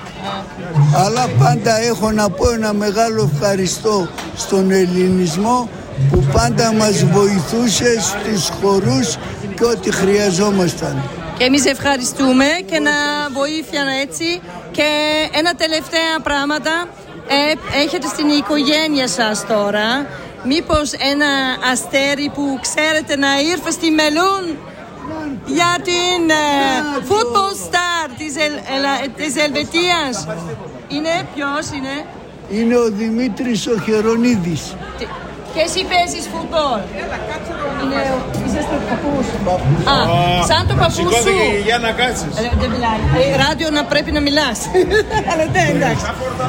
Αλλά 1.04 1.28
πάντα 1.38 1.78
έχω 1.80 2.10
να 2.10 2.30
πω 2.30 2.50
ένα 2.50 2.72
μεγάλο 2.72 3.30
ευχαριστώ 3.34 4.08
στον 4.36 4.70
ελληνισμό 4.70 5.68
που 6.10 6.26
πάντα 6.32 6.72
μας 6.72 7.04
βοηθούσε 7.04 8.00
στους 8.00 8.48
χορούς 8.60 9.16
και 9.56 9.64
ό,τι 9.64 9.92
χρειαζόμασταν. 9.92 11.02
Και 11.38 11.44
εμείς 11.44 11.64
ευχαριστούμε 11.64 12.44
και 12.70 12.78
να 12.78 12.90
βοήθησαν 13.32 13.86
έτσι. 14.02 14.40
Και 14.70 14.88
ένα 15.32 15.54
τελευταία 15.54 16.14
πράγματα, 16.22 16.88
ε, 17.28 17.78
έχετε 17.84 18.06
στην 18.06 18.28
οικογένεια 18.28 19.08
σας 19.08 19.46
τώρα, 19.46 20.06
μήπως 20.44 20.92
ένα 20.92 21.30
αστέρι 21.72 22.30
που 22.34 22.58
ξέρετε 22.60 23.16
να 23.16 23.40
ήρθε 23.40 23.70
στη 23.70 23.90
Μελούν; 23.90 24.44
Για 25.46 25.76
την 25.82 26.30
ε, 26.30 26.34
football 27.08 27.54
star 27.70 28.10
της, 28.18 28.36
Ελ, 28.36 28.52
Ελα- 28.76 29.08
της 29.16 29.36
Ελβετίας. 29.36 30.26
Είναι, 30.88 31.26
ποιος 31.34 31.70
είναι; 31.76 32.06
Είναι 32.50 32.76
ο 32.76 32.90
Δημήτρης 32.90 33.66
ο 33.66 33.78
Χερονίδης. 33.84 34.74
Τι- 35.56 35.62
Και 35.62 35.62
εσύ 35.68 35.80
παίζεις 35.90 36.24
φουτμπολ. 36.32 36.80
Είναι, 37.82 38.00
είσαστε 38.46 38.76
παππούς. 38.90 39.26
Α, 39.92 39.94
σαν 40.50 40.62
το 40.68 40.74
παππού 40.82 41.08
σου. 41.24 41.34
για 41.68 41.78
να 41.84 41.90
κάτσεις. 42.00 42.32
Ε, 42.42 42.42
Δεν 42.62 42.68
μιλάει. 42.74 43.00
Ε, 43.32 43.36
Ράδιο 43.44 43.68
να 43.78 43.82
πρέπει 43.92 44.10
να 44.16 44.20
μιλάς. 44.28 44.58
Αλλά 45.30 45.44
δεν 45.54 45.66
εντάξει. 45.74 46.04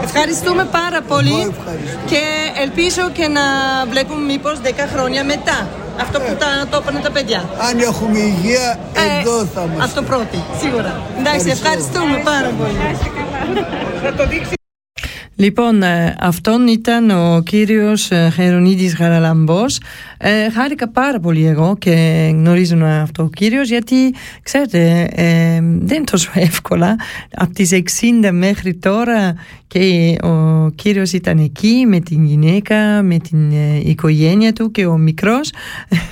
Ευχαριστούμε 0.08 0.64
πάρα 0.80 1.00
πολύ 1.12 1.38
ευχαριστώ. 1.56 2.00
και 2.12 2.22
ελπίζω 2.64 3.04
και 3.18 3.26
να 3.38 3.46
βλέπουμε 3.92 4.22
μήπως 4.32 4.56
10 4.64 4.68
χρόνια 4.94 5.22
μετά. 5.34 5.58
Αυτό 6.06 6.18
που 6.20 6.34
τα, 6.42 6.50
το 6.72 6.78
έπαιρνε 6.82 7.00
τα 7.08 7.12
παιδιά. 7.12 7.42
Αν 7.68 7.76
έχουμε 7.90 8.20
υγεία, 8.20 8.66
Ε, 8.94 9.20
εδώ 9.20 9.38
θα 9.54 9.62
μας. 9.72 9.86
Αυτό 9.86 10.02
πρώτη, 10.02 10.38
σίγουρα. 10.62 10.92
Εντάξει, 11.20 11.48
ευχαριστούμε 11.58 12.16
πάρα 12.32 12.50
πολύ. 12.60 14.57
Λοιπόν, 15.40 15.84
ε, 15.84 16.16
αυτόν 16.20 16.68
ήταν 16.68 17.10
ο 17.10 17.42
κύριος 17.42 18.12
ε, 18.12 18.32
Χερονίδης 18.36 18.96
Γαραλαμπός. 18.96 19.80
Ε, 20.18 20.50
χάρηκα 20.50 20.90
πάρα 20.90 21.20
πολύ 21.20 21.46
εγώ 21.46 21.76
και 21.78 22.28
γνωρίζω 22.34 22.78
αυτό 22.86 23.24
ο 23.24 23.30
κύριος 23.30 23.70
γιατί, 23.70 24.14
ξέρετε, 24.44 25.10
ε, 25.12 25.60
δεν 25.62 25.96
είναι 25.96 26.04
τόσο 26.12 26.32
εύκολα. 26.34 26.96
Από 27.32 27.54
τις 27.54 27.72
60 27.72 28.30
μέχρι 28.32 28.76
τώρα 28.76 29.36
και 29.68 30.16
ο 30.24 30.70
κύριος 30.76 31.14
ήταν 31.14 31.38
εκεί 31.38 31.86
με 31.88 32.00
την 32.00 32.26
γυναίκα, 32.26 33.02
με 33.04 33.18
την 33.18 33.52
ε, 33.52 33.82
οικογένεια 33.84 34.54
του 34.54 34.72
και 34.72 34.86
ο 34.86 34.98
μικρός 34.98 35.52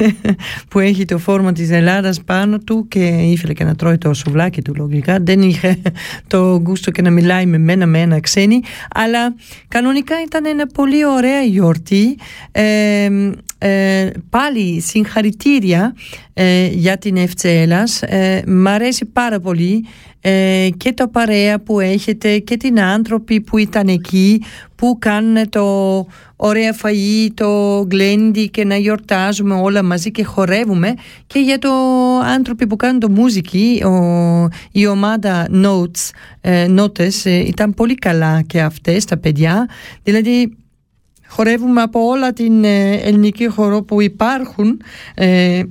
που 0.70 0.80
έχει 0.80 1.06
το 1.06 1.18
φόρμα 1.18 1.52
της 1.52 1.70
Ελλάδας 1.70 2.22
πάνω 2.24 2.58
του 2.58 2.88
και 2.88 3.06
ήθελε 3.06 3.54
και 3.54 3.64
να 3.64 3.76
τρώει 3.76 3.98
το 3.98 4.14
σουβλάκι 4.14 4.62
του 4.62 4.74
λογικά. 4.76 5.18
Δεν 5.22 5.42
είχε 5.42 5.82
το 6.28 6.62
γούστο 6.66 6.92
και 6.92 7.02
να 7.02 7.10
μιλάει 7.10 7.46
με 7.46 7.58
μένα 7.58 7.86
με 7.86 8.00
ένα 8.00 8.20
ξένη 8.20 8.62
αλλά 8.94 9.36
κανονικά 9.68 10.16
ήταν 10.26 10.46
ένα 10.46 10.68
πολύ 10.68 11.06
ωραία 11.06 11.42
γιορτή 11.42 12.18
ε, 12.52 12.64
ε, 12.66 13.10
πάλι 14.30 14.82
συγχαρητήρια 14.82 15.96
ε, 16.34 16.68
για 16.68 16.98
την 16.98 17.18
Ευθέλας 17.18 18.02
ε, 18.02 18.44
μ' 18.48 18.68
αρέσει 18.68 19.06
πάρα 19.06 19.40
πολύ 19.40 19.86
ε, 20.22 20.70
και 20.78 20.94
το 20.94 21.08
παρέα 21.08 21.60
που 21.60 21.80
έχετε 21.80 22.38
και 22.38 22.58
την 22.58 22.82
άνθρωποι 22.82 23.42
που 23.42 23.58
ήταν 23.58 23.88
εκεί 23.88 24.42
που 24.76 24.98
κάνουν 25.00 25.50
το 25.50 25.66
ωραία 26.36 26.76
φαΐ, 26.82 27.30
το 27.34 27.82
γκλέντι 27.86 28.50
και 28.50 28.66
να 28.66 28.76
γιορτάζουμε 28.76 29.54
όλα 29.54 29.84
μαζί 29.84 30.12
και 30.12 30.24
χορεύουμε. 30.24 30.94
Και 31.28 31.40
για 31.40 31.60
το 31.60 31.70
άνθρωποι 32.24 32.68
που 32.68 32.76
κάνουν 32.76 33.00
το 33.00 33.10
μουσική 33.10 33.84
ο, 33.84 34.50
η 34.72 34.88
ομάδα 34.88 35.48
Notes, 35.52 36.10
ε, 36.42 36.66
Notes 36.78 37.22
ε, 37.24 37.38
ήταν 37.38 37.74
πολύ 37.74 37.96
καλά 37.96 38.42
και 38.42 38.62
αυτές 38.62 39.06
τα 39.06 39.18
παιδιά. 39.18 39.70
Δηλαδή 40.04 40.58
χορεύουμε 41.28 41.82
από 41.82 42.08
όλα 42.08 42.34
την 42.34 42.64
ε, 42.64 42.92
ελληνική 42.94 43.48
χορό 43.48 43.84
που 43.84 44.02
υπάρχουν 44.02 44.82
ε, 45.16 45.62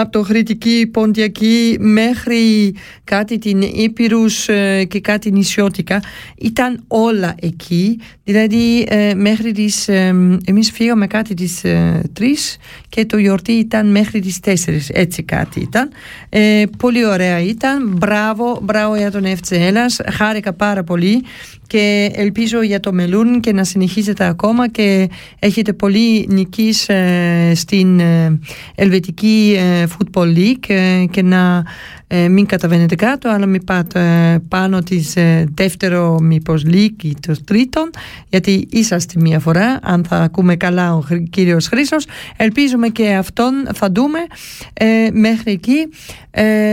από 0.00 0.10
το 0.10 0.22
Χρητική 0.22 0.88
Ποντιακή 0.92 1.76
μέχρι 1.80 2.74
κάτι 3.04 3.38
την 3.38 3.60
Ήπειρους 3.62 4.48
ε, 4.48 4.84
και 4.84 5.00
κάτι 5.00 5.30
νησιώτικα 5.30 6.02
ήταν 6.38 6.84
όλα 6.86 7.34
εκεί. 7.40 8.00
Δηλαδή 8.24 8.86
ε, 8.88 9.14
μέχρι 9.14 9.52
τις 9.52 9.88
ε, 9.88 10.38
εμείς 10.44 10.70
φύγαμε 10.70 11.06
κάτι 11.06 11.34
τις 11.34 11.64
ε, 11.64 12.02
τρεις 12.12 12.56
και 12.88 13.06
το 13.06 13.18
γιορτή 13.18 13.52
ήταν 13.52 13.90
μέχρι 13.90 14.20
τις 14.20 14.40
τέσσερις. 14.40 14.88
Έτσι 14.88 15.22
κάτι 15.22 15.60
ήταν. 15.60 15.90
Ε, 16.28 16.64
πολύ 16.78 17.06
ωραία 17.06 17.40
ήταν. 17.40 17.88
Μπράβο, 17.96 18.58
μπράβο 18.62 18.96
για 18.96 19.10
τον 19.10 19.24
FC 19.24 19.50
Ελλάς 19.50 20.00
χάρηκα 20.12 20.52
πάρα 20.52 20.84
πολύ 20.84 21.22
και 21.66 22.10
ελπίζω 22.14 22.62
για 22.62 22.80
το 22.80 22.92
μελούν 22.92 23.40
και 23.40 23.52
να 23.52 23.64
συνεχίσετε 23.64 24.26
ακόμα 24.26 24.68
και 24.68 25.08
έχετε 25.38 25.72
πολύ 25.72 26.26
νικείς 26.28 26.88
στην 27.54 28.00
Ελβετική 28.74 29.56
Football 29.84 30.36
League 30.36 31.06
και 31.10 31.22
να 31.22 31.64
μην 32.28 32.46
καταβαίνετε 32.46 32.94
κάτω 32.94 33.28
αλλά 33.28 33.46
μην 33.46 33.64
πάτε 33.64 34.38
πάνω 34.48 34.82
της 34.82 35.16
δεύτερο 35.54 36.18
μήπως 36.20 36.62
league 36.66 37.02
ή 37.02 37.14
το 37.26 37.44
τρίτον 37.44 37.90
γιατί 38.28 38.66
είσαστε 38.70 39.20
μία 39.20 39.38
φορά 39.38 39.78
αν 39.82 40.04
θα 40.04 40.16
ακούμε 40.16 40.56
καλά 40.56 40.94
ο 40.94 41.02
κύριος 41.30 41.66
Χρήστος 41.66 42.06
ελπίζουμε 42.36 42.88
και 42.88 43.14
αυτόν 43.14 43.68
θα 43.74 43.90
δούμε. 43.94 44.18
Μέχρι 45.12 45.52
εκεί 45.52 45.88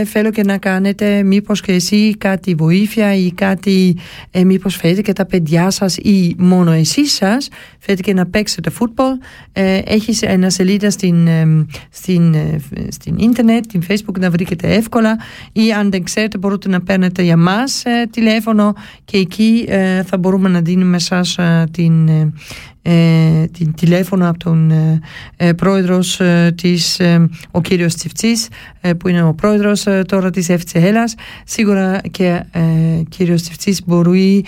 θέλω 0.04 0.30
και 0.30 0.42
να 0.42 0.58
κάνετε 0.58 1.22
μήπως 1.22 1.60
και 1.60 1.72
εσύ 1.72 2.16
κάτι 2.18 2.54
βοήθεια 2.54 3.14
ή 3.14 3.32
κάτι 3.32 3.96
μήπως 4.44 4.76
φέρετε 4.76 5.02
και 5.02 5.12
τα 5.12 5.24
παιδιά 5.24 5.70
σας 5.70 5.96
ή 5.96 6.34
μόνο 6.38 6.70
εσείς 6.70 7.12
σας. 7.12 7.48
Θέλετε 7.78 8.02
και 8.02 8.14
να 8.14 8.26
παίξετε 8.26 8.70
φούτμπολ 8.70 9.12
ε, 9.52 9.78
έχεις 9.84 10.22
ένα 10.22 10.50
σελίδα 10.50 10.90
στην, 10.90 11.26
ε, 11.26 11.66
στην, 11.90 12.34
ε, 12.34 12.60
στην 12.88 13.18
ίντερνετ, 13.18 13.66
την 13.66 13.82
facebook 13.88 14.18
να 14.18 14.30
βρήκετε 14.30 14.74
εύκολα 14.74 15.16
ή 15.52 15.72
αν 15.72 15.90
δεν 15.90 16.02
ξέρετε 16.02 16.38
μπορείτε 16.38 16.68
να 16.68 16.80
παίρνετε 16.80 17.22
για 17.22 17.36
μας 17.36 17.84
ε, 17.84 18.06
τηλέφωνο 18.10 18.74
και 19.04 19.16
εκεί 19.16 19.64
ε, 19.68 20.02
θα 20.02 20.18
μπορούμε 20.18 20.48
να 20.48 20.60
δίνουμε 20.60 20.98
σας 20.98 21.36
την 21.70 22.08
ε, 22.86 23.46
την 23.46 23.74
τηλέφωνο 23.74 24.28
από 24.28 24.38
τον 24.38 24.70
ε, 24.70 25.00
ε 25.36 25.52
πρόεδρος 25.52 26.20
ε, 26.20 26.54
της, 26.56 27.00
ο 27.50 27.60
κύριος 27.60 27.94
Τσιφτσής 27.94 28.48
που 28.98 29.08
είναι 29.08 29.22
ο 29.22 29.34
πρόεδρος 29.34 29.86
τώρα 30.06 30.30
της 30.30 30.46
FC 30.50 30.78
Hellas 30.78 31.20
σίγουρα 31.44 32.00
και 32.10 32.44
ε, 32.50 32.62
κύριος 33.08 33.42
Τσιφτσής 33.42 33.82
μπορεί, 33.84 34.44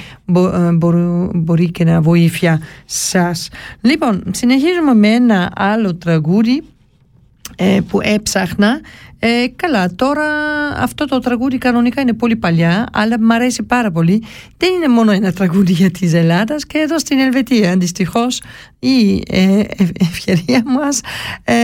μπορεί 1.35 1.71
και 1.71 1.85
να 1.85 2.01
βοήθεια 2.01 2.61
σας. 2.85 3.49
Λοιπόν 3.81 4.23
συνεχίζουμε 4.31 4.95
με 4.95 5.09
ένα 5.09 5.53
άλλο 5.55 5.95
τραγούδι 5.95 6.63
που 7.89 8.01
έψαχνα 8.03 8.81
ε, 9.19 9.47
καλά, 9.57 9.95
τώρα 9.95 10.25
αυτό 10.77 11.05
το 11.05 11.19
τραγούδι 11.19 11.59
κανονικά 11.59 12.01
είναι 12.01 12.13
πολύ 12.13 12.37
παλιά, 12.37 12.87
αλλά 12.93 13.21
μου 13.21 13.35
αρέσει 13.35 13.63
πάρα 13.63 13.91
πολύ. 13.91 14.23
Δεν 14.57 14.73
είναι 14.75 14.89
μόνο 14.89 15.11
ένα 15.11 15.33
τραγούδι 15.33 15.73
για 15.73 15.91
της 15.91 16.15
Ελλάδας 16.15 16.67
και 16.67 16.79
εδώ 16.79 16.99
στην 16.99 17.19
Ελβετία. 17.19 17.77
Δυστυχώ 17.77 18.27
η 18.79 19.23
ε, 19.31 19.63
ευκαιρία 20.01 20.63
μας 20.65 21.01
ε, 21.45 21.55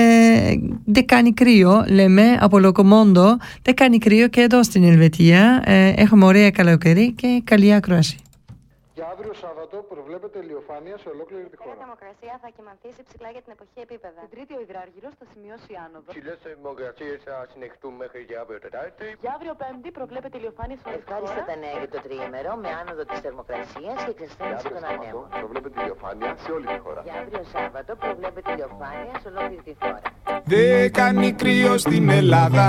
δεν 0.84 1.07
κάνει 1.07 1.32
κρύο, 1.32 1.84
λέμε 1.88 2.36
από 2.40 2.59
Λοκομόντο. 2.59 3.36
Δεν 3.62 3.74
κάνει 3.74 3.99
κρύο 3.99 4.28
και 4.28 4.40
εδώ 4.40 4.62
στην 4.62 4.84
Ελβετία. 4.84 5.62
Ε, 5.64 5.93
έχουμε 5.97 6.24
ωραία 6.24 6.51
καλοκαιρί 6.51 7.12
και 7.12 7.40
καλή 7.45 7.74
ακρόαση. 7.74 8.16
Για 9.03 9.14
αύριο 9.16 9.34
Σάββατο 9.44 9.76
προβλέπεται 9.92 10.38
ηλιοφάνεια 10.44 10.96
σε 11.03 11.09
ολόκληρη 11.14 11.46
τη 11.53 11.57
χώρα. 11.62 11.76
Η 11.76 11.80
θερμοκρασία 11.82 12.34
θα 12.42 12.48
κυματίσει 12.57 13.00
ψηλά 13.09 13.28
για 13.34 13.42
την 13.44 13.53
εποχή 13.57 13.78
επίπεδα. 13.86 14.20
Την 14.24 14.32
Τρίτη 14.34 14.53
ο 14.59 14.61
υδράργυρος 14.66 15.12
θα 15.20 15.24
σημειώσει 15.32 15.70
άνοδο. 15.84 16.09
Ψηλές 16.14 16.38
θερμοκρασίες 16.46 17.18
θα 17.26 17.36
συνεχθούν 17.53 17.92
μέχρι 18.03 18.20
και 18.28 18.36
αύριο 18.42 18.61
Τετάρτη. 18.66 19.07
Για 19.24 19.32
αύριο 19.36 19.55
Πέμπτη 19.61 19.90
προβλέπεται 19.98 20.36
ηλιοφάνεια 20.40 20.76
σε 20.80 20.84
όλη 20.88 21.00
τη 21.00 21.05
χώρα. 21.09 21.18
Ευχάριστα 21.18 21.42
τα 21.50 21.57
νέα 21.64 21.76
για 21.82 21.90
το 21.94 21.98
τριήμερο 22.07 22.53
με 22.62 22.70
άνοδο 22.80 23.03
της 23.11 23.18
θερμοκρασίας 23.24 23.98
και 24.07 24.12
εξασθένηση 24.16 24.66
των 24.74 24.82
ανέμων. 24.90 25.24
Προβλέπεται 25.42 25.76
ηλιοφάνεια 25.82 26.30
σε 26.44 26.50
όλη 26.57 26.66
τη 26.74 26.78
χώρα. 26.84 27.00
Για 27.09 27.16
αύριο 27.22 27.42
Σάββατο 27.55 27.90
προβλέπεται 28.03 28.48
ηλιοφάνεια 28.55 29.14
σε 29.22 29.26
ολόκληρη 29.32 29.62
τη 29.68 29.74
χώρα. 29.82 30.00
Δεν 30.53 30.76
κάνει 30.98 31.28
κρύο 31.40 31.72
στην 31.84 32.05
Ελλάδα. 32.20 32.66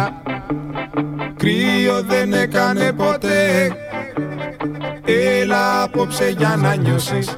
Κρύο 1.42 1.96
δεν 2.14 2.28
έκανε 2.46 2.86
ποτέ. 3.04 3.42
Έλα 5.06 5.84
απόψε 5.84 6.23
για 6.30 6.56
να 6.56 6.76
νιώσεις. 6.76 7.38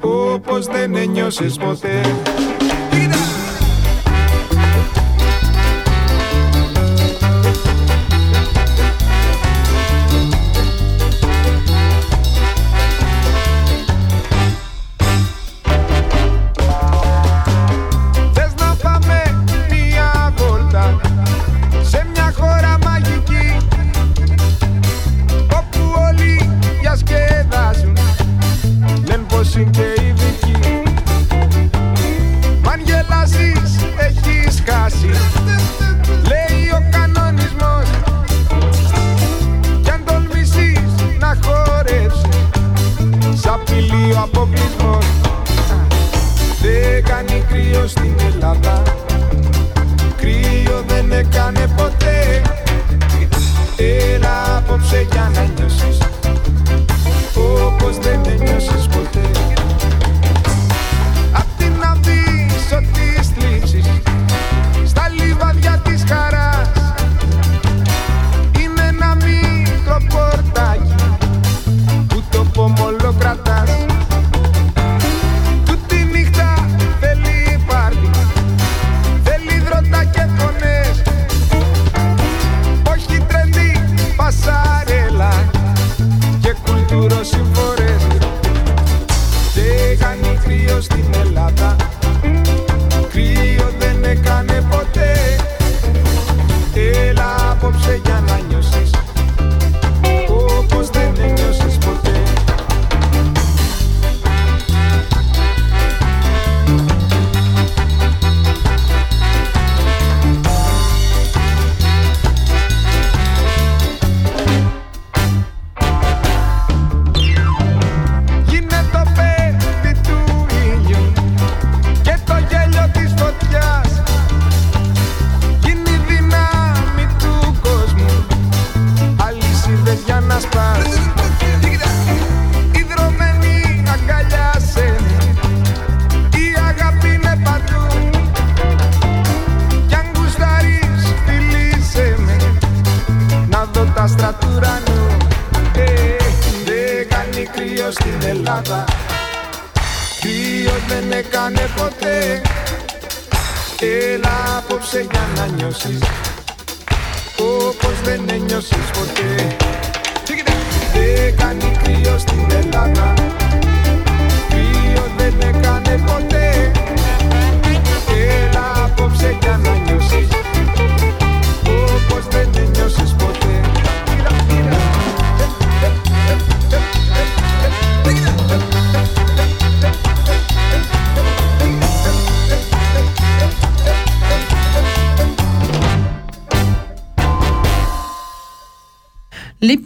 Όπως 0.00 0.66
δεν 0.66 0.94
ένιωσες 0.94 1.56
ποτέ 1.56 2.00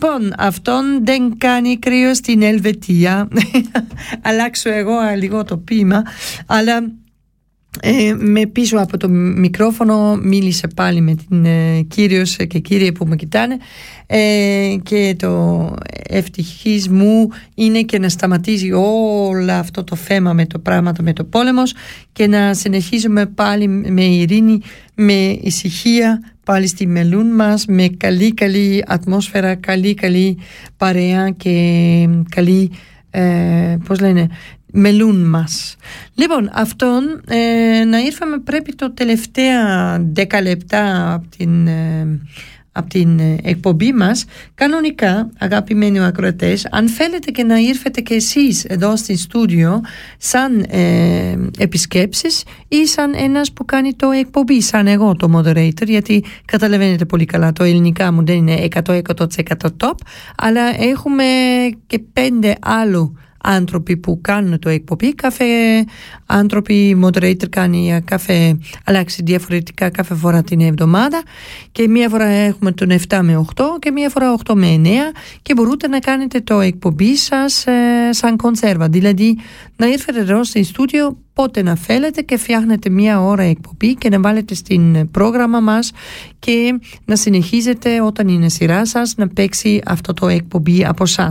Λοιπόν, 0.01 0.33
αυτόν 0.39 1.05
δεν 1.05 1.39
κάνει 1.39 1.79
κρύο 1.79 2.15
στην 2.15 2.43
Ελβετία. 2.43 3.29
Αλλάξω 4.23 4.71
εγώ 4.73 4.95
λίγο 5.17 5.45
το 5.45 5.57
ποίημα, 5.57 6.03
αλλά 6.47 6.91
ε, 7.81 8.15
με 8.19 8.47
πίσω 8.47 8.77
από 8.77 8.97
το 8.97 9.09
μικρόφωνο 9.09 10.17
μίλησε 10.17 10.67
πάλι 10.77 11.01
με 11.01 11.15
την 11.15 11.45
ε, 11.45 11.81
κύριος 11.89 12.37
και 12.37 12.59
κύριε 12.59 12.93
που 12.93 13.07
με 13.07 13.17
κοιτάνε 13.17 13.57
ε, 14.07 14.77
και 14.83 15.15
το 15.19 15.75
ευτυχής 16.09 16.89
μου 16.89 17.29
είναι 17.55 17.81
και 17.81 17.99
να 17.99 18.09
σταματήσει 18.09 18.73
όλο 18.73 19.53
αυτό 19.53 19.85
το 19.85 19.97
θέμα 19.97 20.33
με 20.33 20.47
το 20.47 20.59
πράγμα 20.59 20.93
με 21.01 21.13
το 21.13 21.25
πόλεμος 21.25 21.75
και 22.13 22.27
να 22.27 22.55
συνεχίζουμε 22.55 23.27
πάλι 23.27 23.69
με 23.69 24.05
ειρήνη, 24.05 24.61
με 24.95 25.39
ησυχία 25.43 26.21
πάλι 26.45 26.67
στη 26.67 26.87
μελούν 26.87 27.27
μας 27.35 27.67
με 27.67 27.89
καλή 27.97 28.35
καλή 28.35 28.85
ατμόσφαιρα, 28.87 29.55
καλή 29.55 29.95
καλή 29.95 30.39
παρέα 30.77 31.31
και 31.31 32.09
καλή 32.29 32.71
ε, 33.11 33.77
πώς 33.87 34.01
λένε 34.01 34.29
μελούν 34.73 35.29
μας. 35.29 35.77
Λοιπόν, 36.15 36.51
αυτόν 36.53 37.21
ε, 37.27 37.85
να 37.85 37.99
ήρθαμε 37.99 38.39
πρέπει 38.39 38.75
το 38.75 38.93
τελευταία 38.93 39.99
δέκα 40.13 40.43
λεπτά 40.43 41.13
από 41.15 41.27
την, 41.37 41.67
ε, 41.67 42.21
από 42.79 42.89
την 42.89 43.19
ε, 43.19 43.37
εκπομπή 43.43 43.93
μας 43.93 44.25
κανονικά 44.55 45.31
αγαπημένοι 45.39 46.05
ακροατές 46.05 46.69
αν 46.71 46.89
θέλετε 46.89 47.31
και 47.31 47.43
να 47.43 47.59
ήρθετε 47.59 48.01
και 48.01 48.15
εσείς 48.15 48.65
εδώ 48.65 48.97
στην 48.97 49.17
στούντιο 49.17 49.81
σαν 50.19 50.67
ε, 50.69 51.39
επισκέψεις 51.59 52.45
ή 52.69 52.87
σαν 52.87 53.15
ένας 53.17 53.53
που 53.53 53.65
κάνει 53.65 53.95
το 53.95 54.11
εκπομπή 54.11 54.63
σαν 54.63 54.87
εγώ 54.87 55.17
το 55.17 55.31
moderator 55.37 55.87
γιατί 55.87 56.25
καταλαβαίνετε 56.45 57.05
πολύ 57.05 57.25
καλά 57.25 57.53
το 57.53 57.65
ελληνικά 57.65 58.13
μου 58.13 58.25
δεν 58.25 58.37
είναι 58.37 58.69
100% 58.85 59.25
top 59.79 59.95
αλλά 60.37 60.83
έχουμε 60.83 61.25
και 61.87 61.99
πέντε 61.99 62.55
άλλου 62.61 63.17
άνθρωποι 63.49 63.97
που 63.97 64.21
κάνουν 64.21 64.59
το 64.59 64.69
εκπομπή. 64.69 65.15
Κάθε 65.15 65.45
άνθρωποι, 66.27 67.01
moderator 67.05 67.49
κάνει 67.51 68.01
κάθε, 68.05 68.59
αλλάξει 68.85 69.23
διαφορετικά 69.23 69.91
κάθε 69.91 70.15
φορά 70.15 70.43
την 70.43 70.61
εβδομάδα 70.61 71.23
και 71.73 71.89
μία 71.89 72.09
φορά 72.09 72.25
έχουμε 72.27 72.73
τον 72.73 72.89
7 73.09 73.19
με 73.23 73.45
8 73.57 73.65
και 73.79 73.91
μία 73.91 74.09
φορά 74.09 74.35
8 74.45 74.55
με 74.55 74.81
9 74.85 74.89
και 75.43 75.55
μπορείτε 75.55 75.89
να 75.89 75.99
κάνετε 75.99 76.41
το 76.41 76.61
εκπομπή 76.61 77.17
σας 77.17 77.67
ε, 77.67 77.73
σαν 78.11 78.37
κονσέρβα. 78.37 78.89
Δηλαδή 78.89 79.39
να 79.77 79.87
ήρθετε 79.87 80.21
εδώ 80.21 80.45
στην 80.45 80.65
στούντιο 80.65 81.17
πότε 81.39 81.63
να 81.63 81.77
θέλετε 81.77 82.23
και 82.23 82.37
φτιάχνετε 82.37 82.91
μία 82.91 83.21
ώρα 83.23 83.43
εκπομπή 83.43 83.95
και 83.95 84.09
να 84.09 84.21
βάλετε 84.21 84.55
στην 84.55 85.11
πρόγραμμα 85.11 85.61
μας 85.61 85.93
και 86.39 86.79
να 87.05 87.17
συνεχίζετε 87.17 88.01
όταν 88.01 88.29
είναι 88.29 88.49
σειρά 88.49 88.87
σας 88.87 89.15
να 89.17 89.29
παίξει 89.29 89.81
αυτό 89.85 90.15
το 90.15 90.29
εκπομπή 90.29 90.85
από 90.85 91.03
εσά. 91.03 91.29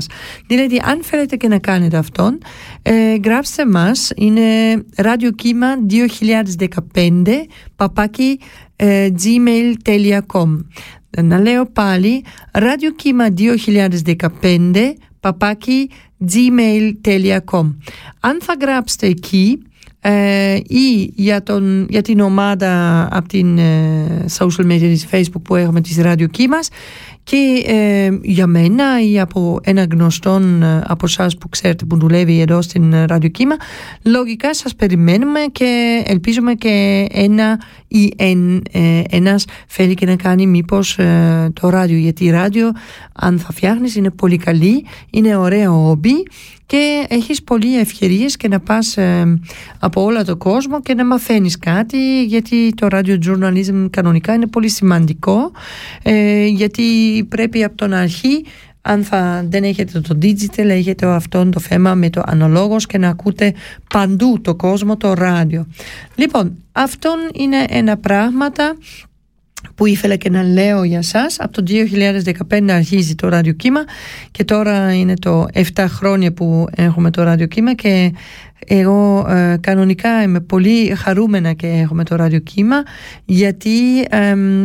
Δηλαδή 0.48 0.82
αν 0.84 1.04
θέλετε 1.04 1.36
και 1.36 1.48
να 1.48 1.60
κάνετε 1.60 1.98
αυτόν 1.98 2.38
ε, 2.82 3.16
γράψτε 3.24 3.66
μας. 3.66 4.12
Είναι 4.16 4.42
ραδιοκύμα 4.96 5.68
2015 6.94 7.24
παπάκι 7.76 8.40
ε, 8.76 9.10
gmail.com 9.24 10.58
να 11.22 11.40
λέω 11.40 11.66
πάλι 11.66 12.24
ραδιοκύμα 12.52 13.26
2015 13.38 14.76
παπάκι 15.20 15.90
gmail.com 16.34 17.76
Αν 18.20 18.40
θα 18.42 18.56
γράψετε 18.62 19.08
εκεί 19.08 19.62
ε, 20.10 20.56
ή 20.68 21.12
για, 21.16 21.44
τον, 21.44 21.88
για 21.90 22.02
την 22.02 22.20
ομάδα 22.20 23.08
από 23.12 23.28
την 23.28 23.58
ε, 23.58 24.26
social 24.38 24.66
media 24.66 24.80
της 24.80 25.08
facebook 25.12 25.42
που 25.44 25.56
έχουμε 25.56 25.82
της 25.82 25.98
ραδιοκύμας 25.98 26.70
και 27.24 27.64
ε, 27.66 28.18
για 28.22 28.48
μένα 28.48 29.02
ή 29.02 29.20
από 29.20 29.60
ένα 29.64 29.88
γνωστό 29.92 30.42
ε, 30.62 30.82
από 30.84 31.06
εσάς 31.06 31.38
που 31.38 31.50
ξέρετε 31.50 31.86
που 31.86 31.98
δουλεύει 31.98 32.40
εδώ 32.40 32.62
στην 32.62 33.06
ραδιοκύμα 33.06 33.56
λογικά 34.04 34.54
σας 34.54 34.76
περιμένουμε 34.76 35.40
και 35.52 36.02
ελπίζουμε 36.06 36.54
και 36.54 37.06
ένα 37.12 37.60
ή 37.88 38.14
εν, 38.18 38.62
ε, 38.72 39.02
ένας 39.10 39.46
θέλει 39.68 39.94
και 39.94 40.06
να 40.06 40.16
κάνει 40.16 40.48
μήπως 40.48 40.98
ε, 40.98 41.52
το 41.54 41.70
ράδιο. 41.70 41.98
Γιατί 41.98 42.26
η 42.26 42.30
ράδιο 42.30 42.72
αν 43.14 43.40
θα 43.40 43.52
φτιάχνεις 43.52 43.96
είναι 43.96 44.10
πολύ 44.10 44.38
καλή 44.38 44.86
είναι 45.10 45.36
ωραίο 45.36 45.90
όμπι 45.90 46.24
και 46.68 47.06
έχεις 47.10 47.44
πολλοί 47.44 47.80
ευκαιρίες 47.80 48.38
και 48.38 48.48
να 48.48 48.60
πας 48.60 48.98
ε, 48.98 49.40
από 49.80 50.04
όλα 50.04 50.24
το 50.24 50.38
κόσμο 50.38 50.82
και 50.82 50.94
να 50.94 51.06
μαθαίνεις 51.06 51.58
κάτι 51.58 52.24
γιατί 52.24 52.74
το 52.74 52.88
radio 52.92 53.18
journalism 53.28 53.88
κανονικά 53.90 54.34
είναι 54.34 54.48
πολύ 54.48 54.70
σημαντικό 54.70 55.52
ε, 56.04 56.46
γιατί 56.46 56.84
πρέπει 57.30 57.64
από 57.64 57.76
τον 57.76 57.94
αρχή 57.94 58.46
αν 58.82 59.04
θα, 59.04 59.46
δεν 59.50 59.64
έχετε 59.64 60.00
το 60.00 60.18
digital 60.22 60.66
έχετε 60.66 61.06
αυτό 61.06 61.50
το 61.50 61.60
θέμα 61.60 61.96
με 61.96 62.10
το 62.10 62.22
αναλόγος 62.26 62.86
και 62.86 62.98
να 62.98 63.10
ακούτε 63.10 63.54
παντού 63.90 64.42
το 64.42 64.56
κόσμο 64.56 64.98
το 64.98 65.14
ράδιο. 65.14 65.68
Λοιπόν 66.16 66.64
αυτό 66.72 67.16
είναι 67.34 67.66
ένα 67.70 67.98
πράγματα 67.98 68.76
που 69.78 69.86
ήθελα 69.86 70.16
και 70.16 70.30
να 70.30 70.44
λέω 70.44 70.84
για 70.84 71.02
σας. 71.02 71.40
Από 71.40 71.52
το 71.52 71.64
2015 72.50 72.70
αρχίζει 72.70 73.16
το 73.16 73.30
ραδιοκύμα 73.30 73.84
και 74.32 74.44
τώρα 74.44 74.94
είναι 74.94 75.14
το 75.14 75.46
7 75.76 75.86
χρόνια 75.88 76.34
που 76.34 76.66
έχουμε 76.76 77.12
το 77.12 77.24
ραδιοκύμα 77.24 77.74
και 77.74 78.12
εγώ 78.66 79.28
ε, 79.30 79.58
κανονικά 79.62 80.22
είμαι 80.24 80.40
πολύ 80.40 80.96
χαρούμενα 80.96 81.54
και 81.54 81.68
έχουμε 81.68 82.04
το 82.04 82.16
ραδιοκύμα 82.16 82.84
γιατί 83.26 84.06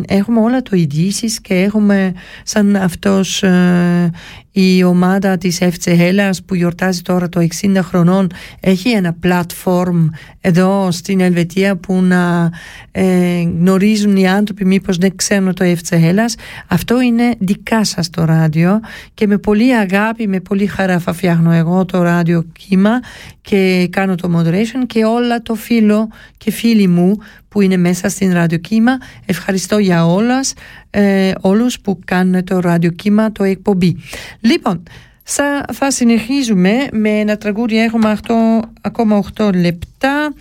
έχουμε 0.06 0.40
όλα 0.40 0.62
το 0.62 0.76
ειδήσεις 0.76 1.40
και 1.40 1.54
έχουμε 1.54 2.12
σαν 2.42 2.76
αυτός 2.76 3.42
ε, 3.42 4.10
η 4.52 4.84
ομάδα 4.84 5.38
της 5.38 5.58
FC 5.60 5.98
Hellas 5.98 6.36
που 6.46 6.54
γιορτάζει 6.54 7.00
τώρα 7.02 7.28
το 7.28 7.46
60 7.62 7.78
χρονών 7.82 8.26
έχει 8.60 8.90
ένα 8.90 9.16
platform 9.22 10.08
εδώ 10.40 10.90
στην 10.90 11.20
Ελβετία 11.20 11.76
που 11.76 12.02
να 12.02 12.50
ε, 12.90 13.40
γνωρίζουν 13.40 14.16
οι 14.16 14.28
άνθρωποι 14.28 14.64
μήπως 14.64 14.96
δεν 14.96 15.16
ξέρουν 15.16 15.54
το 15.54 15.64
FC 15.64 15.94
Hellas. 15.94 16.34
Αυτό 16.66 17.00
είναι 17.00 17.34
δικά 17.38 17.84
σας 17.84 18.10
το 18.10 18.24
ράδιο 18.24 18.80
και 19.14 19.26
με 19.26 19.38
πολύ 19.38 19.76
αγάπη, 19.76 20.28
με 20.28 20.40
πολύ 20.40 20.66
χαρά 20.66 20.98
θα 20.98 21.12
φτιάχνω 21.12 21.52
εγώ 21.52 21.84
το 21.84 22.02
ράδιο 22.02 22.44
κύμα 22.58 23.00
και 23.40 23.88
κάνω 23.90 24.14
το 24.14 24.38
moderation 24.38 24.86
και 24.86 25.04
όλα 25.04 25.42
το 25.42 25.54
φίλο 25.54 26.08
και 26.36 26.50
φίλοι 26.50 26.88
μου 26.88 27.18
που 27.52 27.60
είναι 27.60 27.76
μέσα 27.76 28.08
στην 28.08 28.32
ραδιοκύμα. 28.32 28.98
Ευχαριστώ 29.26 29.78
για 29.78 30.06
όλας, 30.06 30.52
ε, 30.90 31.32
όλους 31.40 31.80
που 31.80 31.98
κάνουν 32.04 32.44
το 32.44 32.60
ραδιοκύμα, 32.60 33.32
το 33.32 33.44
εκπομπή. 33.44 33.96
Λοιπόν, 34.40 34.82
θα, 35.22 35.64
θα 35.72 35.90
συνεχίζουμε 35.90 36.88
με 36.92 37.08
ένα 37.08 37.36
τραγούδι, 37.36 37.78
έχουμε 37.78 38.18
8, 38.26 38.32
ακόμα 38.80 39.24
8 39.36 39.54
λεπτά. 39.54 40.34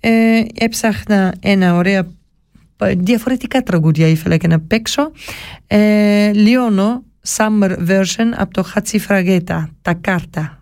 Ε, 0.00 0.42
έψαχνα 0.54 1.34
ένα 1.40 1.74
ωραία 1.74 2.08
διαφορετικά 2.96 3.62
τραγούδια 3.62 4.06
ήθελα 4.06 4.36
και 4.36 4.46
να 4.46 4.60
παίξω. 4.60 5.10
Ε, 5.66 6.30
Λιώνω 6.32 7.02
Summer 7.36 7.76
Version 7.88 8.32
από 8.36 8.52
το 8.52 8.62
Χατσιφραγέτα, 8.62 9.70
τα 9.82 9.94
κάρτα. 9.94 10.60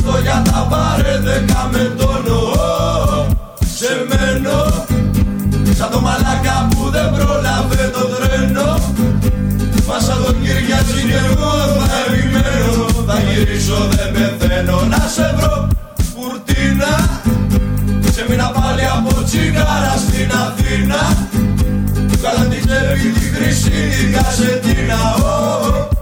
Είναι 0.00 0.10
γνωστό 0.10 0.22
για 0.22 0.42
τα 0.44 0.66
παρέδεκα 0.70 1.68
με 1.72 1.94
τόνο 1.96 2.40
Σε 3.76 4.06
μένω 4.08 4.86
Σαν 5.76 5.90
το 5.90 6.00
μαλάκα 6.00 6.68
που 6.70 6.90
δεν 6.90 7.10
πρόλαβε 7.14 7.90
το 7.92 8.06
τρένο. 8.14 8.78
Μα 9.86 10.00
σαν 10.00 10.24
τον 10.24 10.40
Κυριαζή 10.42 11.02
και 11.08 11.18
εγώ 11.30 11.52
θα 11.78 11.98
επιμένω 12.06 12.86
Θα 13.06 13.16
γυρίσω 13.20 13.88
δεν 13.90 14.12
πεθαίνω. 14.12 14.80
Να 14.82 15.08
σε 15.14 15.34
βρω 15.36 15.68
Φουρτίνα 16.12 16.92
Σε 18.12 18.24
μήνα 18.28 18.50
πάλι 18.50 18.84
από 18.96 19.22
τσιγάρα 19.24 19.94
στην 20.04 20.30
Αθήνα. 20.44 21.00
Καλά 22.22 22.44
την 22.50 22.66
τσέπη 22.66 23.08
τη 23.08 23.20
χρυσή 23.34 23.70
την 23.70 24.12
κασετίνα. 24.12 25.00
Στην 25.16 25.99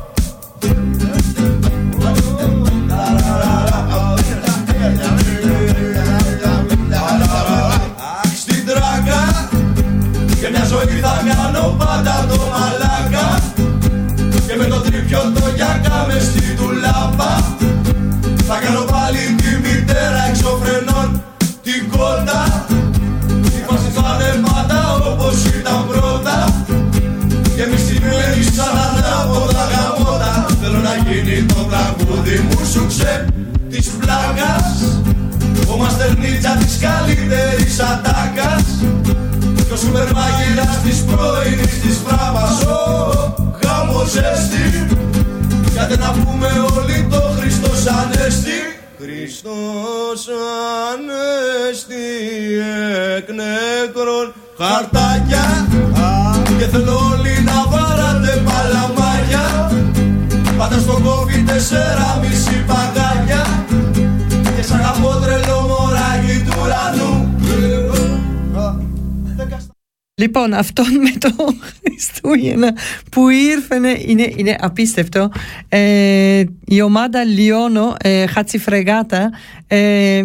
πάντα 11.99 12.27
το 12.31 12.39
μαλάκα. 12.53 13.27
Και 14.47 14.55
με 14.59 14.65
το 14.65 14.81
τρίπιο 14.81 15.21
το 15.35 15.45
γιακά 15.57 16.07
μες 16.09 16.23
στη 16.23 16.55
δουλάπα 16.59 17.33
θα 18.47 18.57
κάνω 18.65 18.85
πάλι 18.93 19.19
τη 19.41 19.51
μητέρα 19.63 20.23
εξωφρενών 20.31 21.23
την 21.63 21.91
κότα 21.93 22.67
οι 23.55 23.61
φάσεις 23.67 23.95
πάνε 23.95 24.31
πάντα 24.47 24.81
όπως 25.11 25.45
ήταν 25.59 25.87
πρώτα. 25.89 26.37
Και 27.55 27.63
εμείς 27.63 27.87
την 27.87 28.03
μέρη 28.03 28.43
σαν 28.57 28.77
ανάποδα 28.87 29.65
γαμώτα. 29.73 30.47
Θέλω 30.61 30.79
να 30.89 30.95
γίνει 31.05 31.43
το 31.43 31.61
τραγούδι 31.71 32.37
μου 32.49 32.67
σου 32.73 32.87
ξέ 32.87 33.25
της 33.71 33.87
πλάκας 33.99 34.67
ο 35.73 35.77
Μαστερνίτσα 35.77 36.51
της 36.51 36.79
καλύτερης 36.81 37.81
ατάκας. 37.81 38.65
Κι 39.69 39.75
ο 39.75 39.77
σούπερ 39.77 40.13
μαγειράς 40.13 40.79
της 40.85 41.05
πρωινής 41.05 41.81
της 41.81 42.01
φράπας 42.07 42.65
Ο 42.65 43.35
γάμος 43.63 44.11
ζέστη. 44.11 44.97
Κάτε 45.75 45.97
να 45.97 46.11
πούμε 46.11 46.49
όλοι 46.77 47.07
το 47.11 47.21
Χριστός 47.39 47.87
Ανέστη. 47.87 48.59
Χριστός 49.01 50.29
Ανέστη 50.93 52.07
εκ 53.17 53.29
νεκρών 53.29 54.27
χαρτάκια. 54.59 55.67
Και 56.59 56.65
θέλω 56.65 56.97
όλοι 57.13 57.35
να 57.45 57.59
βάρατε 57.73 58.43
παλαμάρια 58.47 59.71
Πάτε 60.59 60.79
στο 60.79 61.01
κόφι 61.05 61.43
τέσσερα 61.43 62.21
μισή 62.23 62.65
Λοιπόν, 70.19 70.53
αυτόν 70.53 70.87
με 71.01 71.11
το 71.19 71.55
Χριστούγεννα 71.85 72.75
που 73.11 73.29
ήρθανε 73.29 73.97
είναι, 74.07 74.33
είναι 74.37 74.57
απίστευτο. 74.61 75.31
Ε, 75.69 76.45
η 76.65 76.81
ομάδα 76.83 77.25
Λιώνο, 77.25 77.95
ε, 78.03 78.27
Χατσιφρεγάτα, 78.27 79.31
ε, 79.69 80.23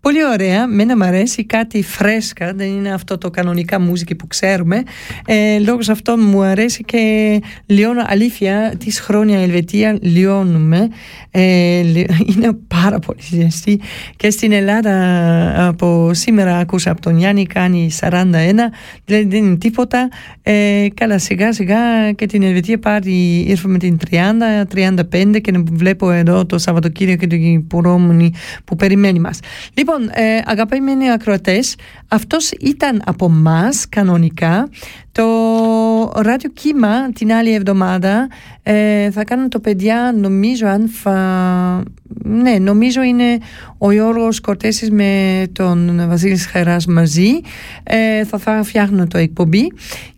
Πολύ 0.00 0.24
ωραία, 0.24 0.66
μένα 0.66 0.96
μου 0.96 1.04
αρέσει 1.04 1.44
κάτι 1.44 1.82
φρέσκα, 1.82 2.52
δεν 2.54 2.66
είναι 2.66 2.92
αυτό 2.92 3.18
το 3.18 3.30
κανονικά 3.30 3.80
μουσική 3.80 4.14
που 4.14 4.26
ξέρουμε. 4.26 4.82
Ε, 5.26 5.58
λόγω 5.58 5.78
αυτό 5.90 6.16
μου 6.16 6.42
αρέσει 6.42 6.84
και 6.84 7.38
λιώνω 7.66 8.04
αλήθεια, 8.06 8.74
τις 8.78 9.00
χρόνια 9.00 9.38
Ελβετία 9.40 9.98
λιώνουμε. 10.00 10.88
Ε, 11.30 11.78
είναι 12.34 12.52
πάρα 12.68 12.98
πολύ 12.98 13.18
ζεστή 13.30 13.80
και 14.16 14.30
στην 14.30 14.52
Ελλάδα 14.52 15.68
από 15.68 16.10
σήμερα 16.14 16.58
ακούσα 16.58 16.90
από 16.90 17.00
τον 17.00 17.18
Γιάννη 17.18 17.46
κάνει 17.46 17.90
41, 18.00 18.12
δηλαδή 19.04 19.28
δεν 19.28 19.44
είναι 19.44 19.56
τίποτα. 19.56 20.08
Ε, 20.42 20.86
καλά 20.94 21.18
σιγά 21.18 21.52
σιγά 21.52 22.12
και 22.12 22.26
την 22.26 22.42
Ελβετία 22.42 22.78
πάρει 22.78 23.44
ήρθαμε 23.48 23.78
την 23.78 23.98
30, 24.10 24.16
35 25.12 25.40
και 25.40 25.52
βλέπω 25.72 26.10
εδώ 26.10 26.46
το 26.46 26.58
Σαββατοκύριακο 26.58 27.26
και 27.26 27.36
το 27.36 27.62
Πουρόμουνι 27.68 28.32
που 28.64 28.76
περιμένει 28.80 29.18
μας. 29.18 29.38
Λοιπόν, 29.74 29.88
Λοιπόν, 29.90 30.10
ε, 30.14 30.42
αγαπημένοι 30.44 31.10
ακροατές, 31.10 31.74
αυτός 32.08 32.50
ήταν 32.50 33.02
από 33.06 33.28
μας 33.28 33.88
κανονικά. 33.88 34.68
Το 35.12 35.26
ράδιο 36.14 36.50
κύμα 36.50 37.12
την 37.12 37.32
άλλη 37.32 37.54
εβδομάδα 37.54 38.28
ε, 38.62 39.10
θα 39.10 39.24
κάνουν 39.24 39.48
το 39.48 39.60
παιδιά, 39.60 40.14
νομίζω 40.16 40.66
αν 40.66 40.88
θα... 40.88 41.82
Ναι, 42.24 42.58
νομίζω 42.58 43.02
είναι 43.02 43.38
ο 43.78 43.92
Γιώργος 43.92 44.40
Κορτέσης 44.40 44.90
με 44.90 45.42
τον 45.52 46.08
Βασίλη 46.08 46.36
Χαράς 46.36 46.86
μαζί. 46.86 47.30
Ε, 47.82 48.24
θα, 48.24 48.38
θα 48.38 48.62
φτιάχνουν 48.62 49.08
το 49.08 49.18
εκπομπή 49.18 49.72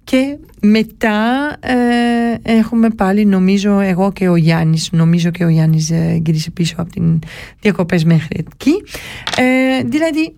και 0.05 0.39
μετά 0.61 1.53
ε, 1.61 2.53
έχουμε 2.53 2.89
πάλι 2.89 3.25
νομίζω 3.25 3.81
εγώ 3.81 4.13
και 4.13 4.29
ο 4.29 4.37
Γιάννης 4.37 4.89
νομίζω 4.93 5.31
και 5.31 5.45
ο 5.45 5.49
Γιάννης 5.49 5.91
ε, 5.91 6.21
γύρισε 6.25 6.51
πίσω 6.51 6.75
από 6.79 6.91
την 6.93 7.19
διακοπές 7.61 8.05
μέχρι 8.05 8.29
εκεί 8.39 8.73
ε, 9.37 9.83
δηλαδή 9.85 10.37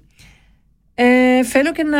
ε, 0.94 1.44
θέλω 1.44 1.72
και 1.72 1.82
να 1.82 1.98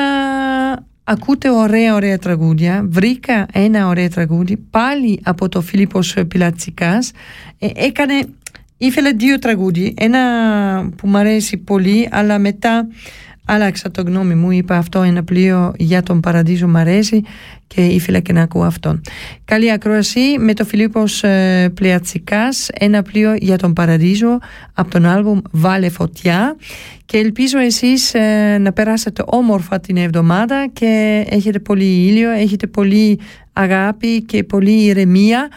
ακούτε 1.05 1.50
ωραία 1.50 1.94
ωραία 1.94 2.18
τραγούδια. 2.18 2.86
Βρήκα 2.88 3.46
ένα 3.52 3.86
ωραίο 3.86 4.09
τραγούδι 4.09 4.57
πάλι 4.57 5.20
από 5.22 5.48
το 5.48 5.61
Φίλιππος 5.61 6.16
Πιλατσικάς. 6.28 7.11
Ε, 7.59 7.68
έκανε 7.74 8.28
ήθελε 8.87 9.11
δύο 9.11 9.39
τραγούδια 9.39 9.93
ένα 9.97 10.20
που 10.97 11.09
μου 11.09 11.16
αρέσει 11.16 11.57
πολύ 11.57 12.09
αλλά 12.11 12.39
μετά 12.39 12.87
άλλαξα 13.45 13.91
το 13.91 14.03
γνώμη 14.03 14.35
μου, 14.35 14.51
είπα 14.51 14.76
αυτό 14.76 15.03
ένα 15.03 15.24
πλοίο 15.24 15.72
για 15.76 16.03
τον 16.03 16.20
Παραδείζο 16.20 16.68
μ' 16.68 16.76
αρέσει 16.76 17.22
και 17.66 17.85
ήθελα 17.85 18.18
και 18.18 18.32
να 18.32 18.43
ακούω 18.43 18.62
αυτόν. 18.62 19.01
Καλή 19.45 19.72
ακρόαση 19.72 20.20
με 20.39 20.55
το 20.55 20.64
Φιλίππος 20.64 21.22
ε, 21.22 21.70
Πλεατσικάς, 21.74 22.68
ένα 22.72 23.03
πλοίο 23.03 23.35
για 23.35 23.59
τον 23.59 23.72
Παραδείζο 23.72 24.39
από 24.74 24.91
τον 24.91 25.07
άλμπουμ 25.07 25.39
Βάλε 25.51 25.89
Φωτιά 25.89 26.57
και 27.07 27.18
ελπίζω 27.18 27.59
εσείς 27.59 28.14
ε, 28.14 28.59
να 28.61 28.72
περάσετε 28.72 29.22
όμορφα 29.26 29.80
την 29.80 29.97
εβδομάδα 29.97 30.68
και 30.72 31.24
έχετε 31.28 31.59
πολύ 31.59 32.07
ήλιο, 32.07 32.30
έχετε 32.30 32.66
πολύ 32.66 33.18
αγάπη 33.53 34.22
και 34.22 34.45
πολύ 34.45 34.85
ηρεμία, 34.85 35.49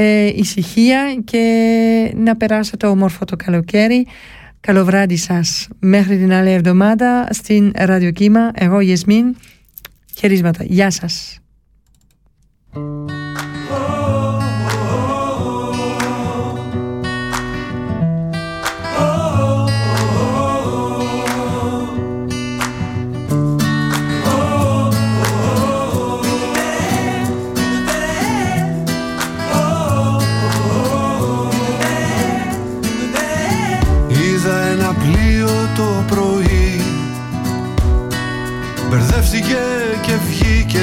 ε, 0.00 0.26
ησυχία 0.26 1.20
και 1.24 2.12
να 2.16 2.36
περάσετε 2.36 2.86
όμορφο 2.86 3.24
το 3.24 3.36
καλοκαίρι. 3.36 4.06
Καλό 4.60 4.84
βράδυ 4.84 5.16
σας. 5.16 5.68
Μέχρι 5.78 6.16
την 6.16 6.32
άλλη 6.32 6.50
εβδομάδα 6.50 7.28
στην 7.30 7.72
Ραδιοκύμα. 7.76 8.50
Εγώ 8.54 8.80
Γεσμίν. 8.80 9.36
Χαιρίσματα. 10.16 10.64
Γεια 10.64 10.90
σας. 10.90 11.38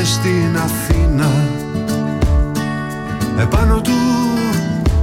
Στην 0.05 0.57
Αθήνα. 0.57 1.31
Επάνω 3.39 3.81
του 3.81 3.91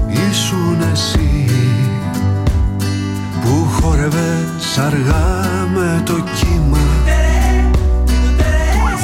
ήσουν 0.09 0.83
εσύ 0.93 1.51
Που 3.41 3.69
χόρευες 3.71 4.79
αργά 4.79 5.69
με 5.75 6.03
το 6.05 6.13
κύμα. 6.13 6.79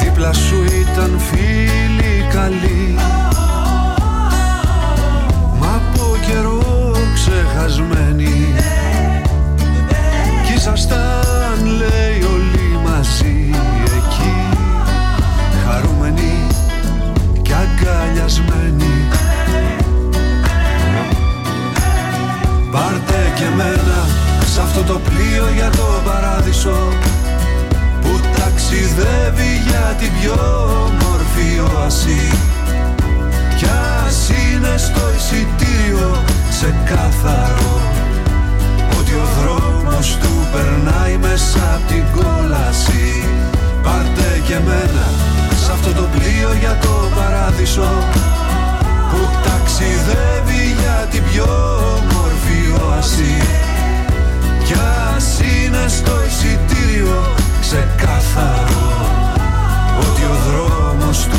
Δίπλα 0.03 0.33
σου 0.33 0.57
ήταν 0.65 1.19
φίλοι 1.19 2.27
καλοί. 2.33 2.95
Μα 5.61 5.67
από 5.67 6.17
καιρό 6.27 6.93
ξεχασμένοι. 7.15 8.55
Κι 10.47 10.53
ήσασταν 10.53 11.38
και 23.39 23.49
μένα 23.57 23.99
σε 24.53 24.61
αυτό 24.61 24.83
το 24.83 24.99
πλοίο 24.99 25.49
για 25.55 25.71
το 25.71 25.87
παράδεισο 26.05 26.79
που 28.03 28.21
ταξιδεύει 28.39 29.53
για 29.69 29.97
την 29.99 30.11
πιο 30.21 30.37
μορφή 31.03 31.51
οασί 31.77 32.31
κι 33.57 33.67
ας 34.05 34.29
είναι 34.29 34.75
στο 34.77 35.01
εισιτήριο 35.17 36.25
ξεκάθαρο 36.51 37.81
ότι 38.99 39.13
ο 39.13 39.27
δρόμος 39.39 40.19
του 40.21 40.47
περνάει 40.53 41.17
μέσα 41.17 41.75
από 41.75 41.93
την 41.93 42.05
κόλαση. 42.17 43.25
Πάρτε 43.83 44.43
και 44.47 44.59
μένα 44.65 45.07
σε 45.65 45.73
αυτό 45.73 45.93
το 45.93 46.09
πλοίο 46.15 46.53
για 46.61 46.79
το 46.83 47.09
παράδεισο 47.17 47.89
που 48.13 48.38
ταξιδεύει 49.47 50.65
για 50.81 51.07
την 51.11 51.23
πιο 51.31 51.51
μορφή 52.13 52.61
οασί 52.83 53.37
κι 54.65 54.75
ας 55.15 55.41
είναι 55.41 55.85
στο 55.89 56.13
εισιτήριο 56.27 57.35
ξεκάθαρο 57.61 58.87
ότι 60.01 60.23
ο 60.23 60.37
δρόμος 60.47 61.19
του 61.31 61.38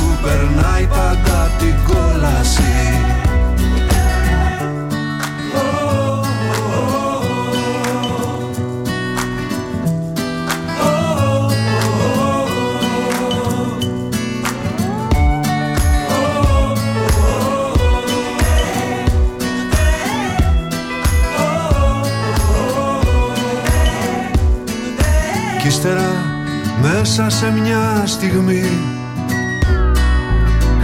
στιγμή. 28.19 28.63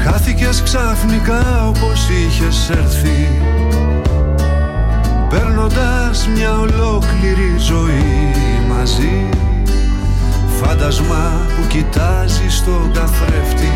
Χάθηκες 0.03 0.61
ξαφνικά 0.63 1.67
όπως 1.67 2.09
είχες 2.09 2.69
έρθει. 2.69 3.41
Παίρνοντας 5.29 6.27
μια 6.35 6.57
ολόκληρη 6.59 7.55
ζωή 7.57 8.31
μαζί. 8.69 9.29
Φάντασμα 10.61 11.31
που 11.55 11.67
κοιτάζει 11.67 12.49
στον 12.49 12.91
καθρέφτη. 12.93 13.71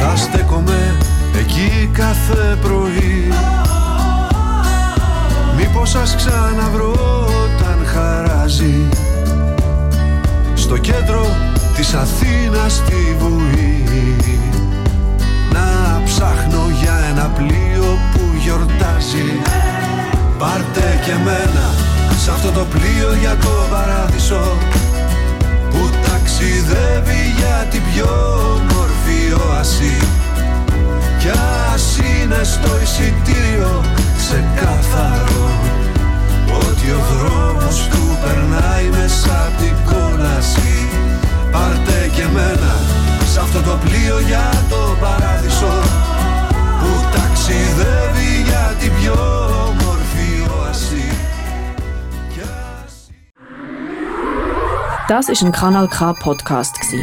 Θα 0.00 0.16
στέκομαι 0.16 0.96
εκεί 1.38 1.90
κάθε 1.92 2.58
πρωί. 2.60 3.32
Μήπως 5.56 5.90
σας 5.90 6.16
ξαναβρω 6.16 6.90
όταν 7.44 7.86
χαράζει. 7.86 8.88
Στο 10.54 10.76
κέντρο 10.76 11.26
της 11.78 11.94
Αθήνας 11.94 12.72
στη 12.72 13.16
Βουή. 13.18 13.84
Να 15.52 16.02
ψάχνω 16.04 16.62
για 16.80 16.96
ένα 17.10 17.30
πλοίο 17.36 17.98
που 18.12 18.20
γιορτάζει. 18.42 19.28
Πάρτε 20.38 21.00
και 21.04 21.12
μένα 21.24 21.66
σε 22.24 22.30
αυτό 22.30 22.50
το 22.50 22.64
πλοίο 22.64 23.14
για 23.20 23.36
το 23.36 23.54
παράδεισο 23.70 24.56
Που 25.70 25.90
ταξιδεύει 26.04 27.22
για 27.38 27.66
την 27.70 27.82
πιο 27.92 28.10
μορφή 28.72 29.22
όαση. 29.48 29.96
Κι 31.18 31.30
ας 31.72 31.98
είναι 31.98 32.40
στο 32.42 32.70
εισιτήριο 32.82 33.84
ξεκάθαρο 34.16 35.50
Ότι 36.66 36.86
ο 36.90 37.00
δρόμος 37.10 37.88
του 37.90 38.18
περνάει 38.22 38.88
μέσα 38.90 39.46
απ' 39.46 39.60
την 39.60 39.74
κόλαση 39.90 40.88
Πάρτε 41.51 42.09
και 42.15 42.25
μένα 42.33 42.73
σε 43.33 43.39
αυτό 43.39 43.59
το 43.61 43.77
πλοίο 43.83 44.19
για 44.19 44.49
το 44.69 44.97
παράδεισο 44.99 45.73
Που 46.79 46.91
ταξιδεύει 47.15 48.41
για 48.45 48.75
την 48.79 48.91
πιο 48.99 49.15
μορφή 49.83 50.31
όαση 50.61 51.07
Das 55.09 55.27
ist 55.27 55.43
ein 55.43 55.51
Kanal 55.51 55.87
K 55.89 56.13
Podcast 56.13 56.79
gsi. 56.79 56.99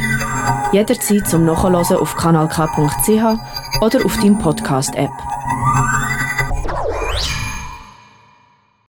Jederzeit 0.71 1.27
zum 1.27 1.45
Nachhören 1.45 1.75
auf 1.75 2.15
kanalk.ch 2.15 3.23
oder 3.85 4.05
auf 4.05 4.17
deinem 4.17 4.39
Podcast 4.39 4.95
App. 4.95 5.11